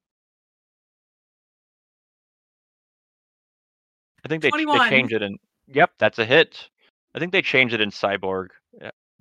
[4.23, 5.37] I think they, they changed it in.
[5.67, 6.69] Yep, that's a hit.
[7.15, 8.47] I think they changed it in Cyborg,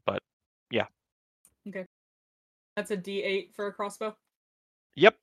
[0.04, 0.22] but
[0.70, 0.86] yeah,
[1.68, 1.84] Okay,
[2.76, 4.16] That's a D8 for a crossbow.
[4.94, 5.16] yep,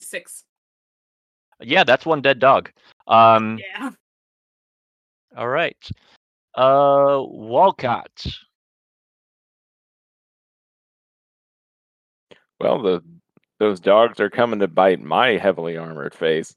[0.00, 0.44] Six.
[1.60, 2.70] yeah, that's one dead dog.
[3.06, 3.90] Um, Yeah.
[5.36, 5.76] all right.
[6.54, 8.26] Uh, Walcott.
[12.60, 13.02] Well, the
[13.58, 16.54] those dogs are coming to bite my heavily armored face.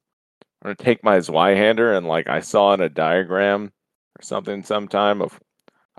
[0.62, 3.72] I'm gonna take my Zweihander and like I saw in a diagram
[4.18, 5.40] or something sometime of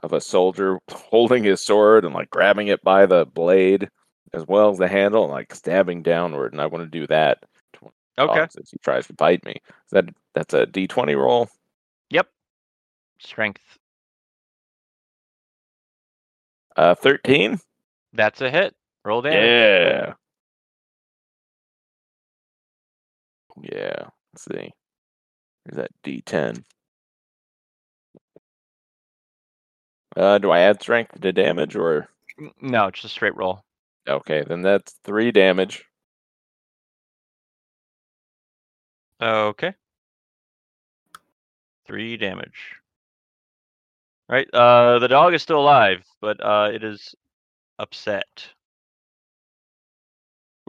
[0.02, 3.89] of a soldier holding his sword and like grabbing it by the blade
[4.32, 7.39] as well as the handle and like stabbing downward, and I want to do that.
[7.74, 8.43] to one of the Okay.
[8.43, 9.52] as he tries to bite me.
[9.52, 11.48] Is that that's a D twenty roll?
[12.10, 12.28] Yep.
[13.20, 13.78] Strength.
[16.76, 17.60] Uh thirteen?
[18.12, 18.74] That's a hit.
[19.05, 19.36] Roll damage.
[19.44, 20.14] Yeah.
[23.62, 24.09] Yeah.
[24.32, 24.72] Let's see.
[25.64, 26.64] Here's that D10.
[30.16, 32.09] Uh, do I add strength to damage or
[32.60, 33.64] No, just a straight roll.
[34.09, 34.44] okay?
[34.47, 35.85] Then that's three damage.
[39.20, 39.74] Okay.
[41.86, 42.76] Three damage.
[44.28, 44.48] Right.
[44.55, 47.14] Uh, the dog is still alive, but uh, it is
[47.78, 48.48] upset.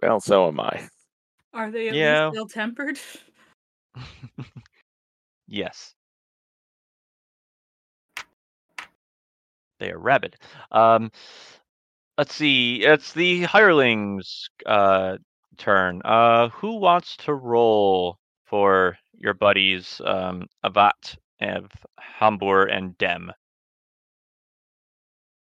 [0.02, 0.88] Well, so am I.
[1.54, 2.28] Are they at Yeah.
[2.28, 3.00] least ill tempered?
[5.48, 5.94] yes.
[9.80, 10.36] They are rabid.
[10.72, 11.12] Um,
[12.18, 12.84] let's see.
[12.84, 15.18] It's the hirelings' uh,
[15.58, 16.02] turn.
[16.04, 21.70] Uh, who wants to roll for your buddies, um, Avat, Ev,
[22.00, 23.32] Hambur, and Dem?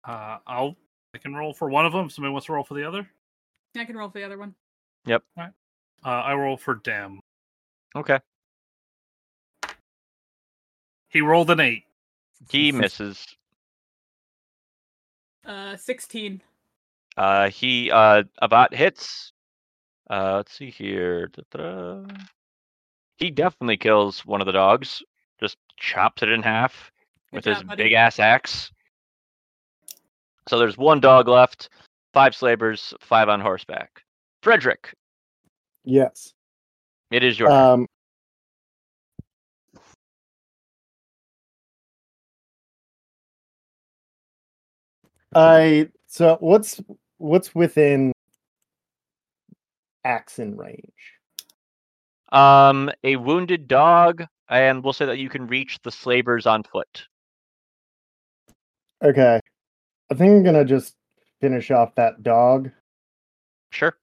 [0.04, 0.76] Uh, I'll
[1.14, 2.08] I can roll for one of them.
[2.08, 3.08] Somebody wants to roll for the other.
[3.76, 4.54] I can roll for the other one.
[5.06, 5.22] Yep.
[5.38, 5.48] Uh,
[6.04, 7.20] I roll for Dem.
[7.94, 8.18] Okay.
[11.08, 11.84] He rolled an eight.
[12.50, 13.26] He misses.
[15.44, 16.42] Uh, 16.
[17.16, 19.32] Uh, he uh Avat hits.
[20.08, 21.28] Uh, let's see here.
[21.28, 22.04] Da-da.
[23.16, 25.02] He definitely kills one of the dogs.
[25.40, 26.90] Just chops it in half
[27.30, 27.82] Good with job, his buddy.
[27.84, 28.70] big ass axe.
[30.48, 31.68] So there's one dog left,
[32.12, 34.02] five slavers, five on horseback.
[34.42, 34.94] Frederick,
[35.84, 36.32] Yes.
[37.10, 37.58] it is your turn.
[37.58, 37.86] Um,
[45.34, 46.80] I so what's
[47.18, 48.12] what's within
[50.04, 51.14] action range?
[52.32, 57.06] Um, a wounded dog, and we'll say that you can reach the slavers on foot.
[59.02, 59.40] Okay,
[60.10, 60.94] I think I'm gonna just
[61.40, 62.70] finish off that dog.
[63.70, 63.96] Sure.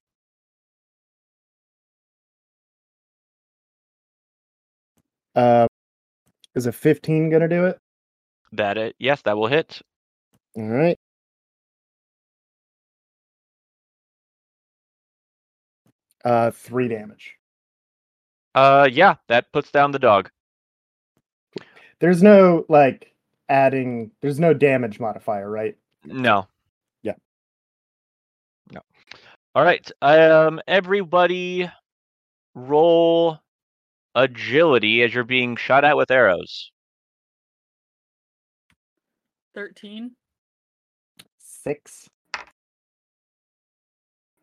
[5.36, 5.68] Uh,
[6.56, 7.78] is a 15 gonna do it?
[8.54, 8.96] That it.
[8.98, 9.82] Yes, that will hit.
[10.56, 10.98] All right.
[16.26, 17.36] Uh, three damage.
[18.56, 20.30] Uh, yeah, that puts down the dog.
[22.00, 23.14] There's no like
[23.50, 24.12] adding.
[24.22, 25.78] There's no damage modifier, right?
[26.04, 26.48] No.
[29.58, 29.90] All right.
[30.04, 31.68] Um everybody
[32.54, 33.40] roll
[34.14, 36.72] agility as you're being shot at with arrows.
[39.56, 40.12] 13.
[41.40, 42.08] Six.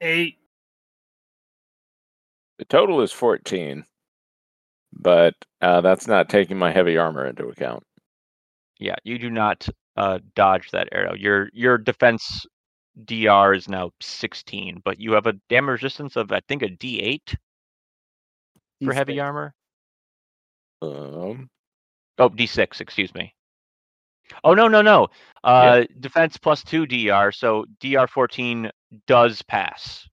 [0.01, 0.39] Eight.
[2.59, 3.85] The total is fourteen,
[4.93, 7.85] but uh, that's not taking my heavy armor into account.
[8.81, 11.15] Yeah, you do not uh dodge that arrow.
[11.15, 12.45] Your your defense
[13.05, 17.37] DR is now 16, but you have a damage resistance of I think a D8
[18.85, 19.23] for heavy D6.
[19.25, 19.55] armor.
[20.83, 21.49] Um,
[22.19, 23.35] Oh, D6, excuse me.
[24.45, 25.09] Oh no, no, no.
[25.43, 28.71] Uh defense plus 2 DR, so DR 14
[29.07, 30.09] does pass.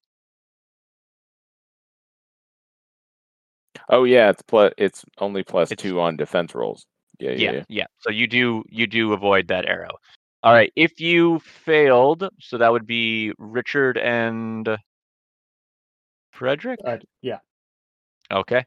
[3.90, 4.74] oh yeah, it's plus.
[4.78, 6.86] It's only plus It's- two on defense rolls.
[7.20, 7.38] Yeah, yeah.
[7.38, 7.64] yeah, yeah.
[7.70, 7.86] yeah.
[8.00, 9.92] So you do you do avoid that arrow.
[10.44, 10.74] All right.
[10.76, 14.78] If you failed, so that would be Richard and
[16.32, 16.80] Frederick.
[16.84, 17.40] Uh, yeah.
[18.32, 18.66] Okay.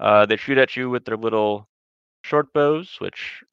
[0.00, 1.68] Uh, they shoot at you with their little
[2.24, 3.44] short bows, which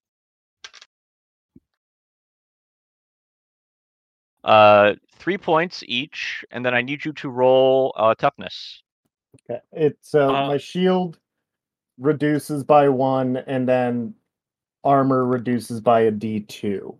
[4.43, 8.81] uh three points each, and then I need you to roll uh, toughness.
[9.47, 9.61] Okay.
[9.71, 11.19] It so Uh, my shield
[11.99, 14.15] reduces by one, and then
[14.83, 16.97] armor reduces by a D two.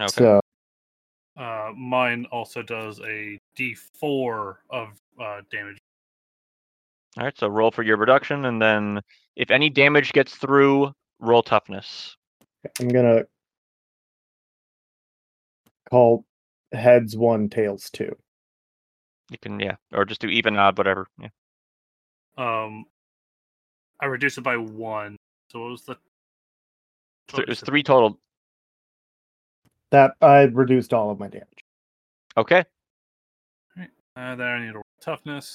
[0.00, 0.08] Okay.
[0.08, 0.40] So
[1.36, 4.88] Uh, mine also does a D4 of
[5.20, 5.78] uh, damage.
[7.16, 7.38] All right.
[7.38, 9.00] So roll for your reduction, and then
[9.36, 12.16] if any damage gets through, roll toughness.
[12.80, 13.24] I'm gonna
[15.90, 16.24] call
[16.72, 18.14] heads one, tails two.
[19.30, 21.06] You can yeah, or just do even odd, whatever.
[21.20, 21.28] Yeah.
[22.36, 22.84] Um,
[24.00, 25.16] I reduce it by one.
[25.50, 25.94] So what was the?
[25.94, 26.02] Th-
[27.32, 28.18] what There's was three total.
[29.90, 31.64] That I reduced all of my damage.
[32.36, 32.64] Okay.
[34.16, 35.54] Uh, there I need a toughness.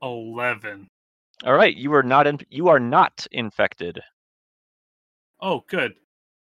[0.00, 0.88] Eleven.
[1.44, 4.00] All right, you are not in, you are not infected.
[5.40, 5.94] Oh, good.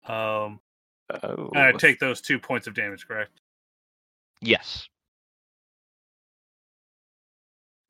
[0.06, 0.60] Um,
[1.22, 3.40] Oh, I take those two points of damage, correct?
[4.40, 4.89] Yes.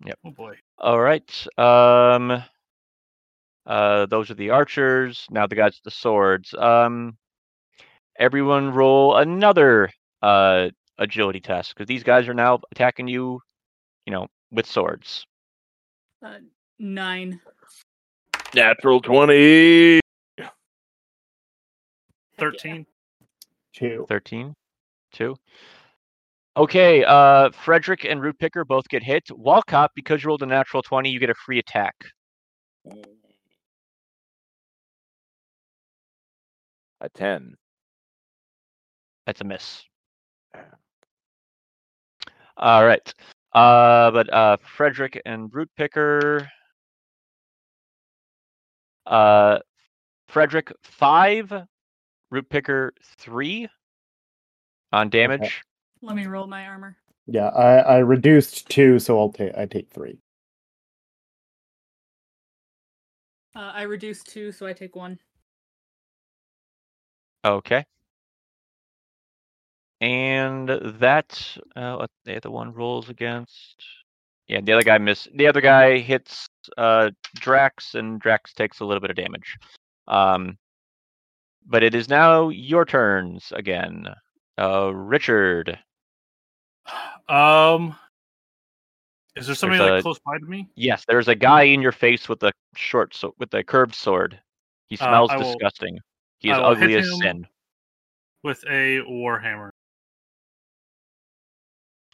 [0.04, 0.18] Yep.
[0.24, 0.56] Oh boy.
[0.78, 1.46] All right.
[1.58, 2.42] Um.
[3.66, 5.26] Uh, those are the archers.
[5.30, 6.54] Now the guys with the swords.
[6.54, 7.16] Um.
[8.18, 10.68] Everyone roll another uh
[10.98, 13.40] agility test because these guys are now attacking you,
[14.04, 15.26] you know, with swords.
[16.22, 16.34] Uh,
[16.78, 17.40] nine.
[18.54, 20.00] natural twenty.
[22.38, 22.86] Thirteen.
[23.72, 24.04] Two.
[24.08, 24.52] 13
[25.12, 25.36] 2
[26.56, 31.08] okay uh frederick and Rootpicker both get hit walcott because you rolled a natural 20
[31.08, 31.94] you get a free attack
[37.00, 37.56] A ten.
[39.26, 39.84] that's a miss
[42.56, 43.14] all right
[43.52, 46.46] uh but uh frederick and Rootpicker
[49.06, 49.58] uh
[50.28, 51.52] frederick five
[52.32, 53.68] Rootpicker three
[54.92, 55.62] on damage
[56.02, 56.96] Let me roll my armor.
[57.26, 60.18] Yeah, I, I reduced two, so I'll take I take three.
[63.54, 65.18] Uh, I reduced two, so I take one.
[67.44, 67.84] Okay.
[70.00, 73.76] And that uh what the other one rolls against
[74.48, 76.48] yeah, the other guy miss the other guy hits
[76.78, 79.58] uh Drax and Drax takes a little bit of damage.
[80.08, 80.56] Um
[81.66, 84.06] but it is now your turns again.
[84.58, 85.78] Uh Richard.
[87.28, 87.94] Um,
[89.36, 90.66] is there somebody There's like a- close by to me?
[90.74, 94.40] Yes, there's a guy in your face with a short so- with a curved sword.
[94.88, 95.98] He Uh, smells will- disgusting.
[96.40, 97.46] He is ugly as sin.
[98.42, 99.70] with a warhammer.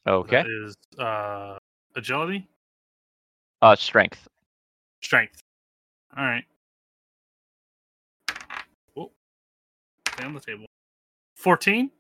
[0.07, 0.43] Okay.
[0.43, 1.59] That is uh
[1.97, 2.47] agility,
[3.63, 4.29] Uh strength.
[5.03, 5.41] strength.
[6.17, 6.45] All right.
[8.97, 9.11] Oh,
[10.23, 10.67] on the table.
[11.35, 11.91] Fourteen.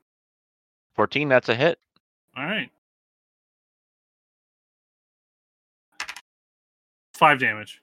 [0.94, 1.78] 14, that's a hit.
[2.36, 2.70] All right.
[7.12, 7.82] Five damage.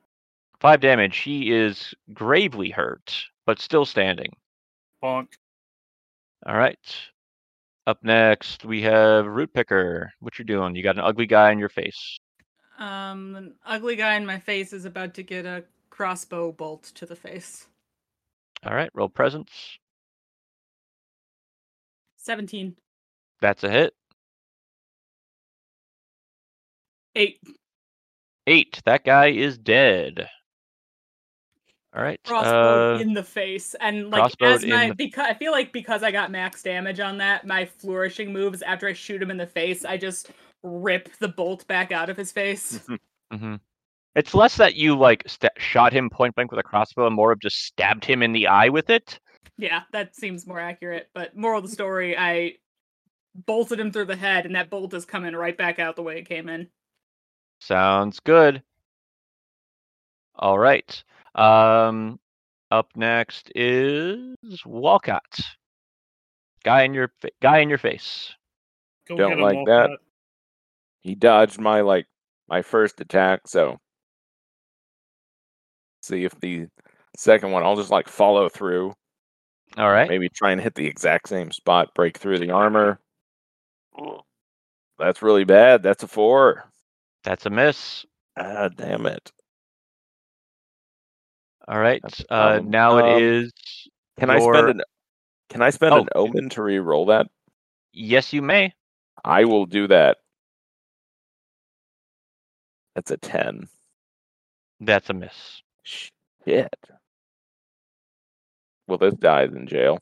[0.60, 1.18] Five damage.
[1.18, 3.14] He is gravely hurt,
[3.46, 4.32] but still standing.
[5.04, 5.28] Bonk.
[6.46, 6.78] All right.
[7.86, 10.08] Up next, we have Rootpicker.
[10.20, 10.76] What you doing?
[10.76, 12.18] You got an ugly guy in your face.
[12.80, 17.06] Um, an ugly guy in my face is about to get a crossbow bolt to
[17.06, 17.68] the face.
[18.66, 18.90] All right.
[18.94, 19.52] Roll presence.
[22.18, 22.76] 17.
[23.42, 23.94] That's a hit.
[27.16, 27.40] Eight.
[28.48, 28.82] Eight.
[28.86, 30.30] That guy is dead.
[31.96, 32.20] All right.
[32.24, 33.76] Crossbow Uh, in the face.
[33.80, 37.18] And like as my the- because I feel like because I got max damage on
[37.20, 40.32] that, my flourishing moves after I shoot him in the face, I just
[40.64, 42.80] rip the bolt back out of his face.
[43.32, 43.60] mhm.
[44.16, 47.32] It's less that you like st- shot him point blank with a crossbow, and more
[47.32, 49.20] of just stabbed him in the eye with it.
[49.58, 51.10] yeah, that seems more accurate.
[51.14, 52.58] But moral of the story, I
[53.36, 56.18] bolted him through the head, and that bolt is coming right back out the way
[56.20, 56.70] it came in.
[57.60, 58.64] Sounds good.
[60.36, 61.04] All right.
[61.36, 62.20] Um,
[62.72, 64.36] up next is
[64.66, 65.40] Walcott.
[66.64, 68.34] Guy in your fa- guy in your face.
[69.08, 69.90] Go Don't him, like Walcott.
[69.92, 69.98] that.
[71.02, 72.08] He dodged my like
[72.48, 73.80] my first attack, so
[76.02, 76.68] see if the
[77.18, 78.94] second one I'll just like follow through.
[79.78, 80.08] All right.
[80.08, 83.00] Maybe try and hit the exact same spot, break through the armor.
[85.00, 85.84] That's really bad.
[85.84, 86.70] That's a four.
[87.24, 88.06] That's a miss.
[88.38, 89.32] Ah, damn it.
[91.68, 92.02] All right.
[92.30, 92.70] Uh, problem.
[92.72, 93.54] now it Um, is.
[94.20, 94.82] Can I spend an
[95.50, 97.28] Can I spend Oh, an omen to re-roll that?
[97.92, 98.74] Yes, you may.
[99.24, 100.18] I will do that.
[102.96, 103.68] That's a ten.
[104.80, 105.62] That's a miss.
[105.84, 106.74] Shit.
[108.88, 110.00] Well, this dies in jail.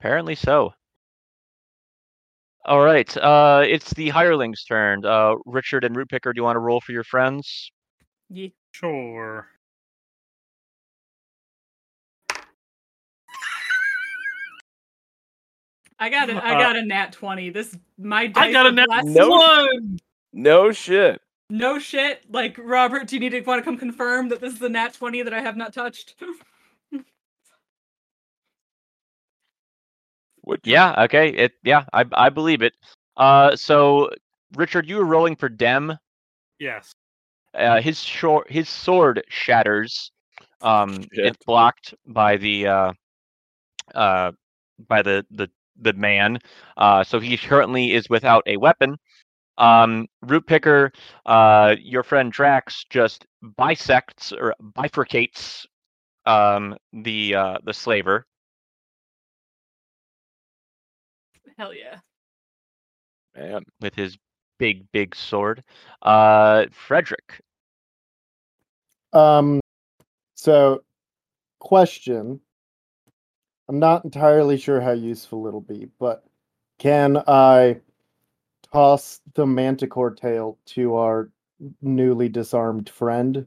[0.00, 0.72] Apparently so.
[2.64, 3.14] All right.
[3.16, 5.04] Uh, it's the hireling's turn.
[5.04, 7.70] Uh, Richard and Rootpicker, do you want to roll for your friends?
[8.28, 8.48] Yeah.
[8.72, 9.48] Sure.
[16.00, 17.50] I got a, I Uh, got a nat 20.
[17.50, 19.04] This my I got a nat net.
[19.04, 19.28] No.
[19.28, 19.98] one.
[20.32, 21.20] No shit.
[21.50, 22.24] No shit.
[22.30, 24.94] Like Robert, do you need to want to come confirm that this is the nat
[24.94, 26.14] 20 that I have not touched?
[30.42, 30.60] What?
[30.64, 30.94] Yeah.
[31.04, 31.28] Okay.
[31.28, 31.52] It.
[31.62, 31.84] Yeah.
[31.92, 32.04] I.
[32.12, 32.72] I believe it.
[33.16, 33.54] Uh.
[33.54, 34.10] So,
[34.56, 35.96] Richard, you were rolling for Dem.
[36.58, 36.92] Yes.
[37.54, 38.50] Uh, his short.
[38.50, 40.10] His sword shatters.
[40.62, 41.02] Um.
[41.02, 41.26] Shit.
[41.26, 42.66] It's blocked by the.
[42.66, 42.92] Uh.
[43.94, 44.32] Uh.
[44.88, 46.38] By the the the man.
[46.76, 48.96] Uh, so he currently is without a weapon.
[49.58, 50.90] Um, Rootpicker,
[51.26, 55.66] uh, your friend Drax just bisects or bifurcates
[56.26, 58.26] um, the uh, the slaver.
[61.58, 61.98] Hell yeah.
[63.36, 64.16] Man, with his
[64.58, 65.62] big, big sword.
[66.02, 67.40] Uh, Frederick.
[69.12, 69.60] Um,
[70.34, 70.82] so
[71.58, 72.40] question.
[73.70, 76.24] I'm not entirely sure how useful it'll be, but
[76.80, 77.76] can I
[78.72, 81.30] toss the manticore tail to our
[81.80, 83.46] newly disarmed friend,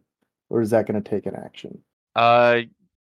[0.49, 1.77] or is that going to take an action?
[2.15, 2.61] Uh,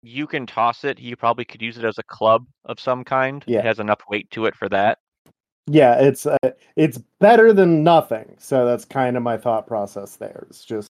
[0.02, 0.98] you can toss it.
[0.98, 3.44] You probably could use it as a club of some kind.
[3.48, 3.60] Yeah.
[3.60, 5.00] It has enough weight to it for that.
[5.68, 6.38] Yeah, it's uh,
[6.78, 8.34] it's better than nothing.
[8.38, 10.46] So that's kind of my thought process there.
[10.50, 10.88] It's just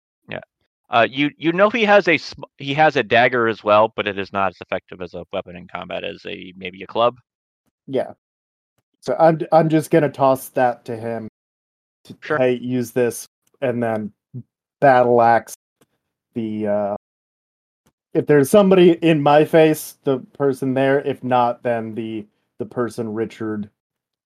[0.93, 2.19] Uh, you you know he has a
[2.59, 5.57] he has a dagger as well, but it is not as effective as a weapon
[5.57, 7.17] in combat as a maybe a club.
[7.87, 8.13] yeah.
[9.01, 11.29] So I'm I'm just gonna toss that to him.
[12.05, 12.39] To, Sure.
[12.39, 13.27] Hey, use this,
[13.61, 14.13] and then
[14.81, 15.55] battle axe
[16.35, 16.67] the.
[16.67, 16.97] uh
[18.13, 21.01] If there's somebody in my face, the person there.
[21.01, 22.27] If not, then the
[22.59, 23.71] the person Richard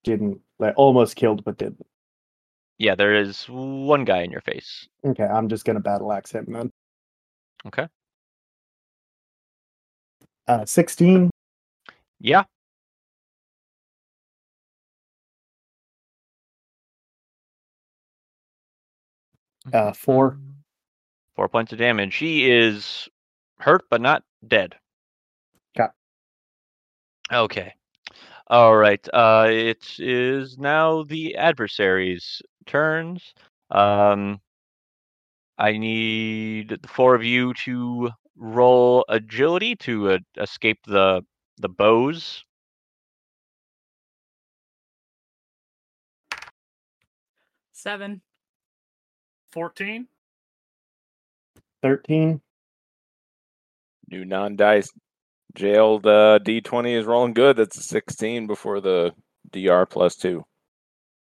[0.05, 1.87] didn't like almost killed but didn't.
[2.79, 4.89] Yeah, there is one guy in your face.
[5.05, 6.73] Okay, I'm just gonna battle axe him then.
[7.67, 7.89] Okay.
[10.47, 11.31] Uh, sixteen.
[12.21, 12.45] Yeah.
[19.73, 20.39] Uh, four.
[21.35, 22.15] Four points of damage.
[22.15, 23.09] She is
[23.59, 24.77] hurt but not dead.
[25.75, 25.89] 'Kay.
[27.33, 27.75] Okay.
[28.49, 29.07] All right.
[29.13, 33.35] Uh, it is now the adversaries' turns.
[33.71, 34.41] Um,
[35.59, 41.23] I need the four of you to roll agility to uh, escape the
[41.59, 42.45] the bows.
[47.73, 48.21] Seven.
[49.53, 50.07] 14.
[51.83, 52.41] 13.
[54.11, 54.91] new non-dice
[55.57, 57.57] jailed uh, D20 is rolling good.
[57.57, 59.13] That's a 16 before the
[59.51, 60.45] DR plus two.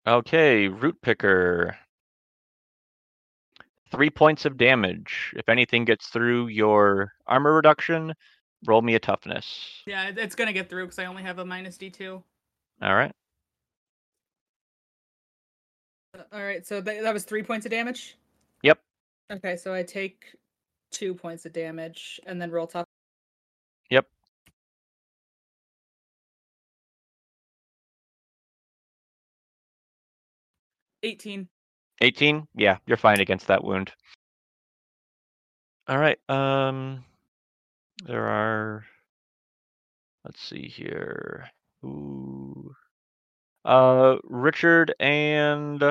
[0.07, 1.75] Okay, Rootpicker.
[3.93, 5.33] Three points of damage.
[5.37, 8.13] If anything gets through your armor reduction,
[8.67, 9.83] roll me a toughness.
[9.87, 12.23] Yeah, it's gonna get through because I only have a minus D two.
[12.83, 13.13] All right.
[16.33, 18.17] All right, so that, that was three points of damage.
[18.63, 18.79] Yep.
[19.33, 20.37] Okay, so I take
[20.93, 22.84] two points of damage and then roll tough.
[23.91, 24.07] Yep.
[31.03, 31.49] Eighteen.
[32.01, 32.47] 18?
[32.55, 33.93] Yeah, you're fine against that wound.
[35.89, 36.19] All right.
[36.29, 37.05] Um
[38.05, 38.85] there are
[40.25, 41.51] let's see here.
[41.85, 42.75] Ooh.
[43.65, 45.83] Uh Richard and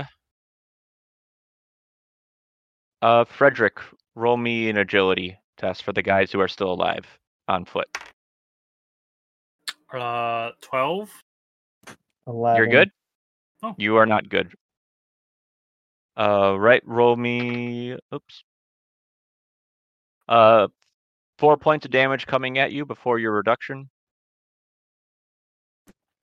[3.02, 3.80] uh Frederick,
[4.16, 7.06] roll me an agility test for the guys who are still alive
[7.48, 7.88] on foot.
[9.94, 11.10] Uh, 12.
[12.28, 12.58] 11.
[12.58, 12.92] You're good?
[13.62, 13.76] Oh.
[13.78, 14.54] You are not good.
[16.18, 16.82] Uh, right.
[16.86, 17.98] Roll me.
[18.14, 18.44] Oops.
[20.28, 20.68] Uh,
[21.38, 23.90] four points of damage coming at you before your reduction.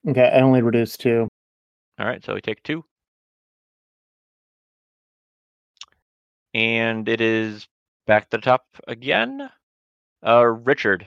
[0.09, 1.29] Okay, I only reduced two.
[1.99, 2.85] All right, so we take two.
[6.55, 7.69] And it is
[8.07, 9.51] back to the top again.
[10.27, 11.07] Uh, Richard.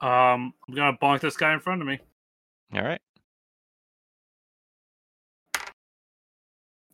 [0.00, 1.98] Um, I'm gonna bonk this guy in front of me.
[2.74, 3.00] All right.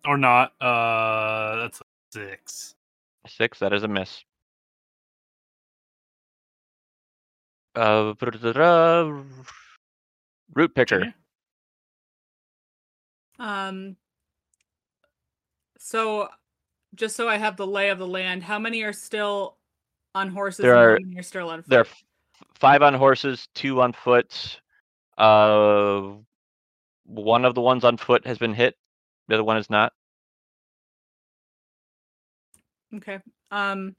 [0.05, 0.53] Or not.
[0.61, 2.75] Uh, that's a six.
[3.29, 3.59] Six.
[3.59, 4.25] That is a miss.
[7.75, 8.15] Uh,
[10.57, 11.13] Rootpicker.
[13.39, 13.97] Um.
[15.79, 16.29] So,
[16.95, 19.57] just so I have the lay of the land, how many are still
[20.17, 20.63] on horses?
[20.63, 21.69] There are- are still on foot?
[21.69, 21.87] There are
[22.55, 24.61] five on horses, two on foot.
[25.19, 26.15] Uh,
[27.05, 28.77] one of the ones on foot has been hit.
[29.29, 29.93] The other one is not.
[32.95, 33.21] Okay.
[33.51, 33.95] Um.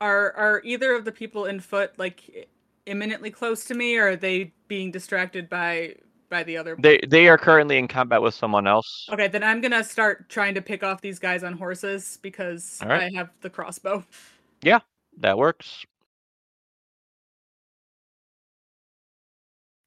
[0.00, 2.48] Are are either of the people in foot like
[2.86, 5.96] imminently close to me, or are they being distracted by
[6.32, 6.74] by the other?
[6.80, 9.06] They they are currently in combat with someone else.
[9.12, 13.12] Okay, then I'm gonna start trying to pick off these guys on horses because Alright.
[13.14, 14.04] I have the crossbow.
[14.64, 14.78] Yeah,
[15.18, 15.84] that works.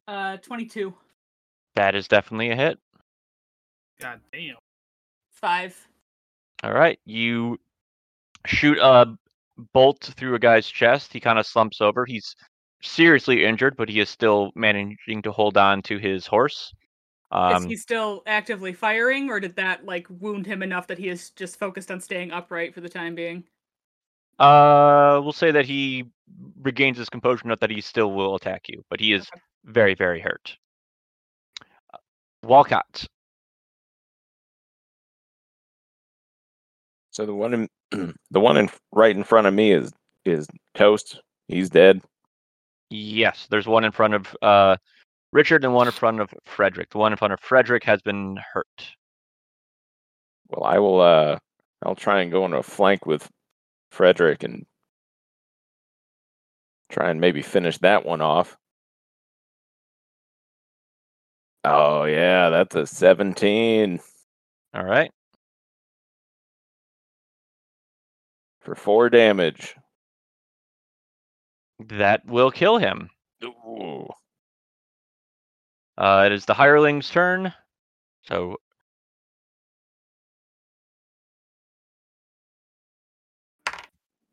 [0.06, 0.94] Uh, twenty-two,
[1.76, 2.78] That is definitely a hit.
[4.02, 4.56] God damn.
[5.32, 5.76] five.
[6.62, 7.58] All right, you
[8.46, 9.18] shoot a
[9.72, 11.14] bolt through a guy's chest.
[11.14, 12.06] He kind of slumps over.
[12.06, 12.36] He's
[12.81, 16.73] seriously injured, but he is still managing to hold on to his horse.
[17.49, 21.10] is Um, he still actively firing, or did that like wound him enough that he
[21.10, 23.43] is just focused on staying upright for the time being?
[24.39, 26.06] uh, we'll say that he
[26.61, 29.41] regains his composure not that he still will attack you, but he is Okay.
[29.65, 30.57] very, very hurt.
[31.93, 31.97] Uh,
[32.43, 33.07] Walcott.
[37.11, 37.69] So the one in
[38.31, 39.91] the one in right in front of me is
[40.26, 41.22] is toast.
[41.47, 42.02] He's dead.
[42.90, 44.78] Yes, there's one in front of uh,
[45.32, 46.91] Richard and one in front of Frederick.
[46.91, 48.88] The one in front of Frederick has been hurt.
[50.49, 51.02] Well, I will.
[51.02, 51.40] Uh,
[51.84, 53.30] I'll try and go on a flank with
[53.91, 54.66] Frederick and
[56.90, 58.57] try and maybe finish that one off.
[61.64, 63.99] Oh yeah, that's a seventeen
[64.74, 65.12] All right.
[68.62, 69.76] for four damage.
[71.80, 73.10] That will kill him.
[73.43, 74.07] Ooh.
[75.97, 77.53] Uh, it is the hireling's turn.
[78.27, 78.57] So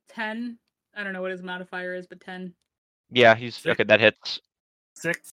[0.09, 0.59] Ten.
[0.95, 2.55] I don't know what his modifier is, but ten.
[3.11, 3.67] yeah, he's Six.
[3.73, 3.85] okay.
[3.85, 4.41] That hits
[4.95, 5.31] Six.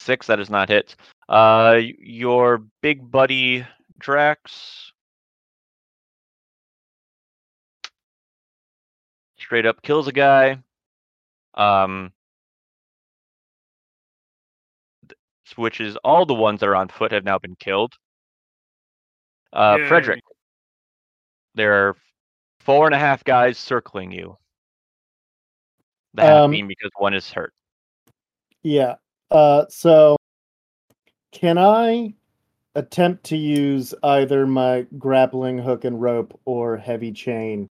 [0.00, 0.26] six.
[0.26, 0.94] That is not hit.
[1.28, 3.66] Uh, your big buddy
[3.98, 4.92] Drax
[9.38, 10.62] straight up kills a guy.
[11.58, 12.12] Um,
[15.56, 17.92] which is all the ones that are on foot have now been killed.
[19.52, 19.88] Uh, Yay.
[19.88, 20.22] Frederick,
[21.54, 21.96] there are
[22.60, 24.36] four and a half guys circling you.
[26.14, 27.52] The half Um, because one is hurt.
[28.62, 28.96] Yeah.
[29.30, 30.16] Uh, so
[31.32, 32.14] can I
[32.74, 37.68] attempt to use either my grappling hook and rope or heavy chain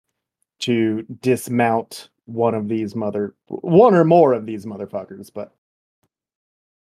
[0.60, 5.54] to dismount one of these mother one or more of these motherfuckers, but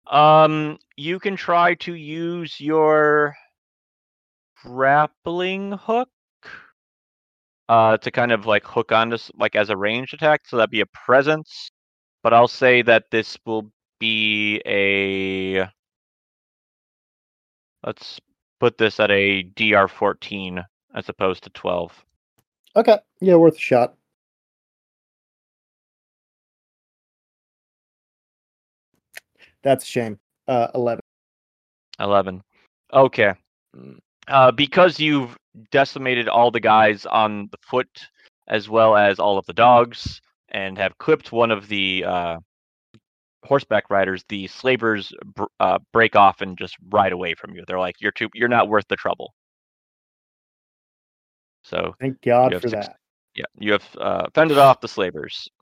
[0.06, 3.34] Um, you can try to use your
[4.62, 6.08] grappling hook
[7.68, 10.80] uh to kind of like hook onto like as a ranged attack, so that'd be
[10.80, 11.70] a presence.
[12.22, 15.68] But I'll say that this will be a
[17.84, 18.20] let's
[18.60, 20.64] put this at a DR 14
[20.94, 22.04] as opposed to 12.
[22.76, 23.94] okay, yeah, worth a shot.
[29.62, 30.18] That's a shame.
[30.48, 31.00] Uh, eleven.
[32.00, 32.42] 11.
[32.92, 33.32] Okay.
[33.76, 33.98] Mm.
[34.28, 35.36] Uh, because you've
[35.70, 37.88] decimated all the guys on the foot
[38.48, 42.36] as well as all of the dogs and have clipped one of the uh,
[43.44, 47.62] horseback riders, the slavers br- uh, break off and just ride away from you.
[47.66, 49.32] They're like, "You're too, you're not worth the trouble."
[51.64, 52.96] So Thank God for six- that.
[53.34, 55.48] yeah, you have uh, fended off the slavers.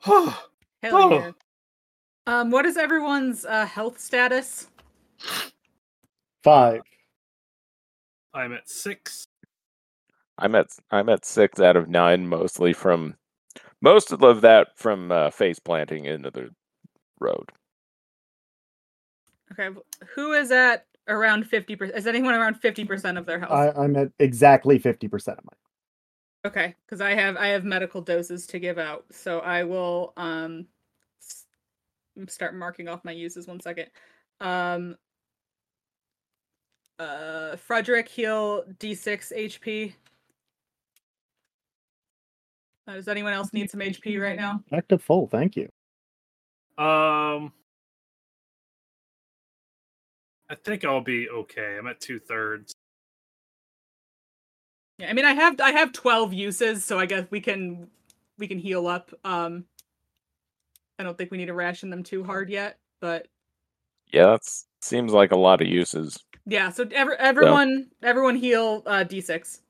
[0.00, 0.34] Hell
[0.84, 1.10] Oh.
[1.12, 1.30] yeah.
[2.28, 4.68] Um, what is everyone's uh, health status?
[6.44, 6.82] Five.
[8.34, 9.24] I'm at six.
[10.36, 13.16] I'm at I'm at six out of nine, mostly from
[13.80, 16.50] most of that from uh, face planting into the
[17.18, 17.50] road.
[19.52, 19.74] Okay,
[20.14, 21.96] who is at around fifty percent?
[21.96, 23.52] Is anyone around fifty percent of their health?
[23.52, 26.52] I, I'm at exactly fifty percent of mine.
[26.52, 30.58] Okay, because I have I have medical doses to give out, so I will um
[30.58, 30.77] s- m-
[32.26, 33.46] start marking off my uses.
[33.46, 33.86] One second.
[34.40, 34.96] Um.
[36.98, 39.92] Uh, Frederick heal D6 HP.
[42.88, 44.64] Uh, does anyone else need some HP right now?
[44.70, 45.28] Back to full.
[45.28, 45.68] Thank you.
[46.82, 47.52] Um,
[50.48, 51.76] I think I'll be okay.
[51.78, 52.72] I'm at two thirds.
[54.98, 57.88] Yeah, I mean I have I have twelve uses, so I guess we can
[58.38, 59.12] we can heal up.
[59.24, 59.64] Um,
[60.98, 63.28] I don't think we need to ration them too hard yet, but
[64.12, 64.40] Yeah, that
[64.80, 66.18] seems like a lot of uses.
[66.46, 69.60] Yeah, so every, everyone everyone heal uh D6.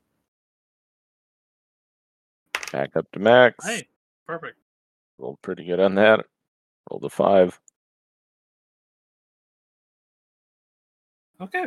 [2.72, 3.66] Back up to max.
[3.66, 3.88] Hey,
[4.26, 4.56] perfect.
[5.18, 6.24] Rolled pretty good on that.
[6.90, 7.58] Rolled a five.
[11.40, 11.66] Okay.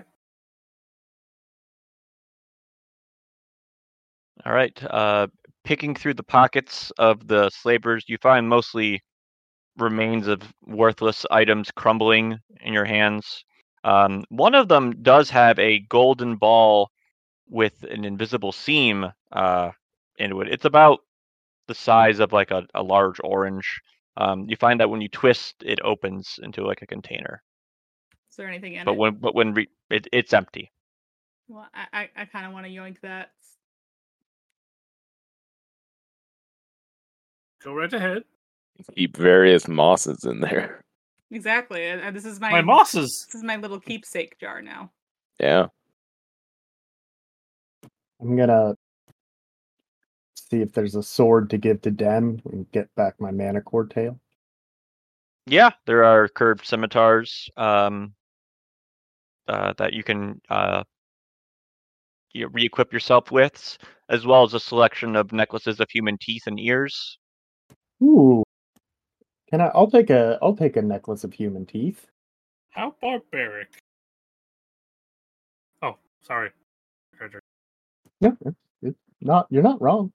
[4.45, 4.83] All right.
[4.83, 5.27] Uh,
[5.63, 9.01] picking through the pockets of the slavers, you find mostly
[9.77, 13.43] remains of worthless items crumbling in your hands.
[13.84, 16.89] Um, one of them does have a golden ball
[17.49, 19.72] with an invisible seam uh,
[20.18, 20.49] into it.
[20.49, 20.99] It's about
[21.68, 23.81] the size of like a, a large orange.
[24.18, 27.41] Um, you find that when you twist, it opens into like a container.
[28.30, 28.95] Is there anything in But it?
[28.95, 30.72] when but when re- it, it's empty.
[31.48, 33.31] Well, I I, I kind of want to yoink that.
[37.64, 38.23] Go right ahead.
[38.95, 40.84] Keep various mosses in there.
[41.31, 41.88] Exactly.
[41.88, 43.26] And, and this is my, My mosses.
[43.27, 44.91] This is my little keepsake jar now.
[45.39, 45.68] Yeah.
[48.22, 48.76] I'm gonna
[50.35, 54.19] see if there's a sword to give to Dem and get back my manticore tail.
[55.48, 58.14] Yeah, there are curved scimitars um,
[59.48, 60.84] uh, that you can uh,
[62.34, 63.77] you know, re-equip yourself with,
[64.10, 67.18] as well as a selection of necklaces of human teeth and ears.
[68.03, 68.43] Ooh.
[69.51, 72.07] Can I I'll take a I'll take a necklace of human teeth.
[72.71, 73.67] How barbaric.
[75.81, 76.51] Oh, sorry.
[77.17, 77.41] Treasure.
[78.21, 80.13] No, it's, it's not you're not wrong.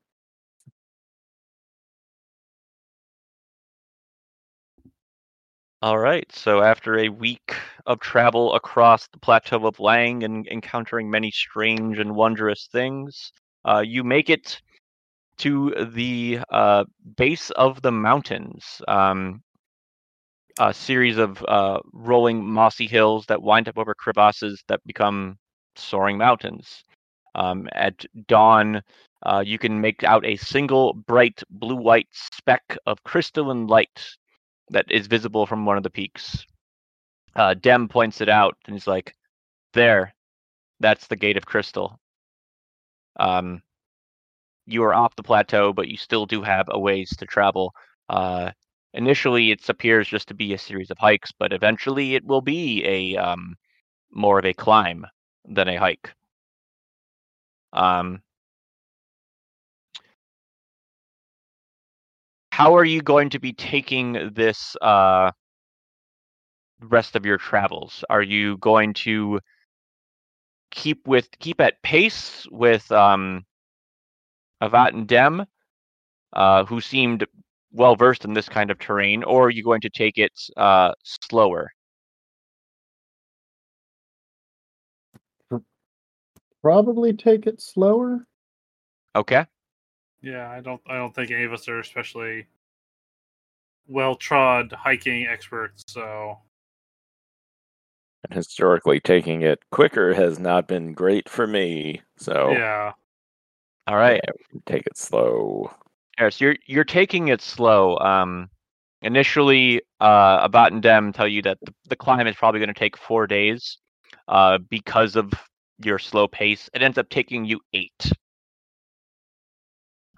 [5.83, 6.31] All right.
[6.33, 7.55] So after a week
[7.87, 13.33] of travel across the plateau of Leng and encountering many strange and wondrous things,
[13.67, 14.61] uh, you make it
[15.39, 16.85] to the uh,
[17.17, 18.81] base of the mountains.
[18.89, 19.43] Um,
[20.59, 25.39] a series of uh, rolling mossy hills that wind up over crevasses that become
[25.77, 26.85] soaring mountains.
[27.35, 28.83] Um, at dawn,
[29.25, 34.03] uh, you can make out a single bright blue-white speck of crystalline light
[34.71, 36.45] that is visible from one of the peaks.
[37.35, 39.15] Uh, Dem points it out and he's like,
[39.75, 40.15] "There,
[40.81, 42.01] that's the gate of crystal."
[43.21, 43.63] Um,
[44.67, 47.73] you are off the plateau, but you still do have a ways to travel.
[48.09, 48.51] Uh,
[48.95, 52.85] initially, it appears just to be a series of hikes, but eventually, it will be
[52.85, 53.57] a um,
[54.11, 55.07] more of a climb
[55.45, 56.13] than a hike.
[57.73, 58.23] Um,
[62.51, 65.31] how are you going to be taking this uh,
[66.81, 68.05] rest of your travels?
[68.09, 69.41] Are you going to
[70.71, 73.45] keep with keep at pace with um,
[74.63, 75.47] Avat and Dem,
[76.33, 77.27] uh, who seemed
[77.73, 80.93] well versed in this kind of terrain, or are you going to take it uh,
[81.05, 81.71] slower?
[86.63, 88.27] Probably take it slower.
[89.15, 89.47] Okay.
[90.23, 90.81] Yeah, I don't.
[90.89, 92.47] I don't think any of us are especially
[93.87, 95.85] well-trod hiking experts.
[95.87, 96.39] So
[98.29, 102.03] And historically, taking it quicker has not been great for me.
[102.17, 102.93] So yeah,
[103.87, 104.21] All right.
[104.67, 105.71] take it slow.
[106.19, 107.99] Yeah, so you're you're taking it slow.
[107.99, 108.49] Um,
[109.03, 112.75] initially, uh, Abat and Dem tell you that the, the climb is probably going to
[112.75, 113.79] take four days.
[114.29, 115.33] Uh, because of
[115.85, 118.11] your slow pace, it ends up taking you eight.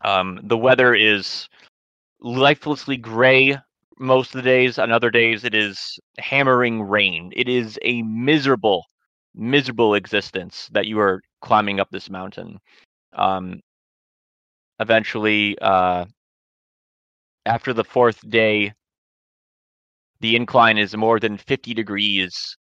[0.03, 1.49] Um, the weather is
[2.21, 3.59] lifelessly gray
[3.99, 4.79] most of the days.
[4.79, 7.33] On other days, it is hammering rain.
[7.37, 8.85] It is a miserable,
[9.35, 12.59] miserable existence that you are climbing up this mountain.
[13.13, 13.61] Um,
[14.81, 16.07] eventually, uh,
[17.47, 18.73] after the fourth day,
[20.21, 22.57] the incline is more than 50 degrees.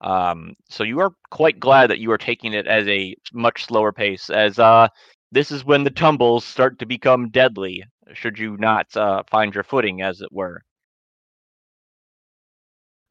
[0.00, 3.92] Um, so you are quite glad that you are taking it as a much slower
[3.92, 4.88] pace, as uh,
[5.30, 7.84] this is when the tumbles start to become deadly,
[8.14, 10.62] should you not uh, find your footing, as it were.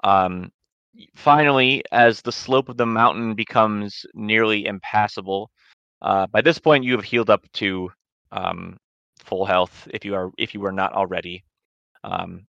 [0.03, 0.51] Um,
[1.15, 5.49] finally, as the slope of the mountain becomes nearly impassable,
[6.01, 7.91] uh, by this point you have healed up to
[8.31, 8.77] um,
[9.17, 11.43] full health if you are if you were not already,
[12.03, 12.45] um,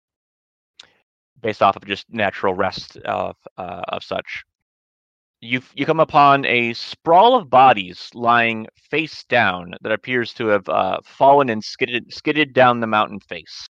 [1.40, 4.44] based off of just natural rest of uh, of such.
[5.40, 10.68] You you come upon a sprawl of bodies lying face down that appears to have
[10.68, 13.68] uh, fallen and skidded skidded down the mountain face.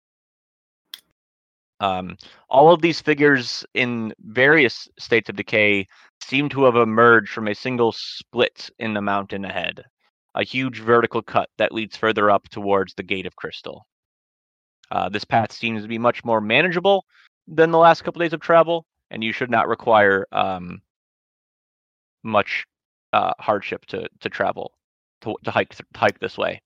[1.81, 2.15] Um,
[2.49, 5.87] all of these figures in various states of decay
[6.27, 9.83] seem to have emerged from a single split in the mountain ahead,
[10.33, 13.85] a huge vertical cut that leads further up towards the Gate of Crystal.
[14.91, 17.05] Uh, this path seems to be much more manageable
[17.47, 20.81] than the last couple days of travel, and you should not require um,
[22.23, 22.65] much
[23.13, 24.73] uh, hardship to to travel
[25.21, 26.61] to, to hike to hike this way.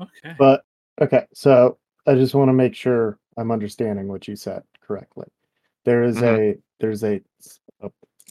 [0.00, 0.34] okay.
[0.38, 0.62] But
[1.00, 5.26] okay, so I just want to make sure I'm understanding what you said correctly.
[5.88, 6.22] There is Mhm.
[6.54, 7.22] a there's a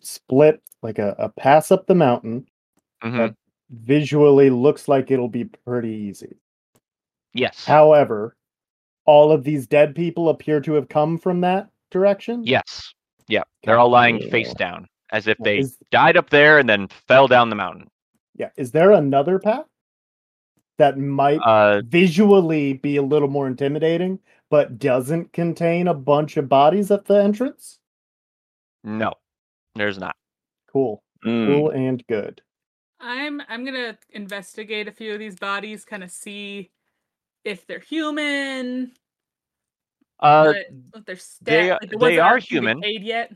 [0.04, 2.46] split like a, a pass up the mountain
[3.04, 3.18] Mhm.
[3.18, 3.36] that
[3.72, 6.38] visually looks like it'll be pretty easy.
[7.34, 7.66] Yes.
[7.66, 8.38] However,
[9.06, 12.44] all of these dead people appear to have come from that direction.
[12.46, 12.94] Yes.
[13.28, 13.44] Yeah.
[13.64, 17.28] They're all lying face down, as if they is- died up there and then fell
[17.28, 17.90] down the mountain.
[18.36, 18.52] Yeah.
[18.56, 19.66] Is there another path
[20.78, 26.48] that might Uh, visually be a little more intimidating, but doesn't contain a bunch of
[26.50, 27.80] bodies at the entrance?
[28.84, 29.12] no,
[29.76, 30.16] there's not.
[30.72, 31.04] Cool.
[31.26, 32.42] Mm, Cool and good.
[33.00, 36.72] I'm I'm gonna investigate a few of these bodies, kind of see
[37.44, 38.92] if they're human,
[40.20, 40.54] Uh,
[40.92, 42.80] what, they're stat, they- like the they are human.
[42.82, 43.34] decayed yet.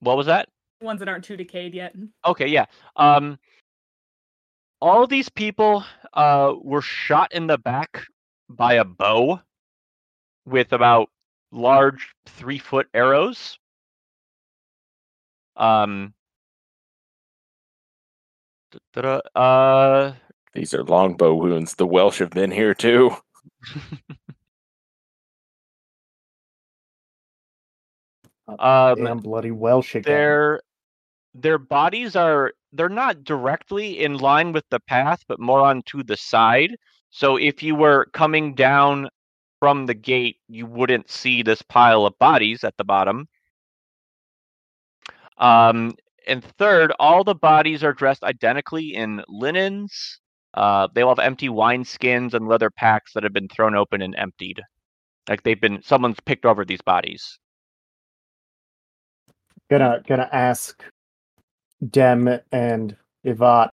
[0.00, 0.48] what was that?
[0.80, 1.94] The ones that aren't too decayed yet.
[2.24, 2.66] Okay, yeah.
[2.96, 3.38] Um,
[4.80, 5.84] all these people
[6.14, 8.02] uh were shot in the back
[8.48, 9.40] by a bow
[10.46, 11.08] with about
[11.52, 13.58] large three foot arrows.
[15.56, 16.14] Um.
[19.34, 20.12] Uh,
[20.54, 21.74] These are longbow wounds.
[21.74, 23.10] The Welsh have been here too.
[28.58, 30.12] um, Damn bloody Welsh again.
[30.12, 30.60] their
[31.34, 36.02] their bodies are they're not directly in line with the path but more on to
[36.02, 36.76] the side.
[37.10, 39.08] So if you were coming down
[39.58, 43.28] from the gate you wouldn't see this pile of bodies at the bottom.
[45.38, 45.94] Um
[46.26, 50.20] and third all the bodies are dressed identically in linens.
[50.54, 54.02] Uh they all have empty wine skins and leather packs that have been thrown open
[54.02, 54.60] and emptied.
[55.28, 57.38] Like they've been someone's picked over these bodies.
[59.70, 60.82] Gonna gonna ask
[61.88, 63.70] Dem and Ivat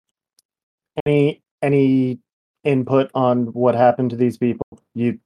[1.06, 2.18] any any
[2.64, 4.66] input on what happened to these people?
[4.94, 5.18] You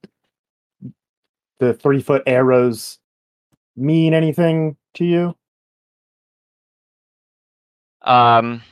[1.58, 2.98] the three foot arrows
[3.76, 5.34] mean anything to you?
[8.06, 8.62] um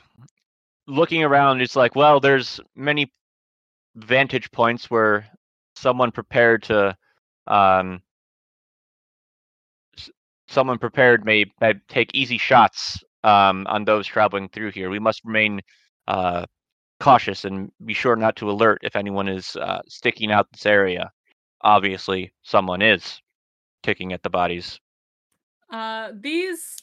[0.87, 3.13] looking around it's like well there's many
[3.97, 5.27] vantage points where
[5.75, 6.97] someone prepared to
[7.49, 8.01] um
[10.47, 15.23] someone prepared may, may take easy shots um on those traveling through here we must
[15.25, 15.61] remain
[16.09, 16.47] uh
[17.01, 21.11] cautious and be sure not to alert if anyone is uh, sticking out this area
[21.63, 23.21] obviously someone is
[23.85, 24.81] kicking at the bodies
[25.71, 26.77] Uh, these,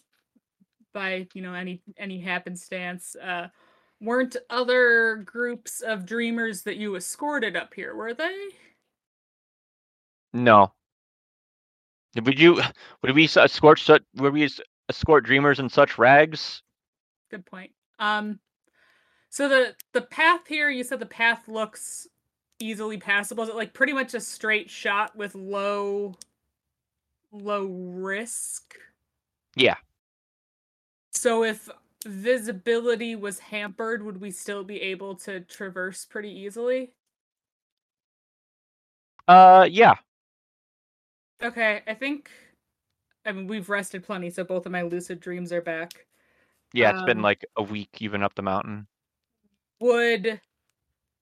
[0.93, 3.47] by you know any any happenstance, uh,
[4.01, 8.49] weren't other groups of dreamers that you escorted up here, were they?
[10.34, 10.73] No.
[12.15, 12.61] Would you?
[13.01, 13.81] Would we escort?
[14.15, 14.49] Would we
[14.91, 16.61] escort dreamers in such rags?
[17.30, 17.72] Good point.
[17.97, 18.39] Um,
[19.30, 22.07] so the the path here, you said the path looks
[22.59, 23.43] easily passable.
[23.45, 26.15] Is it like pretty much a straight shot with low
[27.31, 28.76] low risk?
[29.55, 29.77] Yeah.
[31.13, 31.69] So if
[32.05, 36.91] visibility was hampered, would we still be able to traverse pretty easily?
[39.27, 39.95] Uh, yeah.
[41.41, 42.30] Okay, I think
[43.26, 46.06] I mean we've rested plenty, so both of my lucid dreams are back.
[46.73, 46.91] Yeah.
[46.91, 48.88] It's been Um, like a week even up the mountain.
[49.81, 50.39] Would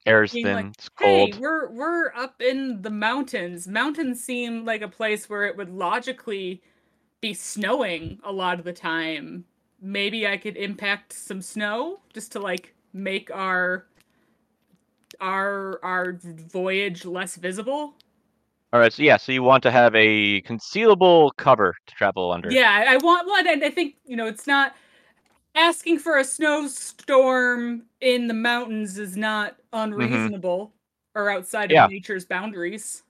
[0.05, 0.51] Air's thin.
[0.53, 1.35] like, it's hey, cold.
[1.37, 3.67] we're we're up in the mountains.
[3.67, 6.61] Mountains seem like a place where it would logically
[7.21, 9.45] be snowing a lot of the time.
[9.81, 13.87] Maybe I could impact some snow just to like make our
[15.19, 17.95] our our voyage less visible.
[18.71, 18.93] All right.
[18.93, 19.17] So yeah.
[19.17, 22.51] So you want to have a concealable cover to travel under.
[22.51, 24.75] Yeah, I I want one, and I think you know it's not
[25.55, 29.93] asking for a snowstorm in the mountains is not mm-hmm.
[29.93, 30.73] unreasonable
[31.15, 31.85] or outside Yeah.
[31.85, 33.03] of nature's boundaries.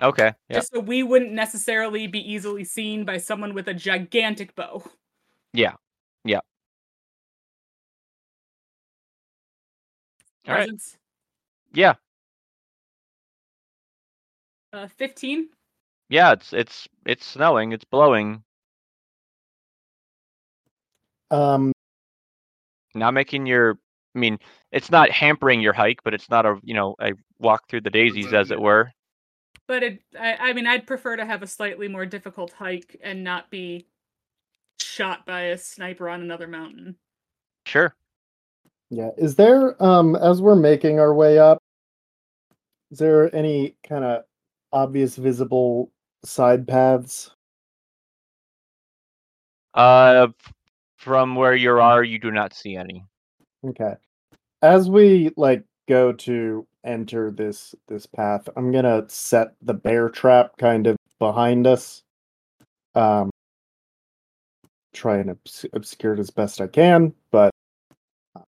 [0.00, 0.32] Okay.
[0.48, 0.56] Yeah.
[0.56, 4.82] Just so we wouldn't necessarily be easily seen by someone with a gigantic bow.
[5.52, 5.74] Yeah.
[6.24, 6.40] Yeah.
[10.48, 10.60] All right.
[10.66, 10.96] Presence.
[11.74, 11.94] Yeah.
[14.72, 15.48] Uh, 15.
[16.08, 16.32] Yeah.
[16.32, 17.72] It's it's it's snowing.
[17.72, 18.42] It's blowing.
[21.30, 21.72] Um
[22.94, 23.78] Not making your.
[24.14, 24.38] I mean,
[24.70, 27.90] it's not hampering your hike, but it's not a you know a walk through the
[27.90, 28.92] daisies, as it were.
[29.66, 33.24] But it, I, I mean, I'd prefer to have a slightly more difficult hike and
[33.24, 33.86] not be
[34.80, 36.96] shot by a sniper on another mountain.
[37.66, 37.94] Sure.
[38.90, 41.58] yeah, is there um as we're making our way up
[42.90, 44.24] is there any kind of
[44.72, 45.90] obvious visible
[46.24, 47.30] side paths?
[49.74, 50.28] Uh,
[50.96, 53.04] from where you are, you do not see any.
[53.66, 53.94] Okay.
[54.62, 60.56] As we like go to enter this this path, I'm gonna set the bear trap
[60.58, 62.02] kind of behind us.
[62.94, 63.30] Um
[64.92, 67.50] try and obs- obscure it as best I can, but
[68.36, 68.42] uh,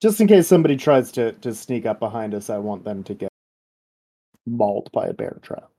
[0.00, 3.14] just in case somebody tries to to sneak up behind us, I want them to
[3.14, 3.30] get
[4.46, 5.70] mauled by a bear trap.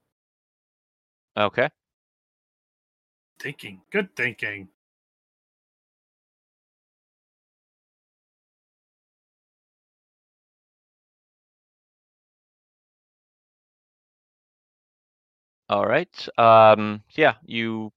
[1.36, 1.68] Okay.
[3.40, 3.82] Thinking.
[3.90, 4.68] Good thinking.
[15.68, 16.28] All right.
[16.38, 17.02] Um.
[17.16, 17.34] Yeah.
[17.44, 17.92] You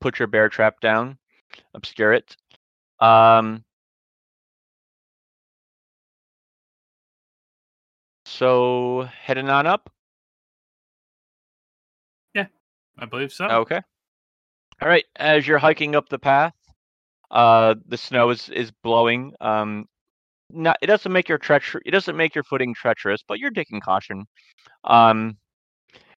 [0.00, 1.18] put your bear trap down,
[1.74, 2.36] obscure it.
[3.00, 3.64] Um.
[8.40, 9.92] So heading on up.
[12.34, 12.46] Yeah,
[12.98, 13.44] I believe so.
[13.44, 13.82] Okay.
[14.80, 15.04] All right.
[15.16, 16.54] As you're hiking up the path,
[17.30, 19.34] uh, the snow is is blowing.
[19.42, 19.84] Um,
[20.48, 23.78] not it doesn't make your treacher it doesn't make your footing treacherous, but you're taking
[23.78, 24.24] caution.
[24.84, 25.36] Um,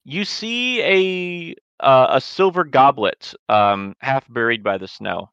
[0.04, 5.30] you see a uh, a silver goblet, um, half buried by the snow.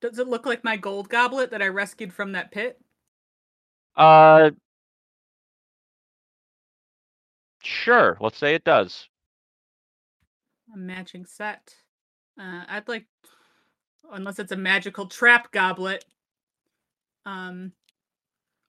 [0.00, 2.80] Does it look like my gold goblet that I rescued from that pit?
[3.94, 4.52] Uh,
[7.62, 8.16] sure.
[8.20, 9.08] Let's say it does.
[10.72, 11.74] A matching set.
[12.38, 13.06] Uh, I'd like,
[14.12, 16.04] unless it's a magical trap goblet.
[17.26, 17.72] Um,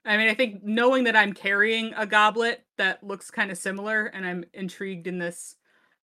[0.03, 4.05] I mean, I think knowing that I'm carrying a goblet that looks kind of similar,
[4.07, 5.55] and I'm intrigued in this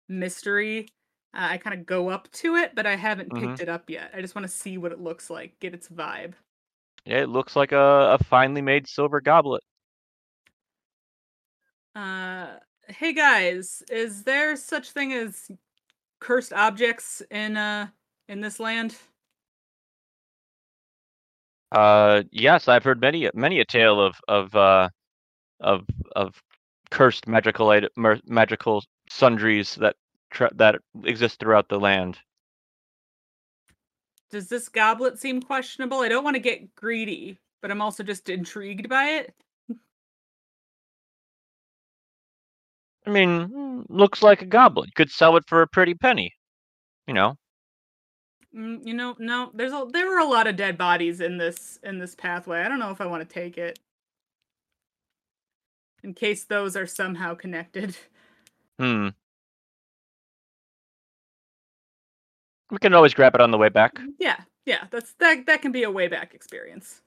[0.08, 0.88] mystery,
[1.34, 3.36] uh, I kind of go up to it, but I haven't Mhm.
[3.36, 4.12] picked it up yet.
[4.14, 6.34] I just want to see what it looks like, get its vibe.
[7.04, 9.62] Yeah, it looks like a, a finely made silver goblet.
[11.94, 12.58] Uh,
[12.88, 15.50] hey guys, is there such thing as
[16.20, 17.88] cursed objects in uh
[18.28, 18.96] in this land?
[21.70, 24.88] Uh, yes, I've heard many many a tale of of uh
[25.60, 25.86] of
[26.16, 26.42] of
[26.90, 29.96] cursed magical ite- mer- magical sundries that
[30.30, 32.18] tra- that exist throughout the land.
[34.30, 36.00] Does this goblet seem questionable?
[36.00, 39.34] I don't want to get greedy, but I'm also just intrigued by it.
[43.08, 44.94] I mean, mm, looks like a goblet.
[44.94, 46.34] Could sell it for a pretty penny.
[47.06, 47.36] You know.
[48.54, 51.78] Mm, you know, no, there's a there were a lot of dead bodies in this
[51.82, 52.60] in this pathway.
[52.60, 53.78] I don't know if I want to take it.
[56.04, 57.96] In case those are somehow connected.
[58.78, 59.08] Hmm.
[62.70, 63.98] We can always grab it on the way back.
[64.20, 64.36] Yeah,
[64.66, 67.00] yeah, that's that that can be a way back experience.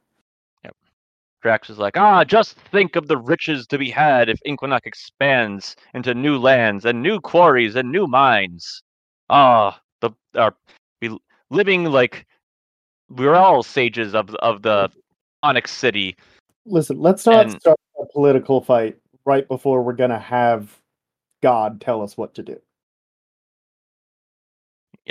[1.41, 5.76] Drax is like, ah, just think of the riches to be had if Inquanok expands
[5.93, 8.81] into new lands and new quarries and new mines.
[9.30, 10.55] Ah, the our
[11.01, 11.18] we
[11.49, 12.26] living like
[13.09, 14.89] we're all sages of of the
[15.43, 16.15] Onyx City.
[16.65, 20.80] Listen, let's not And- start a political fight right before we're gonna have
[21.41, 22.61] God tell us what to do.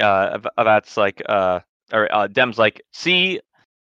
[0.00, 1.60] Uh, that's like, uh,
[1.92, 3.40] or uh, Dem's like, see,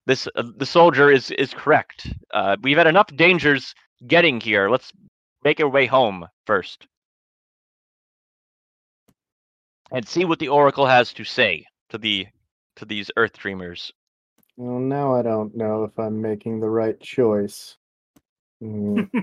[0.08, 2.12] this uh, the soldier is is correct.
[2.32, 3.74] Uh, we've had enough dangers
[4.06, 4.70] getting here.
[4.70, 4.90] Let's
[5.44, 6.88] make our way home first.
[9.92, 12.26] And see what the Oracle has to say to the
[12.76, 13.92] to these Earth Dreamers.
[14.56, 17.76] Well, now I don't know if I'm making the right choice.
[18.62, 19.02] Hmm,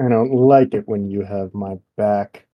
[0.00, 2.46] I don't like it when you have my back.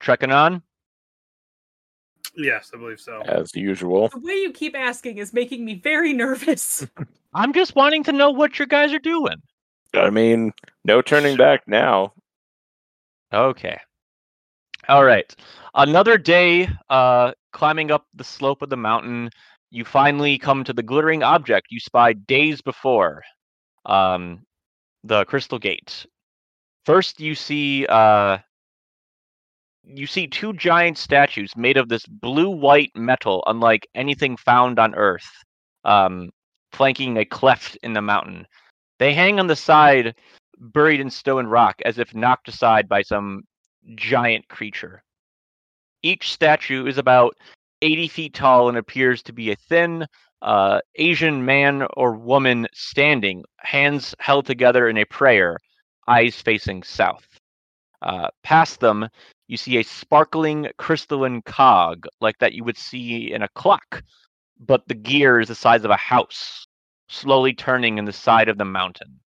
[0.00, 0.62] Trekking on.
[2.36, 3.20] Yes, I believe so.
[3.22, 4.08] as usual.
[4.08, 6.86] The way you keep asking is making me very nervous.
[7.34, 9.36] I'm just wanting to know what your guys are doing.
[9.94, 10.52] I mean,
[10.84, 12.12] no turning back now.
[13.32, 13.78] Okay.
[14.88, 15.34] All right.
[15.74, 19.30] Another day uh climbing up the slope of the mountain,
[19.70, 23.22] you finally come to the glittering object you spied days before.
[23.84, 24.44] Um
[25.04, 26.06] the crystal gate.
[26.84, 28.38] First you see uh
[29.86, 34.94] you see two giant statues made of this blue white metal unlike anything found on
[34.94, 35.28] earth.
[35.84, 36.30] Um
[36.72, 38.46] flanking a cleft in the mountain.
[38.98, 40.14] They hang on the side
[40.58, 43.42] buried in stone rock as if knocked aside by some
[43.94, 45.02] giant creature.
[46.02, 47.36] Each statue is about
[47.82, 50.06] 80 feet tall and appears to be a thin
[50.42, 55.58] uh, Asian man or woman standing, hands held together in a prayer,
[56.06, 57.26] eyes facing south.
[58.02, 59.08] Uh, past them,
[59.48, 64.02] you see a sparkling crystalline cog like that you would see in a clock,
[64.58, 66.66] but the gear is the size of a house,
[67.08, 69.20] slowly turning in the side of the mountain.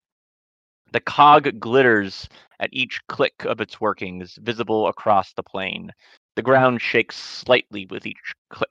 [0.92, 2.28] The cog glitters
[2.60, 5.92] at each click of its workings, visible across the plain.
[6.36, 8.70] The ground shakes slightly with each click.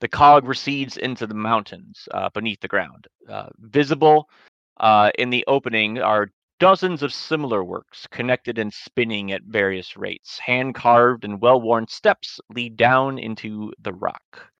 [0.00, 3.06] The cog recedes into the mountains uh, beneath the ground.
[3.28, 4.28] Uh, visible
[4.78, 6.28] uh, in the opening are
[6.64, 10.38] dozens of similar works, connected and spinning at various rates.
[10.38, 14.50] Hand carved and well worn steps lead down into the rock.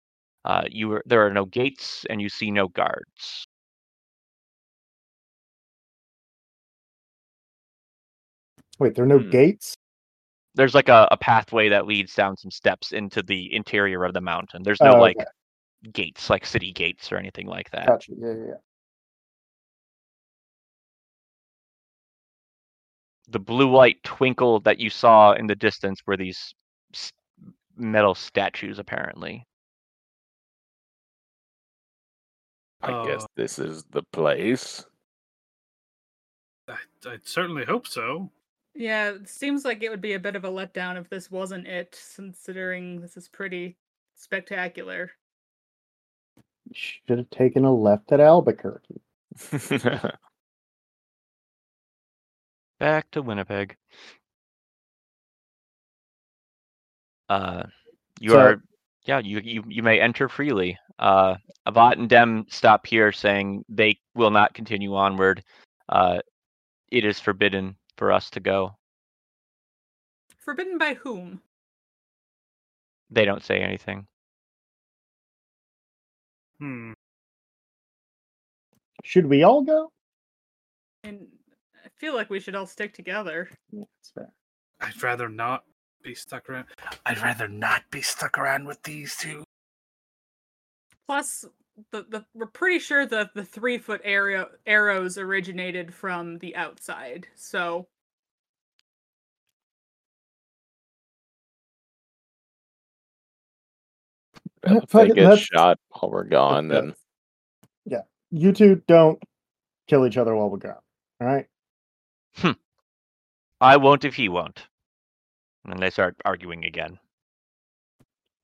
[0.44, 3.46] Uh, you are, there are no gates, and you see no guards.
[8.78, 9.30] Wait, there are no Hmm.
[9.30, 9.74] gates?
[10.56, 14.20] there's like a, a pathway that leads down some steps into the interior of the
[14.20, 14.62] mountain.
[14.62, 15.26] There's no Oh, like okay.
[15.92, 17.86] gates, like city gates or anything like that.
[17.86, 18.12] Gotcha.
[18.18, 18.73] Yeah, yeah, yeah.
[23.28, 26.54] The blue light twinkle that you saw in the distance were these
[27.76, 29.46] metal statues, apparently.
[32.82, 34.84] I guess Uh, this is the place.
[36.68, 36.76] I,
[37.06, 38.30] I certainly hope so.
[38.74, 41.66] Yeah, it seems like it would be a bit of a letdown if this wasn't
[41.66, 43.76] it, considering this is pretty
[44.16, 45.12] spectacular.
[46.72, 49.00] Should have taken a left at Albuquerque.
[52.84, 53.78] Back to Winnipeg.
[57.30, 57.62] Uh,
[58.20, 58.62] you So- are,
[59.06, 59.20] yeah.
[59.20, 60.78] You you you may enter freely.
[60.98, 61.36] Uh,
[61.66, 65.42] Avat and Dem stop here, saying they will not continue onward.
[65.88, 66.18] Uh,
[66.90, 68.76] it is forbidden for us to go.
[70.40, 71.40] Forbidden by whom?
[73.08, 74.06] They don't say anything.
[76.58, 76.92] Hmm.
[79.04, 79.90] Should we all go?
[81.02, 81.33] And I
[81.96, 83.48] feel like we should all stick together.
[83.72, 84.32] Yeah, that's fair.
[84.80, 85.64] I'd rather not
[86.02, 86.66] be stuck around.
[87.06, 89.44] I'd rather not be stuck around with these two.
[91.08, 91.44] Plus,
[91.90, 97.26] the, the we're pretty sure that the three foot arrow arrows originated from the outside.
[97.34, 97.86] So
[104.66, 106.94] Yeah, if fuck they get let's- shot while we're gone, then
[107.84, 108.02] Yeah.
[108.30, 109.22] You two don't
[109.86, 110.80] kill each other while we're gone.
[111.20, 111.46] All right.
[113.60, 114.66] I won't if he won't.
[115.64, 116.98] And they start arguing again.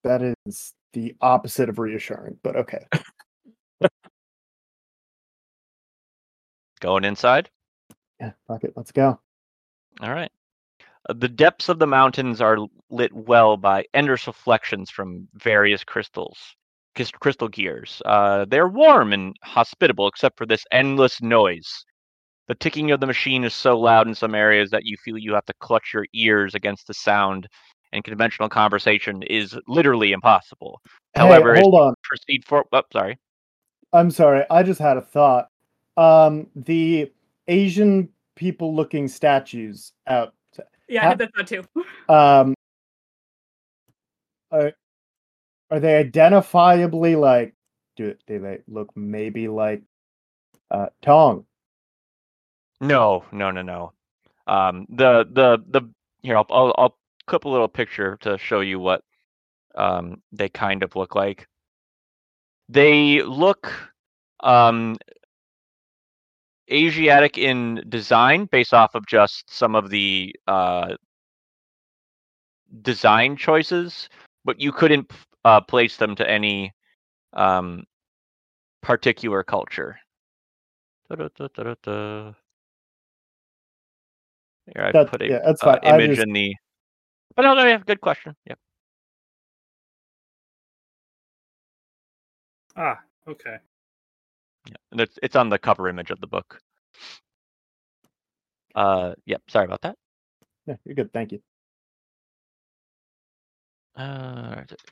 [0.04, 2.86] That is the opposite of reassuring, but okay.
[6.80, 7.50] Going inside.
[8.18, 8.72] Yeah, fuck it.
[8.74, 9.20] Let's go.
[10.00, 10.32] All right.
[11.08, 12.56] Uh, The depths of the mountains are
[12.88, 16.38] lit well by endless reflections from various crystals,
[17.20, 18.00] crystal gears.
[18.06, 21.84] Uh, they're warm and hospitable, except for this endless noise.
[22.50, 25.34] The ticking of the machine is so loud in some areas that you feel you
[25.34, 27.46] have to clutch your ears against the sound,
[27.92, 30.80] and conventional conversation is literally impossible.
[31.14, 31.94] However, hey, as hold on.
[32.02, 32.64] proceed for.
[32.72, 33.20] Oh, sorry.
[33.92, 34.44] I'm sorry.
[34.50, 35.46] I just had a thought.
[35.96, 37.12] Um, the
[37.46, 40.34] Asian people looking statues out.
[40.88, 41.62] yeah, I Ha- had that thought too.
[42.12, 42.54] Um,
[44.50, 44.72] are,
[45.70, 47.54] are they identifiably like?
[47.96, 49.82] Do do they look maybe like
[50.68, 51.44] uh, Tong?
[52.80, 53.92] No, no, no, no.
[54.46, 55.82] Um, the the the
[56.22, 59.02] here I'll I'll, I'll clip a little picture to show you what
[59.74, 61.46] um they kind of look like.
[62.68, 63.72] They look
[64.40, 64.96] um
[66.72, 70.94] Asiatic in design based off of just some of the uh
[72.82, 74.08] design choices,
[74.44, 75.10] but you couldn't
[75.44, 76.72] uh, place them to any
[77.32, 77.84] um
[78.82, 79.98] particular culture.
[81.08, 82.34] Da-da-da-da-da-da.
[84.74, 85.94] Here, I That- put a yeah, that's uh, fine.
[85.94, 86.54] Image just- in the.
[87.36, 88.34] But no, no, yeah, good question.
[88.44, 88.54] Yeah,
[92.76, 92.98] Ah,
[93.28, 93.58] okay.
[94.68, 96.60] yeah, and it's it's on the cover image of the book.
[98.74, 99.42] Uh, yep.
[99.48, 99.96] Sorry about that.
[100.66, 101.12] Yeah, you're good.
[101.12, 101.40] Thank you.
[103.96, 104.82] Uh, where is it?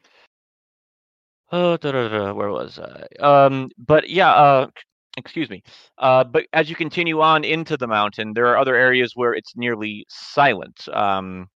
[1.52, 3.06] oh, da, da, da, where was I?
[3.20, 4.32] Um, but yeah.
[4.32, 4.82] Uh, c-
[5.18, 5.62] excuse me.
[5.98, 9.56] Uh, but as you continue on into the mountain, there are other areas where it's
[9.56, 10.88] nearly silent.
[10.92, 11.48] Um.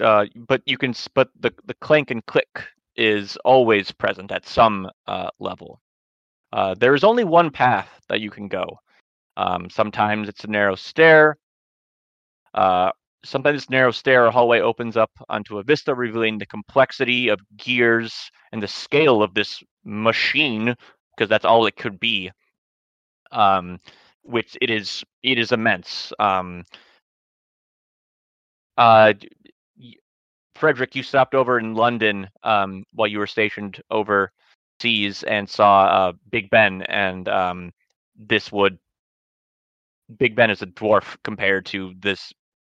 [0.00, 2.66] Uh, but you can, but the the clank and click
[2.96, 5.80] is always present at some uh, level.
[6.52, 8.66] Uh, there is only one path that you can go.
[9.36, 11.36] Um, sometimes it's a narrow stair.
[12.54, 12.90] Uh,
[13.24, 17.40] sometimes this narrow stair or hallway opens up onto a vista, revealing the complexity of
[17.56, 20.74] gears and the scale of this machine,
[21.18, 22.30] because that's all it could be.
[23.32, 23.80] Um,
[24.22, 26.12] which it is, it is immense.
[26.18, 26.64] Um,
[28.76, 29.14] uh,
[30.54, 36.12] Frederick, you stopped over in London um, while you were stationed overseas and saw uh,
[36.30, 37.72] Big Ben, and um,
[38.16, 38.78] this would
[40.18, 42.32] Big Ben is a dwarf compared to this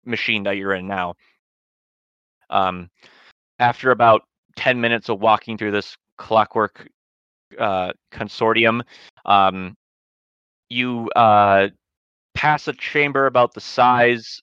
[0.05, 1.15] machine that you're in now.
[2.49, 2.89] Um,
[3.59, 4.23] after about
[4.55, 6.87] ten minutes of walking through this clockwork
[7.57, 8.81] uh, consortium,
[9.25, 9.75] um,
[10.69, 11.69] you uh,
[12.35, 14.41] pass a chamber about the size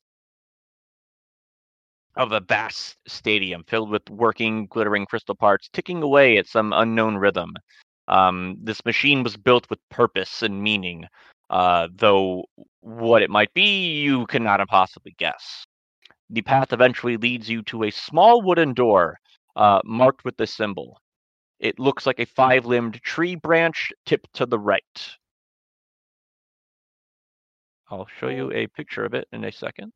[2.16, 7.16] of a vast stadium filled with working, glittering crystal parts, ticking away at some unknown
[7.16, 7.52] rhythm.
[8.08, 11.04] Um, this machine was built with purpose and meaning,
[11.50, 12.44] uh, though
[12.80, 15.64] what it might be, you cannot possibly guess.
[16.30, 19.18] The path eventually leads you to a small wooden door
[19.54, 20.98] uh, marked with this symbol.
[21.58, 24.82] It looks like a five limbed tree branch tipped to the right.
[27.90, 29.92] I'll show you a picture of it in a second.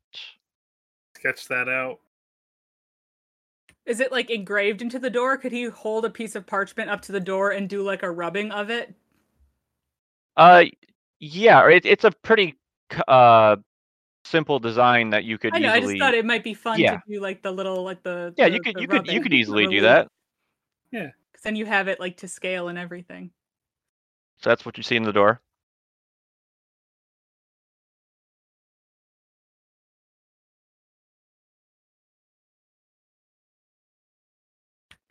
[1.17, 1.99] Sketch that out.
[3.85, 5.37] Is it like engraved into the door?
[5.37, 8.09] Could he hold a piece of parchment up to the door and do like a
[8.11, 8.93] rubbing of it?
[10.37, 10.63] Uh,
[11.19, 12.57] yeah, it, it's a pretty
[13.07, 13.55] uh
[14.23, 15.71] simple design that you could I know.
[15.71, 16.93] I just thought it might be fun Yeah.
[16.97, 19.33] to do like the little like the yeah, the- you could you could you could
[19.33, 20.07] easily do that.
[20.91, 21.01] that.
[21.03, 21.11] 'cause
[21.43, 23.31] then you have it like to scale and everything.
[24.37, 25.41] So that's what you see in the door.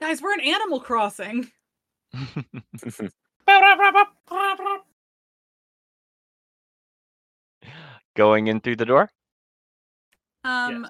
[0.00, 1.50] Guys, we're in Animal Crossing.
[8.16, 9.10] Going in through the door.
[10.42, 10.88] Um,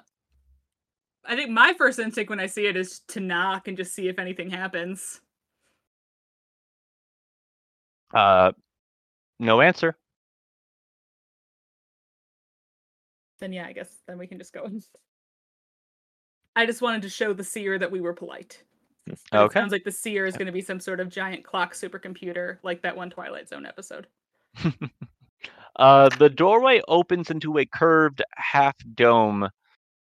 [1.25, 4.07] I think my first instinct when I see it is to knock and just see
[4.07, 5.19] if anything happens.
[8.13, 8.51] Uh,
[9.39, 9.95] no answer.
[13.39, 14.63] Then yeah, I guess then we can just go.
[14.65, 14.81] in.
[16.55, 18.61] I just wanted to show the seer that we were polite.
[19.31, 19.59] But Okay.
[19.59, 22.81] sounds like the seer is going to be some sort of giant clock supercomputer, like
[22.83, 24.07] that one Twilight Zone episode.
[25.77, 29.47] Uh, the doorway opens into a curved half dome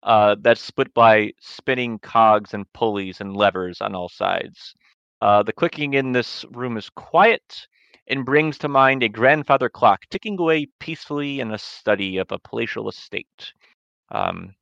[0.03, 4.73] uh, that's split by spinning cogs and pulleys and levers on all sides.
[5.21, 7.67] Uh, the clicking in this room is quiet
[8.09, 12.39] and brings to mind a grandfather clock ticking away peacefully in a study of a
[12.39, 13.53] palatial estate.
[14.11, 14.55] Um,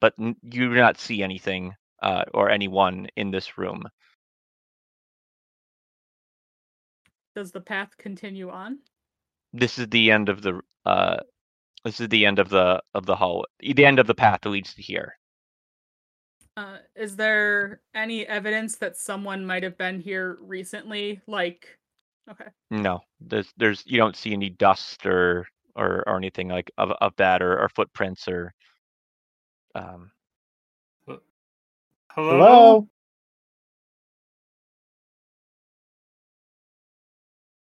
[0.00, 3.84] but n- you do not see anything uh, or anyone in this room.
[7.34, 8.78] Does the path continue on?
[9.52, 11.16] This is the end of the uh,
[11.84, 14.48] this is the end of the of the hall, the end of the path that
[14.50, 15.16] leads to here.
[16.56, 21.20] Uh, is there any evidence that someone might have been here recently?
[21.26, 21.78] Like,
[22.30, 25.46] okay, No, there's there's you don't see any dust or
[25.76, 28.52] or, or anything like of, of that or, or footprints or
[29.74, 30.10] um
[31.06, 32.38] Hello?
[32.38, 32.88] Hello?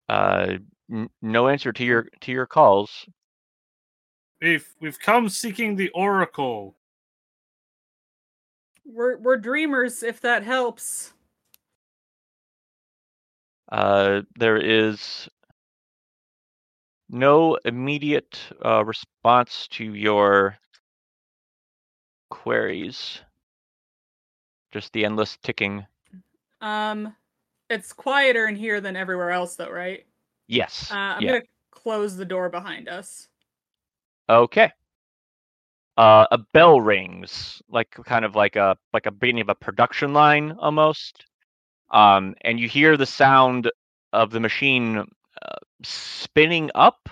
[0.10, 0.58] uh
[0.92, 3.06] n- no answer to your to your calls.
[4.42, 6.76] We've we've come seeking the oracle.
[8.86, 10.04] we're we're dreamers.
[10.04, 11.14] If that helps.
[13.74, 15.28] Uh, there is
[17.10, 20.56] no immediate uh, response to your
[22.30, 23.20] queries.
[24.72, 25.88] Just the endless ticking.
[26.62, 27.16] Um,
[27.68, 30.06] it's quieter in here than everywhere else, though, right?
[30.48, 30.92] Yes.
[30.92, 31.32] Uh, I'm yeah.
[31.32, 33.28] gonna close the door behind us.
[34.30, 34.72] Okay.
[35.98, 40.14] Uh, a bell rings, like kind of like a like a beginning of a production
[40.14, 41.26] line almost.
[41.94, 43.72] Um, and you hear the sound
[44.12, 47.08] of the machine uh, spinning up,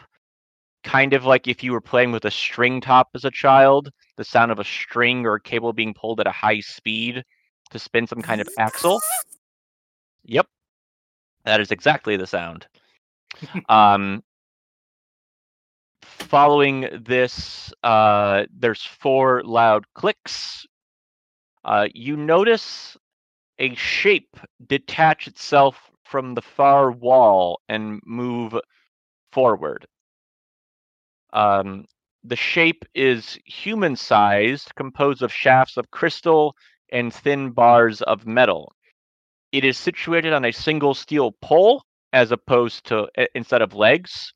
[0.84, 3.92] kind of like if you were playing with a string top as a child.
[4.18, 7.24] The sound of a string or a cable being pulled at a high speed
[7.70, 9.00] to spin some kind of axle.
[10.26, 10.48] Yep,
[11.46, 12.68] that is exactly the sound.
[13.70, 14.24] um,
[16.04, 20.66] following this, uh, there's four loud clicks.
[21.64, 22.98] Uh, you notice
[23.62, 28.56] a shape detach itself from the far wall and move
[29.32, 29.86] forward.
[31.32, 31.86] Um,
[32.24, 36.56] the shape is human sized, composed of shafts of crystal
[36.92, 38.74] and thin bars of metal.
[39.52, 41.84] It is situated on a single steel pole
[42.14, 44.34] as opposed to instead of legs.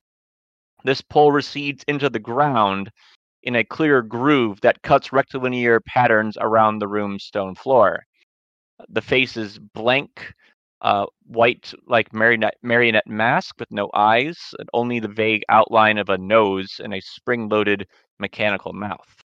[0.83, 2.91] This pole recedes into the ground
[3.41, 8.05] in a clear groove that cuts rectilinear patterns around the room's stone floor.
[8.89, 10.33] The face is blank,
[10.81, 16.09] uh, white like marionette, marionette mask with no eyes, and only the vague outline of
[16.09, 17.87] a nose and a spring loaded
[18.19, 19.23] mechanical mouth.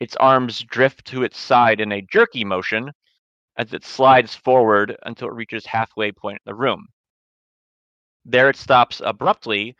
[0.00, 2.90] Its arms drift to its side in a jerky motion
[3.56, 6.88] as it slides forward until it reaches halfway point in the room.
[8.24, 9.76] There it stops abruptly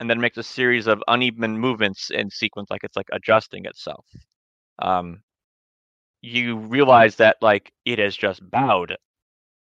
[0.00, 4.06] and then makes a series of uneven movements in sequence like it's like adjusting itself.
[4.78, 5.22] Um,
[6.26, 8.96] you realize that like it has just bowed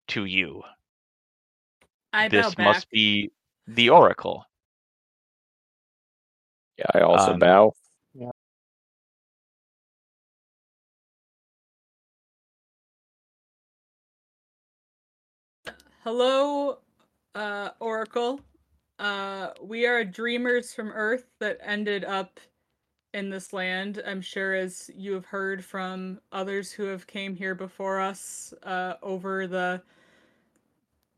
[0.09, 0.63] to you.
[2.13, 2.65] I bow this back.
[2.65, 3.31] must be
[3.67, 4.45] the oracle.
[6.77, 7.73] Yeah, I also Um, bow.
[16.03, 16.77] Hello,
[17.33, 18.39] uh, Oracle.
[18.99, 22.39] Uh, we are dreamers from Earth that ended up
[23.15, 24.03] in this land.
[24.05, 28.95] I'm sure, as you have heard from others who have came here before us uh,
[29.01, 29.81] over the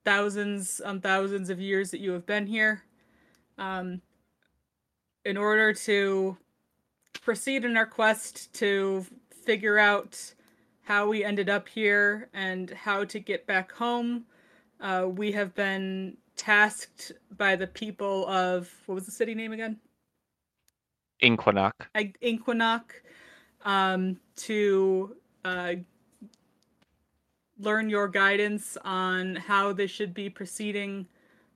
[0.06, 2.84] thousands on thousands of years that you have been here.
[3.58, 4.02] Um,
[5.26, 6.38] in order to
[7.24, 9.04] proceed in our quest to
[9.44, 10.36] figure out
[10.84, 14.24] how we ended up here and how to get back home.
[14.80, 19.80] Uh, we have been tasked by the people of what was the city name again?
[21.22, 21.72] Inquanok.
[21.96, 22.18] Ag-
[23.66, 25.74] um, to uh,
[27.60, 31.08] learn your guidance on how they should be proceeding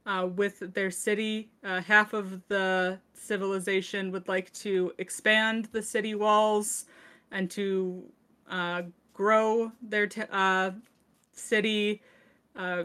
[0.06, 1.50] uh, with their city.
[1.64, 6.86] Uh, half of the civilization would like to expand the city walls
[7.32, 8.04] and to
[8.50, 8.82] uh,
[9.14, 10.72] grow their t- uh,
[11.34, 12.02] city,
[12.56, 12.84] uh,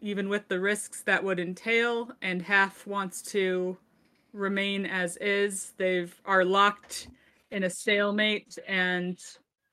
[0.00, 2.10] even with the risks that would entail.
[2.22, 3.76] And half wants to
[4.34, 5.72] remain as is.
[5.78, 7.08] They've are locked
[7.50, 9.18] in a stalemate and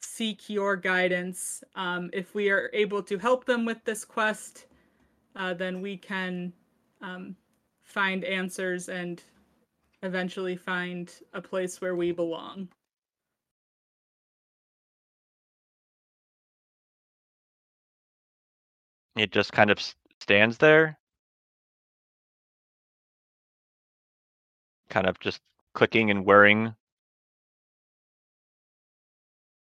[0.02, 1.64] seek your guidance.
[1.76, 4.68] Um, if we are able to help them with this quest,
[5.36, 6.54] uh, then we can
[7.02, 7.36] um,
[7.84, 9.22] find answers and
[10.04, 12.68] eventually find a place where we belong.
[19.16, 19.80] It just kind of
[20.22, 20.98] stands there,
[24.91, 25.39] kind of just
[25.73, 26.76] clicking and whirring.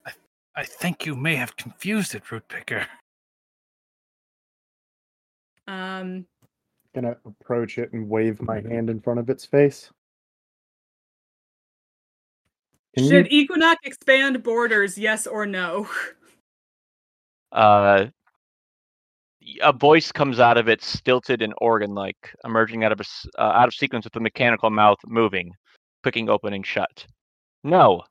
[0.07, 0.13] I
[0.57, 2.87] I think you may have confused it, Rootpicker.
[5.67, 6.25] Um,
[6.95, 9.91] Gonna approach it and wave my hand in front of its face.
[12.95, 15.89] Can you- should Equinox expand borders, yes or no?
[17.51, 18.13] Uh, y-
[19.63, 23.69] a voice comes out of it, stilted and organ-like, emerging out of a uh, out
[23.69, 25.53] of sequence with a mechanical mouth moving,
[26.03, 27.07] clicking, opening, shut.
[27.65, 28.03] No.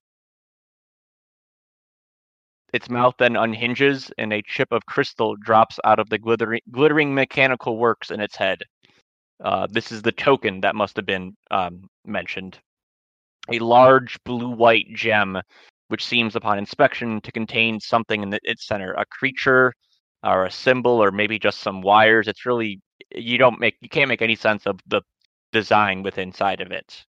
[2.74, 7.14] Its mouth then unhinges, and a chip of crystal drops out of the glittering, glittering
[7.14, 8.60] mechanical works in its head.
[9.44, 12.60] Uh, this is the token that must have been um, mentioned.
[13.50, 15.40] A large blue-white gem,
[15.88, 19.74] which seems, upon inspection, to contain something in the, its center, a creature,
[20.24, 22.28] or a symbol, or maybe just some wires.
[22.28, 22.82] It's really
[23.16, 25.02] you don't make you can't make any sense of the
[25.52, 27.06] design with inside of it.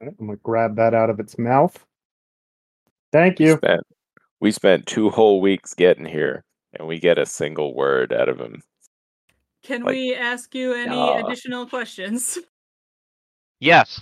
[0.00, 1.84] I'm gonna grab that out of its mouth.
[3.12, 3.56] Thank you.
[3.56, 3.82] Spent,
[4.40, 8.40] we spent two whole weeks getting here, and we get a single word out of
[8.40, 8.62] him.
[9.62, 12.38] Can Like, we ask you any uh, additional questions?
[13.60, 14.00] Yes,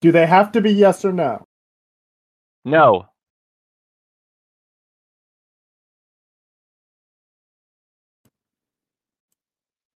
[0.00, 1.44] Do they have to be yes or no?
[2.64, 3.07] no,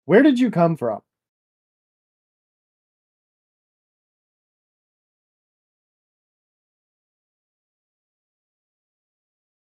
[0.05, 1.01] Where did you come from?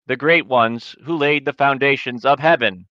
[0.06, 2.86] the great ones who laid the foundations of heaven.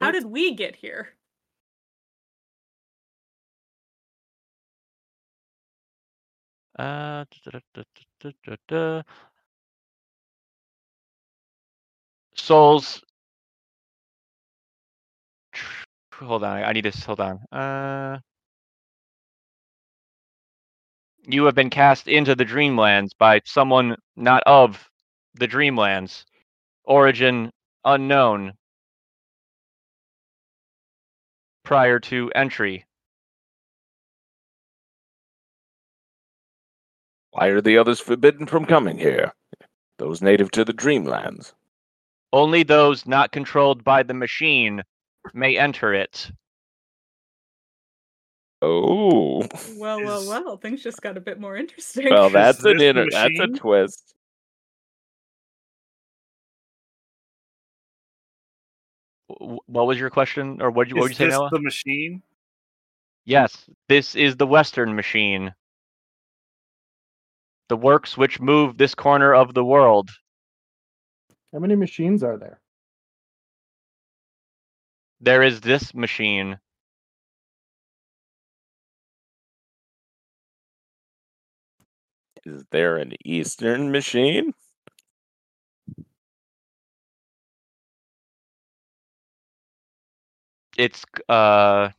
[0.00, 1.10] How did we get here?
[6.78, 9.02] Uh, da- da- da-
[12.40, 13.02] Souls.
[16.14, 17.38] Hold on, I need to hold on.
[17.50, 18.18] Uh,
[21.26, 24.90] you have been cast into the Dreamlands by someone not of
[25.34, 26.24] the Dreamlands.
[26.84, 27.50] Origin
[27.84, 28.52] unknown.
[31.64, 32.84] Prior to entry.
[37.30, 39.32] Why are the others forbidden from coming here?
[39.98, 41.52] Those native to the Dreamlands.
[42.32, 44.82] Only those not controlled by the machine
[45.34, 46.30] may enter it.
[48.62, 49.40] Oh,
[49.76, 50.56] Well, well, well.
[50.58, 52.10] Things just got a bit more interesting.
[52.10, 54.14] well, that's an this the that's a twist.
[59.38, 61.50] What was your question, or what did you, what Is did you say, this Noah?
[61.52, 62.22] the machine?
[63.24, 65.54] Yes, this is the Western machine.
[67.68, 70.10] The works which move this corner of the world.
[71.52, 72.60] How many machines are there?
[75.20, 76.58] There is this machine.
[82.44, 84.54] Is there an Eastern machine?
[90.78, 91.90] It's uh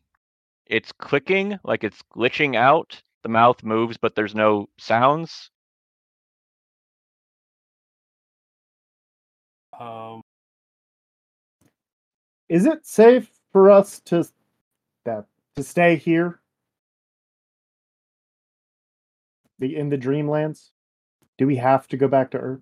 [0.68, 3.02] it's clicking, like it's glitching out.
[3.24, 5.52] The mouth moves, but there's no sounds.
[9.82, 10.22] Um,
[12.50, 14.28] Is it safe for us to
[15.06, 16.40] that to stay here?
[19.58, 20.70] The in the Dreamlands?
[21.38, 22.62] Do we have to go back to Earth?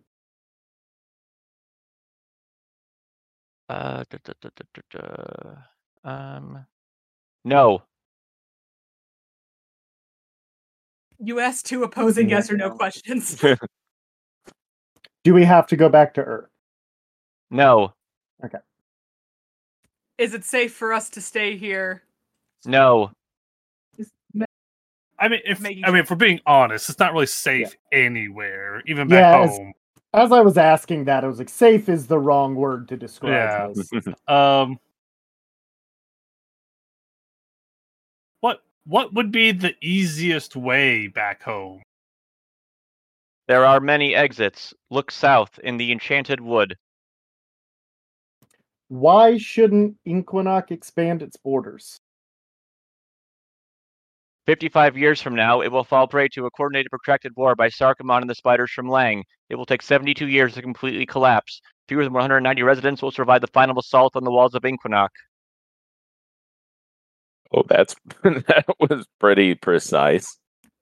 [3.68, 5.54] Uh da, da, da, da, da,
[6.04, 6.10] da.
[6.10, 6.66] um
[7.44, 7.84] no.
[11.20, 13.44] You asked two opposing yes or no questions.
[15.26, 16.50] Do we have to go back to Earth?
[17.52, 17.94] No,
[18.44, 18.60] Okay.
[20.18, 22.04] Is it safe for us to stay here?
[22.66, 23.12] no.
[25.22, 28.82] I mean, if Making I mean, if we're being honest, it's not really safe anywhere,
[28.86, 29.74] even back Yeah, it's- home.
[30.14, 33.32] As I was asking that, I was like, "Safe is the wrong word to describe
[33.32, 33.68] Yeah.
[33.76, 33.92] this."
[34.30, 34.80] Um,
[38.42, 41.84] what what would be the easiest way back home?
[43.48, 44.74] There are many exits.
[44.90, 46.78] Look south in the Enchanted Wood.
[48.90, 52.00] Why shouldn't Inquanok expand its borders?
[54.48, 58.22] 55 years from now, it will fall prey to a coordinated protracted war by Sarkomand
[58.22, 59.22] and the spiders from Leng.
[59.50, 61.62] It will take 72 years to completely collapse.
[61.88, 65.10] Fewer than 190 residents will survive the final assault on the walls of Inquanok.
[67.54, 70.40] oh, that's that was pretty precise.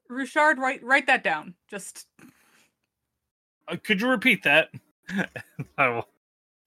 [0.09, 1.55] Richard, write write that down.
[1.69, 2.07] Just
[3.67, 4.69] Uh, could you repeat that?
[5.77, 6.07] I will.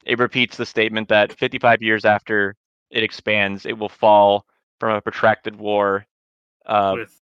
[0.05, 2.55] It repeats the statement that 55 years after
[2.91, 4.47] it expands, it will fall
[4.79, 6.07] from a protracted war.
[6.67, 7.21] Uh, with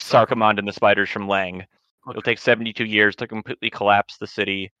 [0.00, 1.64] Sarkomand and the spiders from Leng.
[2.08, 4.72] It'll take 72 years to completely collapse the city.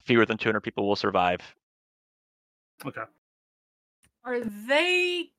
[0.00, 1.40] Fewer than 200 people will survive.
[2.86, 3.02] okay.
[4.24, 5.30] are they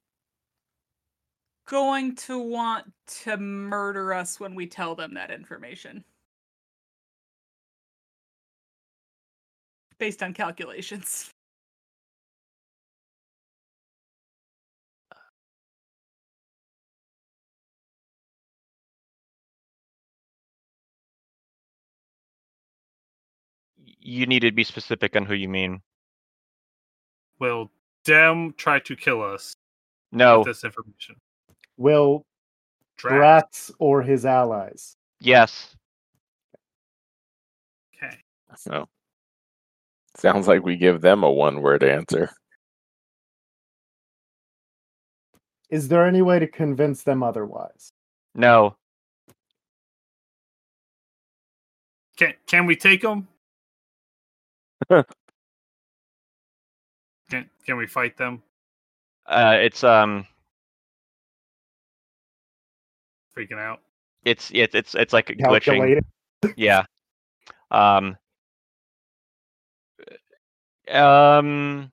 [1.67, 2.91] going to want
[3.23, 6.03] to murder us when we tell them that information?
[9.99, 11.29] Based on calculations.
[24.01, 25.81] You need to be specific on who you mean.
[27.39, 27.71] Will
[28.05, 29.53] Dem try to kill us
[30.11, 30.39] No.
[30.39, 31.15] with this information?
[31.77, 32.25] Will
[32.97, 33.15] Drax.
[33.15, 34.95] Drax or his allies?
[35.19, 35.75] Yes.
[37.95, 38.17] Okay.
[38.55, 38.87] So
[40.19, 42.29] sounds like we give them a one-word answer.
[45.69, 47.91] Is there any way to convince them otherwise?
[48.35, 48.75] No.
[52.17, 53.27] Can can we take them?
[54.89, 55.05] can
[57.29, 58.43] can we fight them?
[59.25, 60.25] Uh, it's um,
[63.37, 63.81] Freaking out.
[64.25, 65.77] it's it's it's it's like glitching.
[65.77, 66.03] Calculated.
[66.57, 66.83] Yeah.
[67.71, 68.17] Um.
[70.91, 71.91] Um.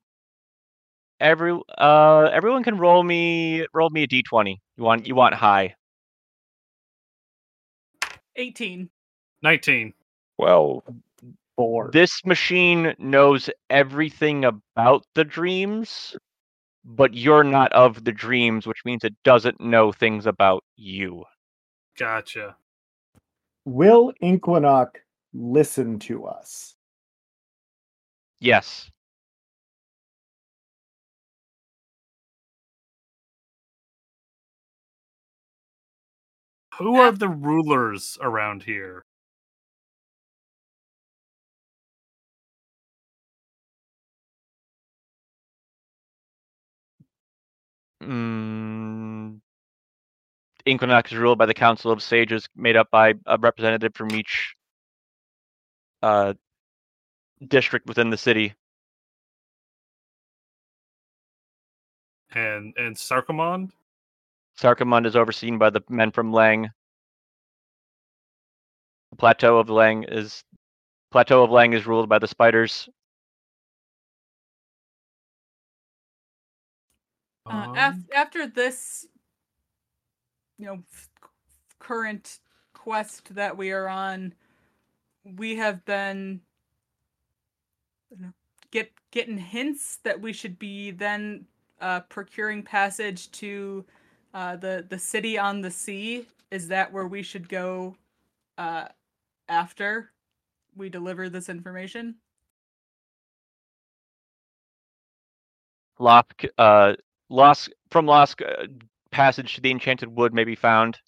[1.19, 4.61] Every uh everyone can roll me roll me a d twenty.
[4.77, 5.75] You want you want high.
[8.37, 8.91] 18.
[9.43, 9.95] Nineteen.
[10.37, 10.85] Well,
[11.57, 11.91] Four.
[11.91, 16.15] This machine knows everything about the dreams,
[16.85, 21.25] but you're not of the dreams, which means it doesn't know things about you.
[21.99, 22.57] Gotcha.
[23.65, 24.89] Will Inquanok
[25.33, 26.76] listen to us?
[28.41, 28.91] Yes.
[36.79, 39.05] Who are the rulers around here?
[48.03, 49.41] Mm,
[50.67, 54.55] Inquanok is ruled by the Council of Sages, made up by a representative from each
[56.03, 56.35] uh,
[57.49, 58.55] district within the city.
[62.35, 63.71] And and Sarkomand?
[64.59, 66.71] Sarkomand is overseen by the men from Leng.
[69.11, 70.43] The plateau of Leng is
[71.11, 72.89] plateau of Leng is ruled by the spiders.
[77.47, 79.07] Uh, Um, af- after this,
[80.59, 81.09] you know, f-
[81.79, 82.41] current
[82.75, 84.35] quest that we are on,
[85.25, 86.41] we have been you
[88.23, 88.33] know,
[88.71, 91.47] get getting hints that we should be then
[91.81, 93.85] uh, procuring passage to
[94.35, 96.27] uh, the the city on the sea.
[96.51, 97.97] Is that where we should go
[98.59, 98.87] uh,
[99.49, 100.11] after
[100.77, 102.17] we deliver this information?
[105.99, 106.93] Lost, uh,
[107.31, 108.67] lost from Lost uh,
[109.11, 111.01] passage to the Enchanted Wood may be found.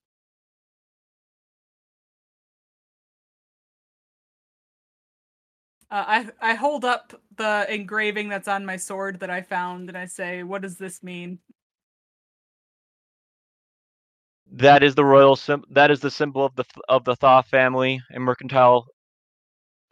[5.90, 6.04] Uh,
[6.40, 10.06] I I hold up the engraving that's on my sword that I found, and I
[10.06, 11.40] say, "What does this mean?"
[14.52, 18.00] That is the royal sim- That is the symbol of the of the Thaw family
[18.10, 18.86] and mercantile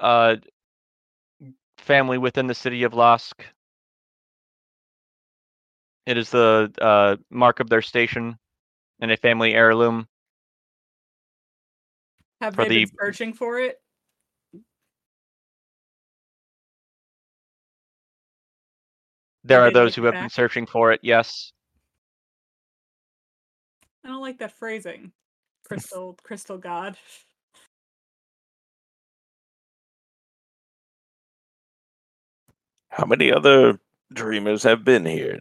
[0.00, 0.36] uh,
[1.78, 3.44] family within the city of Losk.
[6.06, 8.38] It is the uh, mark of their station
[9.00, 10.06] and a family heirloom.
[12.40, 13.80] Have they been searching for it?
[19.46, 21.00] There are those who have been searching for it.
[21.02, 21.52] Yes.
[24.04, 25.12] I don't like that phrasing.
[25.68, 26.96] Crystal, crystal god.
[32.88, 33.78] How many other
[34.12, 35.38] dreamers have been here?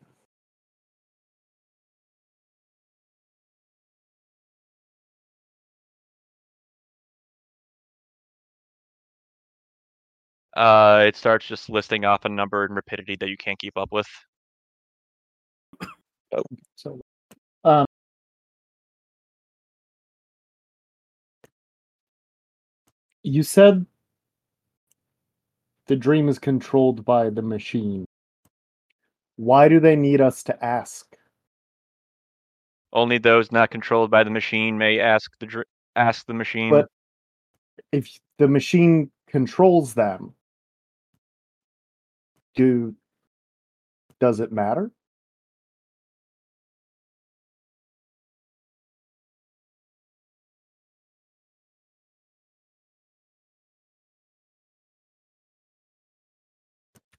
[10.55, 13.91] Uh, it starts just listing off a number and rapidity that you can't keep up
[13.91, 14.07] with.
[16.35, 16.43] Oh.
[16.75, 17.01] So,
[17.63, 17.85] um,
[23.23, 23.85] you said
[25.87, 28.05] the dream is controlled by the machine.
[29.37, 31.17] Why do they need us to ask?
[32.93, 36.69] Only those not controlled by the machine may ask the dr- ask the machine.
[36.69, 36.87] But
[37.91, 40.34] if the machine controls them,
[42.55, 42.95] do
[44.19, 44.91] does it matter?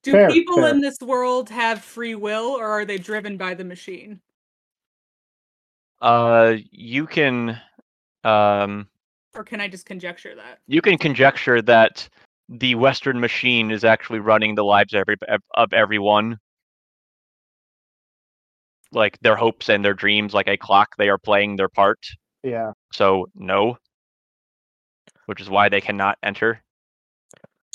[0.03, 0.69] Do Fair, people fair.
[0.69, 4.21] in this world have free will or are they driven by the machine?
[6.01, 7.59] uh, you can,
[8.23, 8.87] um,
[9.35, 10.59] Or can I just conjecture that?
[10.67, 12.07] you can conjecture that
[12.49, 15.17] the Western machine is actually running the lives of, every,
[15.55, 16.39] of everyone.
[18.93, 21.99] Like their hopes and their dreams, like a clock, they are playing their part.
[22.43, 22.71] Yeah.
[22.93, 23.77] So no,
[25.25, 26.61] which is why they cannot enter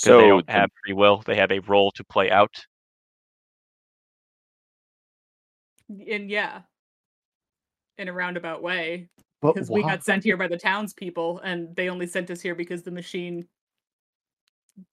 [0.03, 1.23] because So they don't have free will.
[1.27, 2.55] They have a role to play out.
[5.89, 6.63] And yeah,
[7.99, 9.11] in a roundabout way,
[9.43, 12.83] because we got sent here by the townspeople, and they only sent us here because
[12.83, 13.47] the machine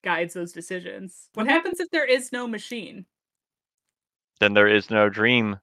[0.03, 1.29] guides those decisions.
[1.33, 3.05] What happens if there is no machine?
[4.39, 5.59] Then there is no dream.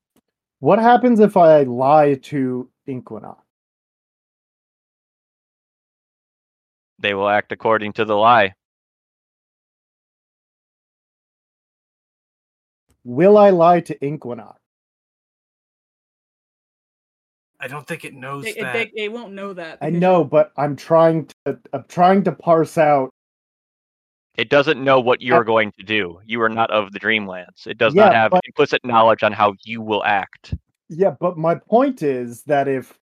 [0.60, 3.36] What happens if I lie to Inquina?
[6.98, 8.54] They will act according to the lie.
[13.04, 14.54] Will I lie to Inquina?
[17.60, 18.72] I don't think it knows They, that.
[18.72, 19.78] they, they won't know that.
[19.80, 23.10] I know, but I'm trying to I'm trying to parse out
[24.36, 26.20] It doesn't know what you're going to do.
[26.26, 27.66] You are not of the Dreamlands.
[27.66, 30.54] It does Yeah, not have but- implicit knowledge on how you will act.
[30.88, 32.96] Yeah, but my point is that if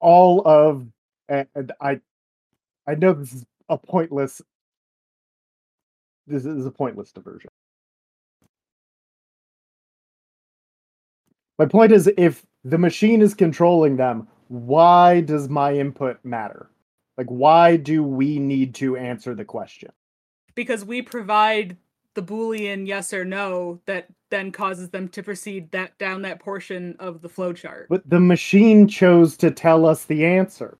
[0.00, 0.86] all of
[1.28, 2.00] and and I
[2.88, 4.42] I know this is a pointless
[6.26, 7.50] this is a pointless diversion.
[11.58, 16.70] My point is if the machine is controlling them, why does my input matter?
[17.18, 19.90] Like why do we need to answer the question?
[20.54, 21.76] Because we provide
[22.14, 26.96] the boolean yes or no that then causes them to proceed that down that portion
[26.98, 27.86] of the flowchart.
[27.88, 30.78] But the machine chose to tell us the answer.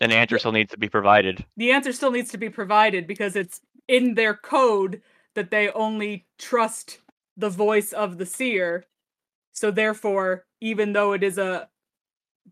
[0.00, 1.44] An answer still needs to be provided.
[1.56, 5.02] The answer still needs to be provided because it's in their code
[5.34, 6.98] that they only trust
[7.36, 8.84] the voice of the seer.
[9.52, 11.68] So therefore, even though it is a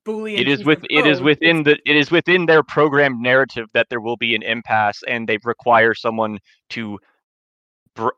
[0.05, 3.89] boolean, It is with it is within the it is within their programmed narrative that
[3.91, 6.39] there will be an impasse and they require someone
[6.70, 6.99] to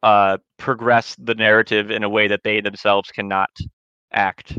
[0.02, 3.50] uh, progress the narrative in a way that they themselves cannot
[4.12, 4.58] act.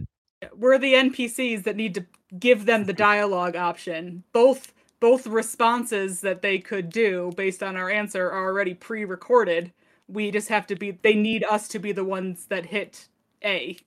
[0.56, 2.06] we're the NPCs that need to
[2.38, 4.24] give them the dialogue option.
[4.32, 9.72] Both both responses that they could do based on our answer are already pre-recorded.
[10.08, 13.08] We just have to be they need us to be the ones that hit
[13.44, 13.78] A.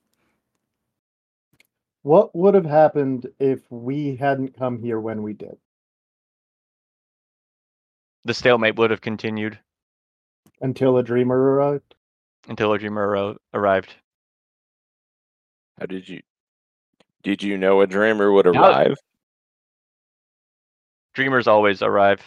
[2.03, 5.57] What would have happened if we hadn't come here when we did?
[8.25, 9.57] The stalemate would have continued
[10.61, 11.95] Until a dreamer arrived?
[12.49, 13.95] until a dreamer arro- arrived.
[15.79, 16.21] How did you?
[17.23, 18.97] Did you know a dreamer would Now- arrive?
[21.13, 22.19] Dreamers always arrive.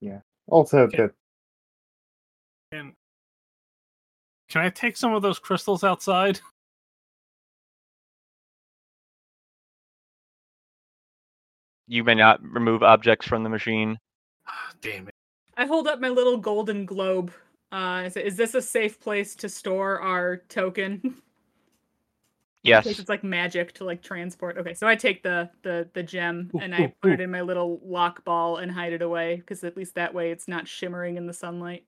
[0.00, 0.20] Yeah.
[0.48, 0.96] Also, Okay.
[0.96, 1.14] the
[2.72, 2.96] Can,
[4.48, 6.40] can I take some of those crystals outside?
[11.88, 13.98] You may not remove objects from the machine.
[14.80, 15.14] Damn it.
[15.56, 17.32] I hold up my little golden globe.
[17.70, 21.00] Uh, is, is this a safe place to store our token?
[22.64, 22.84] In Yes.
[22.84, 24.56] case it's like magic to like transport.
[24.56, 27.14] Okay, so I take the the the gem Ooh, and I ooh, put ooh.
[27.14, 30.30] it in my little lock ball and hide it away because at least that way
[30.30, 31.84] it's not shimmering in the sunlight.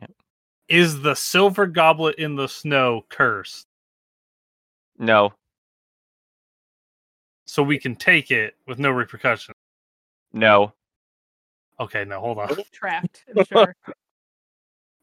[0.00, 0.10] Yep.
[0.68, 3.66] Is the silver goblet in the snow cursed?
[4.98, 5.32] No.
[7.50, 9.56] So we can take it with no repercussions.
[10.32, 10.72] No.
[11.80, 12.48] Okay, no, hold on.
[12.72, 13.24] Trapped.
[13.36, 13.74] I'm sure.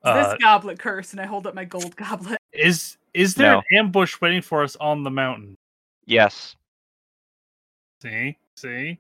[0.02, 2.40] Uh, this goblet curse, and I hold up my gold goblet.
[2.54, 3.58] is is there No.
[3.72, 5.58] an ambush waiting for us on the mountain?
[6.06, 6.56] Yes.
[8.02, 8.98] See, see.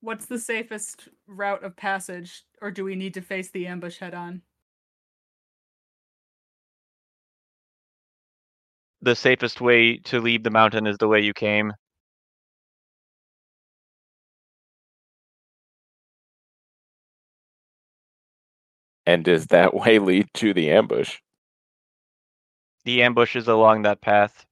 [0.00, 4.14] What's the safest route of passage, or do we need to face the ambush head
[4.14, 4.40] on?
[9.02, 11.72] The safest way to leave the mountain is the way you came.
[19.08, 21.16] And does that way lead to the ambush?
[22.84, 24.44] The ambush is along that path.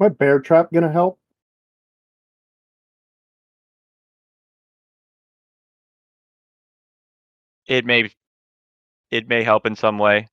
[0.00, 1.20] My bear trap gonna help?
[7.68, 8.10] It may
[9.12, 10.28] it may help in some way.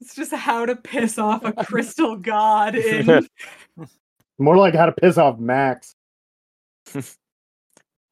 [0.00, 3.26] It's just how to piss off a crystal god in
[4.38, 5.94] More like how to piss off Max.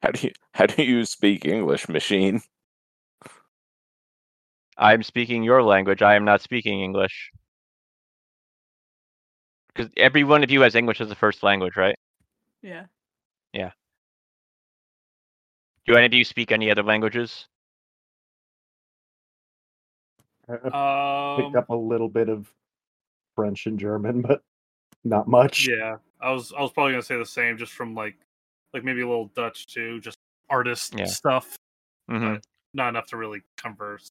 [0.02, 2.42] How do you how do you speak English, machine?
[4.76, 6.02] I'm speaking your language.
[6.02, 7.30] I am not speaking English.
[9.68, 11.96] Because every one of you has English as a first language, right?
[12.62, 12.84] yeah.
[13.52, 13.70] Yeah.
[15.86, 17.46] Do any of you speak any other languages?
[20.48, 22.48] I I picked Um, up a little bit of
[23.34, 24.42] French and German, but
[25.04, 25.68] not much.
[25.68, 28.16] yeah, I was I was probably gonna say the same, just from like
[28.72, 31.04] like maybe a little Dutch too, just artist Yeah.
[31.06, 31.56] stuff.
[32.08, 32.36] hmm
[32.72, 34.08] Not enough to really converse.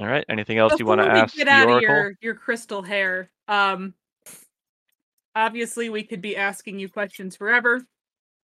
[0.00, 0.24] All right.
[0.30, 3.92] Anything else you want to ask get out of your your crystal hair, um,
[5.34, 7.84] obviously we could be asking you questions forever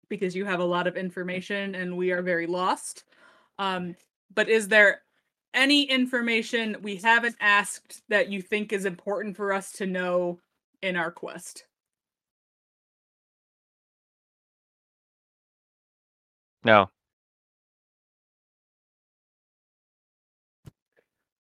[0.09, 3.03] because you have a lot of information and we are very lost.
[3.59, 3.95] Um,
[4.33, 5.01] but is there
[5.53, 10.39] any information we haven't asked that you think is important for us to know
[10.81, 11.65] in our quest?
[16.63, 16.89] No.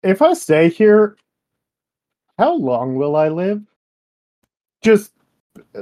[0.02, 1.16] If I stay here,
[2.38, 3.62] how long will I live?
[4.82, 5.12] Just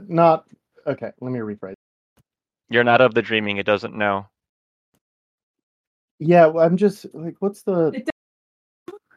[0.08, 0.46] not
[0.86, 1.10] okay.
[1.20, 1.74] Let me rephrase.
[2.68, 3.56] You're not of the dreaming.
[3.56, 4.26] It doesn't know.
[6.18, 8.04] Yeah, well, I'm just like, what's the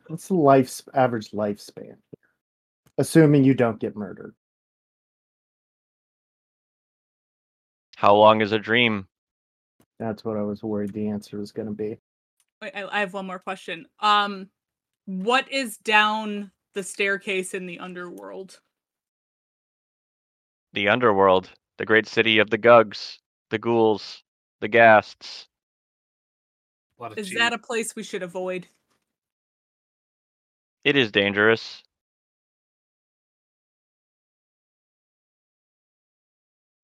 [0.07, 1.83] what's the life average lifespan?
[1.83, 1.97] here?
[2.97, 4.33] Assuming you don't get murdered.
[7.97, 9.07] How long is a dream?
[9.99, 11.97] That's what I was worried the answer was going to be.
[12.61, 13.85] Wait, I, I have one more question.
[13.99, 14.49] Um,
[15.05, 18.59] what is down the staircase in the underworld?
[20.73, 24.23] The underworld, the great city of the Gugs, the ghouls,
[24.61, 25.47] the ghasts.
[26.99, 27.37] A Is cheese.
[27.37, 28.67] that a place we should avoid?
[30.83, 31.83] It is dangerous.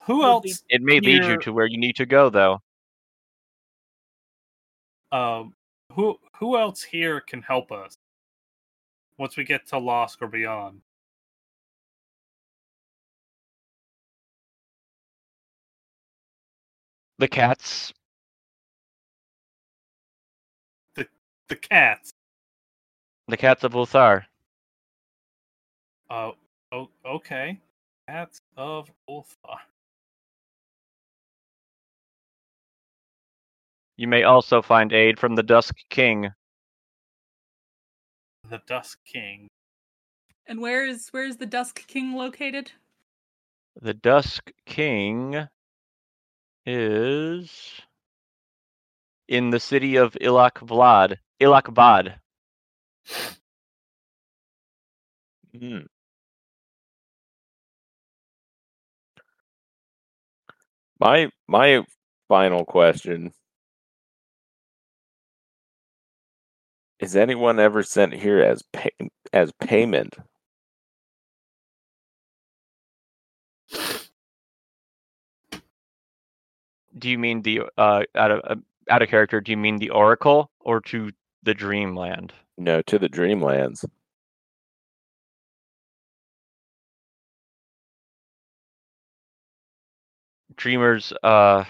[0.04, 0.62] Who else?
[0.68, 2.60] It may lead you to where you need to go, though.
[5.12, 5.54] Um,
[5.92, 7.96] who who else here can help us
[9.20, 10.80] once we get to Losk or beyond?
[17.18, 17.92] The cats.
[20.94, 22.14] The cats.
[23.28, 24.24] The cats of Ulthar.
[26.08, 26.30] Uh,
[26.72, 27.60] oh, okay.
[28.08, 29.58] Cats of Ulthar.
[33.98, 36.30] You may also find aid from the Dusk King.
[38.50, 39.46] The Dusk King.
[40.44, 42.72] And where is where is the Dusk King located?
[43.80, 45.46] The Dusk King
[46.66, 47.80] is
[49.28, 51.18] in the city of Ilak Vlad.
[51.40, 52.16] Ilek-Vad.
[55.56, 55.78] Hmm.
[60.98, 61.84] My my
[62.28, 63.32] final question
[67.00, 68.90] is anyone ever sent here as pay,
[69.32, 70.16] as payment?
[76.98, 78.56] Do you mean the uh out of uh,
[78.90, 79.40] out of character?
[79.40, 81.10] Do you mean the Oracle or to
[81.42, 82.32] the Dreamland?
[82.58, 83.84] No, to the Dreamlands.
[90.56, 91.12] Dreamers.
[91.22, 91.64] Uh,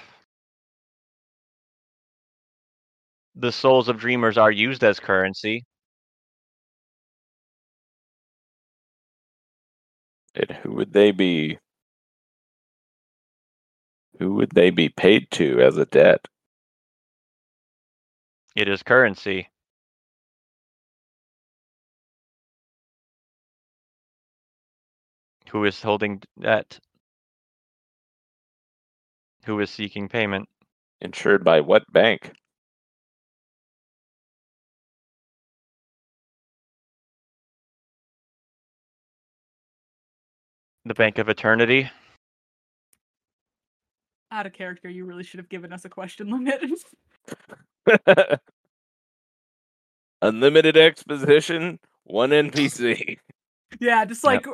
[3.40, 5.64] the souls of dreamers are used as currency.
[10.34, 11.58] And who would they be?
[14.18, 16.26] Who would they be paid to as a debt?
[18.54, 19.48] It is currency.
[25.50, 26.78] Who is holding debt?
[29.46, 30.48] Who is seeking payment?
[31.00, 32.32] Insured by what bank?
[40.90, 41.88] The Bank of Eternity.
[44.32, 46.64] Out of character, you really should have given us a question limit.
[50.22, 53.18] Unlimited exposition, one NPC.
[53.80, 54.44] yeah, just like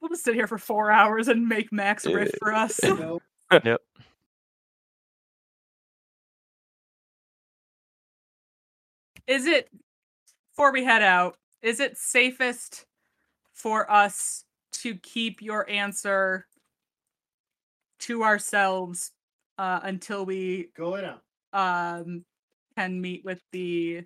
[0.00, 2.80] we'll just sit here for four hours and make Max riff for us.
[2.82, 3.82] Yep.
[9.26, 9.68] is it
[10.52, 12.86] before we head out is it safest
[13.52, 14.43] for us
[14.82, 16.46] to keep your answer
[18.00, 19.12] to ourselves
[19.58, 21.04] uh, until we Go in.
[21.52, 22.24] um,
[22.76, 24.02] can meet with the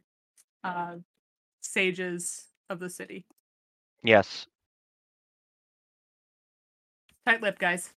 [0.65, 0.97] uh,
[1.61, 3.25] sages of the city
[4.05, 4.47] Yes.
[7.27, 7.93] tight lip guys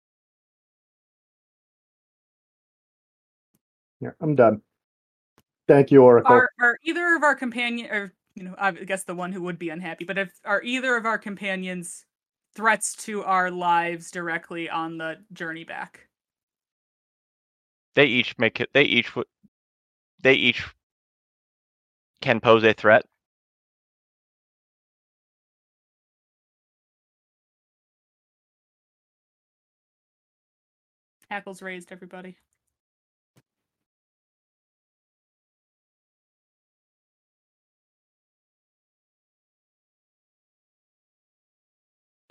[4.00, 4.60] Yeah, I'm done.
[5.68, 6.34] Thank you, Oracle.
[6.34, 9.58] are, are either of our companion or you know i guess the one who would
[9.58, 12.04] be unhappy but if are either of our companions
[12.54, 16.08] threats to our lives directly on the journey back
[17.94, 18.70] They each make it.
[18.72, 19.12] They each.
[20.22, 20.64] They each
[22.20, 23.04] can pose a threat.
[31.30, 32.36] hackles raised everybody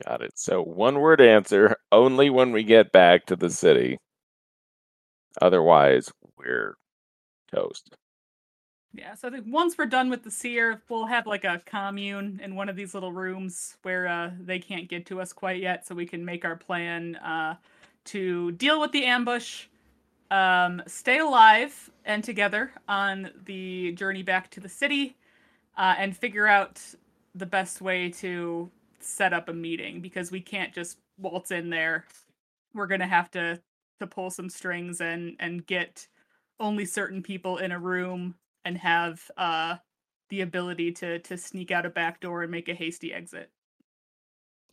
[0.06, 0.32] Got it.
[0.36, 3.98] So one word answer only when we get back to the city.
[5.42, 6.76] Otherwise, we're
[7.54, 7.96] toast.
[8.94, 12.42] Yeah, so I think once we're done with the seer, we'll have like a commune
[12.44, 15.88] in one of these little rooms where uh, they can't get to us quite yet,
[15.88, 17.56] so we can make our plan uh,
[18.06, 19.68] to deal with the ambush,
[20.30, 25.16] um, stay alive and together on the journey back to the city,
[25.78, 26.82] uh, and figure out
[27.34, 28.70] the best way to
[29.04, 32.06] set up a meeting because we can't just waltz in there.
[32.74, 33.62] We're gonna have to
[34.00, 36.08] to pull some strings and and get
[36.60, 39.76] only certain people in a room and have uh
[40.30, 43.52] the ability to to sneak out a back door and make a hasty exit.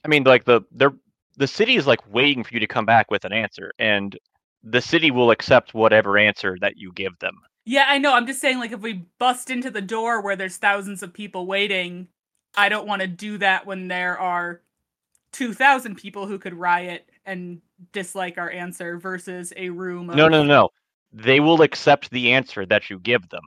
[0.04, 0.94] I mean, like the they're
[1.36, 4.18] the city is like waiting for you to come back with an answer, and
[4.62, 7.36] the city will accept whatever answer that you give them.
[7.64, 8.14] Yeah, I know.
[8.14, 11.46] I'm just saying like if we bust into the door where there's thousands of people
[11.46, 12.08] waiting,
[12.56, 14.62] I don't want to do that when there are
[15.32, 17.60] 2000 people who could riot and
[17.92, 20.70] dislike our answer versus a room of No, no, no.
[21.12, 23.42] They will accept the answer that you give them.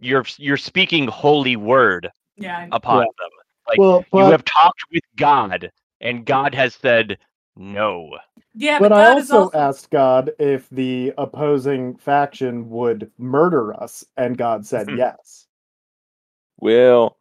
[0.00, 2.66] You're you're speaking holy word Yeah.
[2.72, 3.04] Upon Yeah.
[3.18, 3.30] them.
[3.68, 5.70] Like well, you have talked with God,
[6.00, 7.18] and God has said
[7.56, 8.16] no.
[8.54, 13.74] Yeah, but but, I God is also asked God if the opposing faction would murder
[13.74, 15.46] us, and God said yes.
[16.60, 17.17] Well,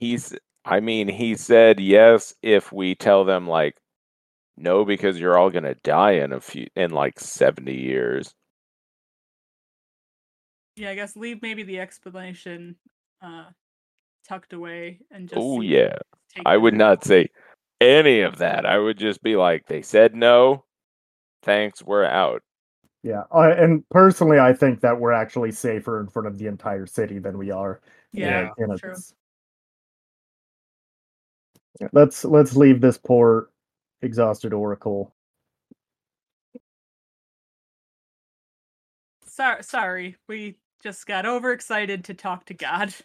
[0.00, 0.34] he's.
[0.64, 3.76] I mean, he said yes if we tell them like
[4.56, 8.34] no because you're all gonna die in a few in like seventy years.
[10.76, 12.76] Yeah, I guess leave maybe the explanation
[13.22, 13.44] uh
[14.28, 15.96] tucked away and just Oh yeah,
[16.46, 17.28] I the- would not say
[17.80, 18.64] any of that.
[18.64, 20.64] I would just be like, they said no.
[21.42, 22.42] Thanks, we're out.
[23.02, 26.86] Yeah, I, and personally, I think that we're actually safer in front of the entire
[26.86, 27.82] city than we are.
[28.14, 28.94] in a- Yeah, in a- true.
[28.96, 29.23] Yeah,
[31.92, 33.50] Let's let's leave this poor,
[34.02, 35.12] exhausted Oracle.
[39.26, 40.16] Sorry, sorry.
[40.28, 42.88] We just got overexcited to talk to God.
[42.88, 43.02] It's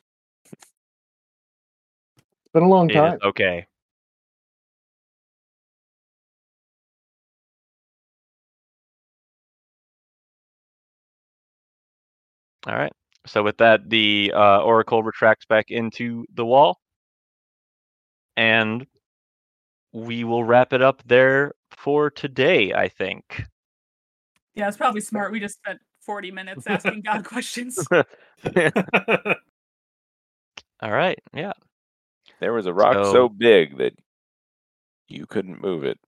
[2.54, 3.16] been a long time.
[3.16, 3.66] is okay.
[12.68, 12.92] All right.
[13.26, 16.80] So with that, the uh, oracle retracts back into the wall,
[18.40, 18.88] and
[19.92, 22.74] we will wrap it up there for today.
[22.74, 23.44] I think.
[24.56, 25.32] Yeah, it's probably smart.
[25.32, 27.78] We just spent 40 minutes asking God questions.
[27.92, 28.04] All
[30.92, 31.20] right.
[31.34, 31.54] Yeah.
[32.40, 33.94] There was a rock so, So- big that
[35.08, 36.00] you couldn't move it.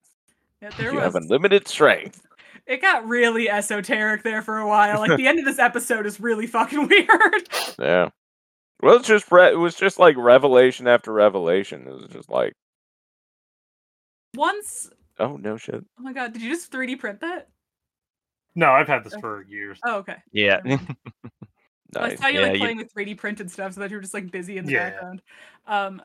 [0.61, 1.03] Yeah, there you was.
[1.03, 2.21] have unlimited strength.
[2.67, 4.99] It got really esoteric there for a while.
[4.99, 7.49] Like the end of this episode is really fucking weird.
[7.79, 8.09] Yeah.
[8.81, 11.87] Well, it's just re- it was just like revelation after revelation.
[11.87, 12.53] It was just like,
[14.35, 15.83] Once, oh no shit.
[15.99, 17.49] oh my god, did you just 3D print that?
[18.55, 19.79] no, I've had this for years.
[19.85, 20.17] Oh, okay.
[20.31, 20.59] Yeah.
[20.63, 20.97] Never mind.
[21.95, 24.01] I saw you Yeah, like you- playing with 3D printed stuff, so that you were
[24.01, 24.89] just like busy in the Yeah.
[24.89, 25.21] background.
[25.67, 26.01] Um,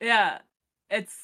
[0.00, 0.38] yeah,
[0.90, 1.14] it's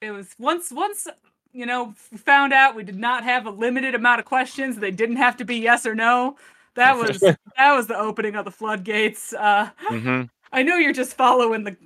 [0.00, 1.06] It was once once
[1.52, 4.76] you know found out we did not have a limited amount of questions.
[4.76, 6.36] They didn't have to be yes or no.
[6.74, 9.32] That was that was the opening of the floodgates.
[9.32, 11.76] Uh, hmm I know you're just following the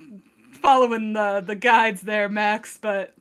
[0.61, 3.13] following the the guides there, Max, but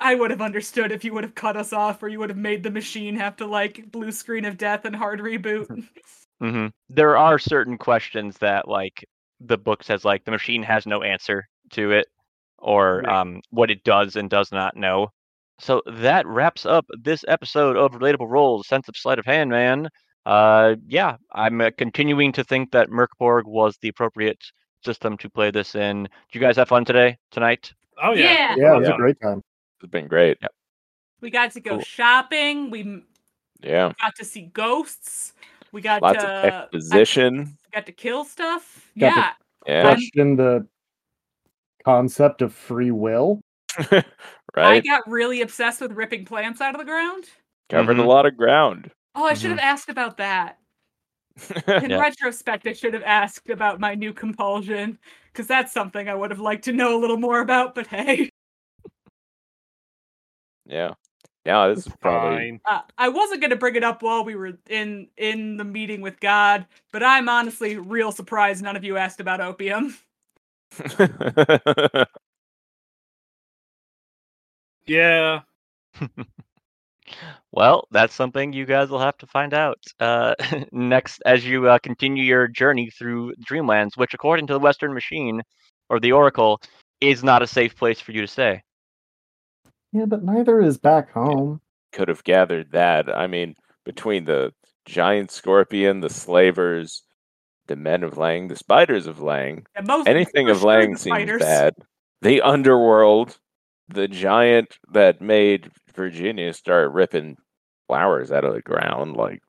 [0.00, 2.38] I would have understood if you would have cut us off or you would have
[2.38, 5.68] made the machine have to like blue screen of death and hard reboot.
[6.40, 9.04] hmm There are certain questions that like
[9.40, 12.06] the book says like the machine has no answer to it,
[12.58, 13.10] or Yeah.
[13.10, 15.08] um, what it does and does not know.
[15.60, 19.88] So that wraps up this episode of Relatable Roles, Sense of Sleight of Hand, man.
[20.26, 24.42] Uh, yeah, I'm uh, continuing to think that Mörk Borg was the appropriate
[24.84, 26.02] system to play this in.
[26.02, 27.72] Did you guys have fun today, tonight?
[28.02, 28.54] Oh yeah.
[28.56, 28.94] Yeah, it was Yeah.
[28.94, 29.42] a great time.
[29.80, 30.38] It's been great.
[31.20, 31.80] we got to go Cool.
[31.80, 32.70] shopping.
[32.70, 33.02] We
[33.62, 33.92] Yeah.
[34.00, 35.32] got to see ghosts.
[35.72, 37.56] We got Lots to of exposition.
[37.72, 38.90] got to kill stuff.
[38.98, 39.32] Got to- yeah.
[39.66, 39.82] Yeah.
[39.94, 40.66] Question the
[41.84, 43.40] concept of free will.
[44.56, 44.76] Right.
[44.76, 47.24] I got really obsessed with ripping plants out of the ground.
[47.68, 48.04] Covered Mhm.
[48.04, 48.90] a lot of ground.
[49.16, 50.58] Oh, I should have asked about that.
[51.82, 51.98] In Yeah.
[51.98, 54.98] retrospect, I should have asked about my new compulsion
[55.32, 57.74] because that's something I would have liked to know a little more about.
[57.74, 58.30] But hey,
[60.66, 60.94] yeah.
[61.44, 61.68] Yeah.
[61.68, 62.36] This is probably.
[62.36, 62.60] Fine.
[62.66, 66.02] uh, I wasn't going to bring it up while we were in in the meeting
[66.02, 69.96] with God, but I'm honestly real surprised none of you asked about opium.
[74.86, 75.40] Yeah.
[77.52, 80.34] Well, that's something you guys will have to find out uh,
[80.72, 85.42] next as you uh, continue your journey through Dreamlands, which, according to the Western Machine
[85.88, 86.60] or the Oracle,
[87.00, 88.62] is not a safe place for you to stay.
[89.92, 91.60] Yeah, but neither is back home.
[91.92, 93.08] Could have gathered that.
[93.14, 93.54] I mean,
[93.84, 94.52] between the
[94.84, 97.02] giant scorpion, the slavers,
[97.66, 101.16] the men of Leng, the spiders of Leng, And most anything of Leng the seems
[101.16, 101.40] spiders.
[101.42, 101.74] bad.
[102.22, 103.38] The underworld,
[103.88, 107.36] the giant that made Virginia start ripping
[107.86, 109.16] flowers out of the ground.
[109.16, 109.42] Like,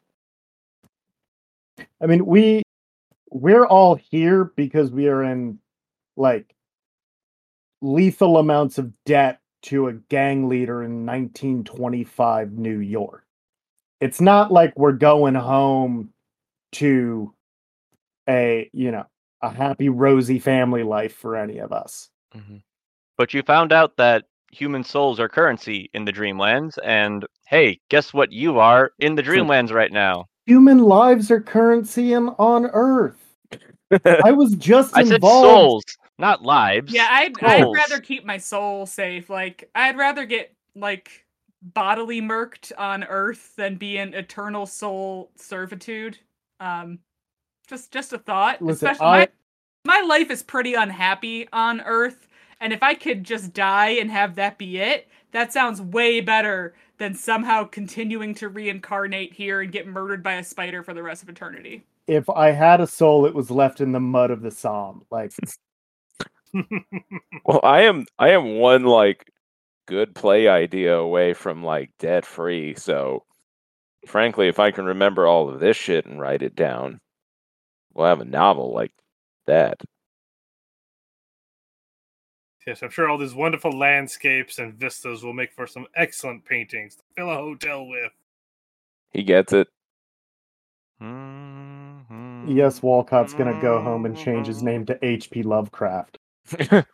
[2.01, 2.63] I mean, we
[3.29, 5.59] we're all here because we are in
[6.15, 6.55] like
[7.81, 13.25] lethal amounts of debt to a gang leader in 1925 New York.
[13.99, 16.13] It's not like we're going home
[16.73, 17.33] to
[18.29, 19.05] a, you know,
[19.41, 22.09] a happy rosy family life for any of us.
[22.35, 22.57] Mm-hmm.
[23.17, 28.13] But you found out that human souls are currency in the Dreamlands, and hey, guess
[28.13, 30.27] what you are in the Dreamlands right now?
[30.45, 33.35] Human lives are currency in, on Earth.
[34.23, 35.83] I was just I said souls,
[36.17, 36.93] not lives.
[36.93, 39.29] Yeah, I'd I'd rather keep my soul safe.
[39.29, 41.25] Like I'd rather get like
[41.61, 46.17] bodily murked on Earth than be in eternal soul servitude.
[46.59, 46.99] Um,
[47.67, 48.61] just just a thought.
[48.61, 49.27] Listen, Especially I
[49.85, 52.26] my my life is pretty unhappy on Earth,
[52.59, 56.75] and if I could just die and have that be it, that sounds way better
[56.97, 61.23] than somehow continuing to reincarnate here and get murdered by a spider for the rest
[61.23, 61.83] of eternity.
[62.07, 65.03] if I had a soul, it was left in the mud of the psalm.
[65.11, 65.33] Like
[67.45, 69.31] well, I am I am one like
[69.87, 72.75] good play idea away from like debt free.
[72.75, 73.23] So,
[74.07, 76.99] frankly, if I can remember all of this shit and write it down,
[77.93, 78.91] we'll have a novel like
[79.47, 79.81] that.
[82.67, 86.95] Yes, I'm sure all these wonderful landscapes and vistas will make for some excellent paintings
[86.95, 88.11] to fill a hotel with.
[89.13, 89.69] He gets it.
[91.01, 92.53] Mhm.
[92.53, 95.43] yes, Walcott's gonna go home and change his name to H.P.
[95.43, 96.17] Lovecraft.
[96.59, 96.85] I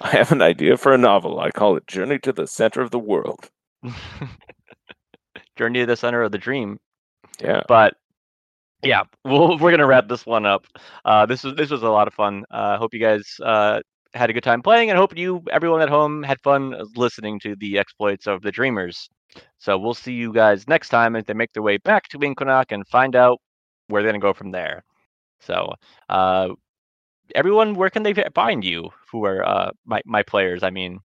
[0.00, 1.40] have an idea for a novel.
[1.40, 3.50] I call it Journey to the Center of the World.
[5.56, 6.78] Journey to the Center of the Dream.
[7.40, 7.62] Yeah.
[7.66, 7.94] But
[8.82, 10.66] yeah, we'll, we're gonna wrap this one up.
[11.04, 12.44] Uh, this was this was a lot of fun.
[12.50, 13.80] I uh, hope you guys uh,
[14.14, 17.56] had a good time playing, and hope you everyone at home had fun listening to
[17.56, 19.08] the exploits of the Dreamers.
[19.58, 22.66] So we'll see you guys next time as they make their way back to Inquanok
[22.70, 23.40] and find out
[23.88, 24.84] where they're gonna go from there.
[25.40, 25.72] So,
[26.08, 26.48] uh,
[27.34, 28.90] everyone, where can they find you?
[29.10, 30.62] Who are uh, my my players?
[30.62, 31.00] I mean,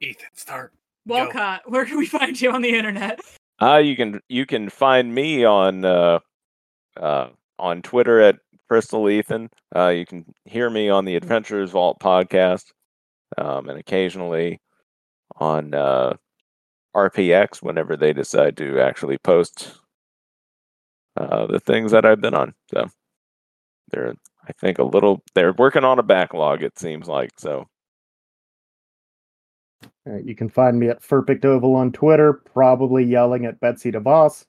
[0.00, 0.72] Ethan, start.
[1.08, 1.14] Go.
[1.14, 3.20] Walcott, where can we find you on the internet?
[3.60, 6.18] Uh, you can you can find me on uh,
[6.96, 9.50] uh, on Twitter at Crystal Ethan.
[9.74, 12.66] Uh, you can hear me on the Adventurers Vault podcast,
[13.38, 14.60] um, and occasionally
[15.36, 16.14] on uh,
[16.94, 19.72] RPX whenever they decide to actually post
[21.16, 22.54] uh, the things that I've been on.
[22.70, 22.86] So
[23.90, 24.14] they're
[24.46, 26.62] I think a little they're working on a backlog.
[26.62, 27.66] It seems like so.
[30.06, 34.44] Uh, you can find me at Perfect Oval on Twitter, probably yelling at Betsy DeVos,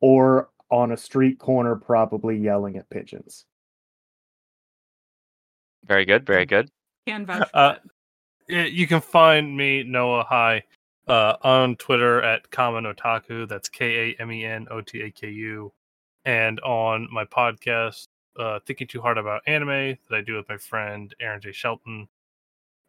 [0.00, 3.46] or on a street corner, probably yelling at pigeons.
[5.86, 6.70] very good, very good.
[7.06, 7.76] Can vouch Uh,
[8.48, 10.62] you can find me Noah High
[11.08, 13.48] uh, on Twitter at Kamen Otaku.
[13.48, 15.72] That's K A M E N O T A K U,
[16.24, 20.56] and on my podcast, uh, Thinking Too Hard About Anime, that I do with my
[20.56, 21.52] friend Aaron J.
[21.52, 22.08] Shelton,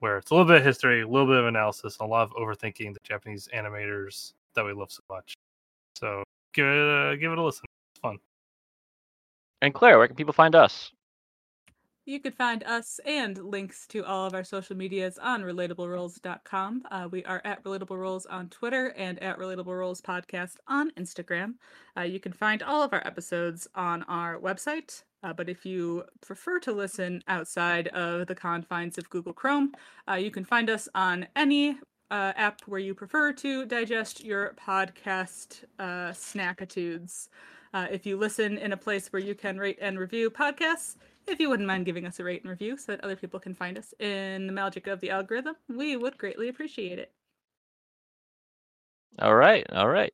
[0.06, 2.22] where it's a little bit of history, a little bit of analysis, and a lot
[2.22, 5.34] of overthinking the Japanese animators that we love so much.
[5.95, 7.66] So give it a, give it a listen.
[7.95, 8.19] It's fun.
[9.64, 10.92] And Claire, where can people find us?
[12.06, 16.84] You could find us and links to all of our social medias on relatableroles.com.
[16.92, 21.56] Uh, we are at Relatable Roles on Twitter and at Relatable Roles Podcast on Instagram.
[21.98, 25.01] Uh, you can find all of our episodes on our website.
[25.26, 29.74] Uh, but if you prefer to listen outside of the confines of Google Chrome,
[30.08, 31.80] uh, you can find us on any
[32.12, 37.30] uh, app where you prefer to digest your podcast uh, snackitudes.
[37.74, 40.95] Uh, if you listen in a place where you can rate and review podcasts,
[41.26, 43.56] if you wouldn't mind giving us a rate and review so that other people can
[43.56, 47.12] find us in the magic of the algorithm, we would greatly appreciate it.
[49.18, 50.14] All right, all right.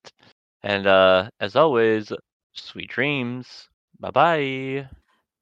[0.64, 2.14] And uh, as always,
[2.54, 3.68] sweet dreams.
[4.00, 4.88] Bye-bye.
[4.90, 5.01] Bye.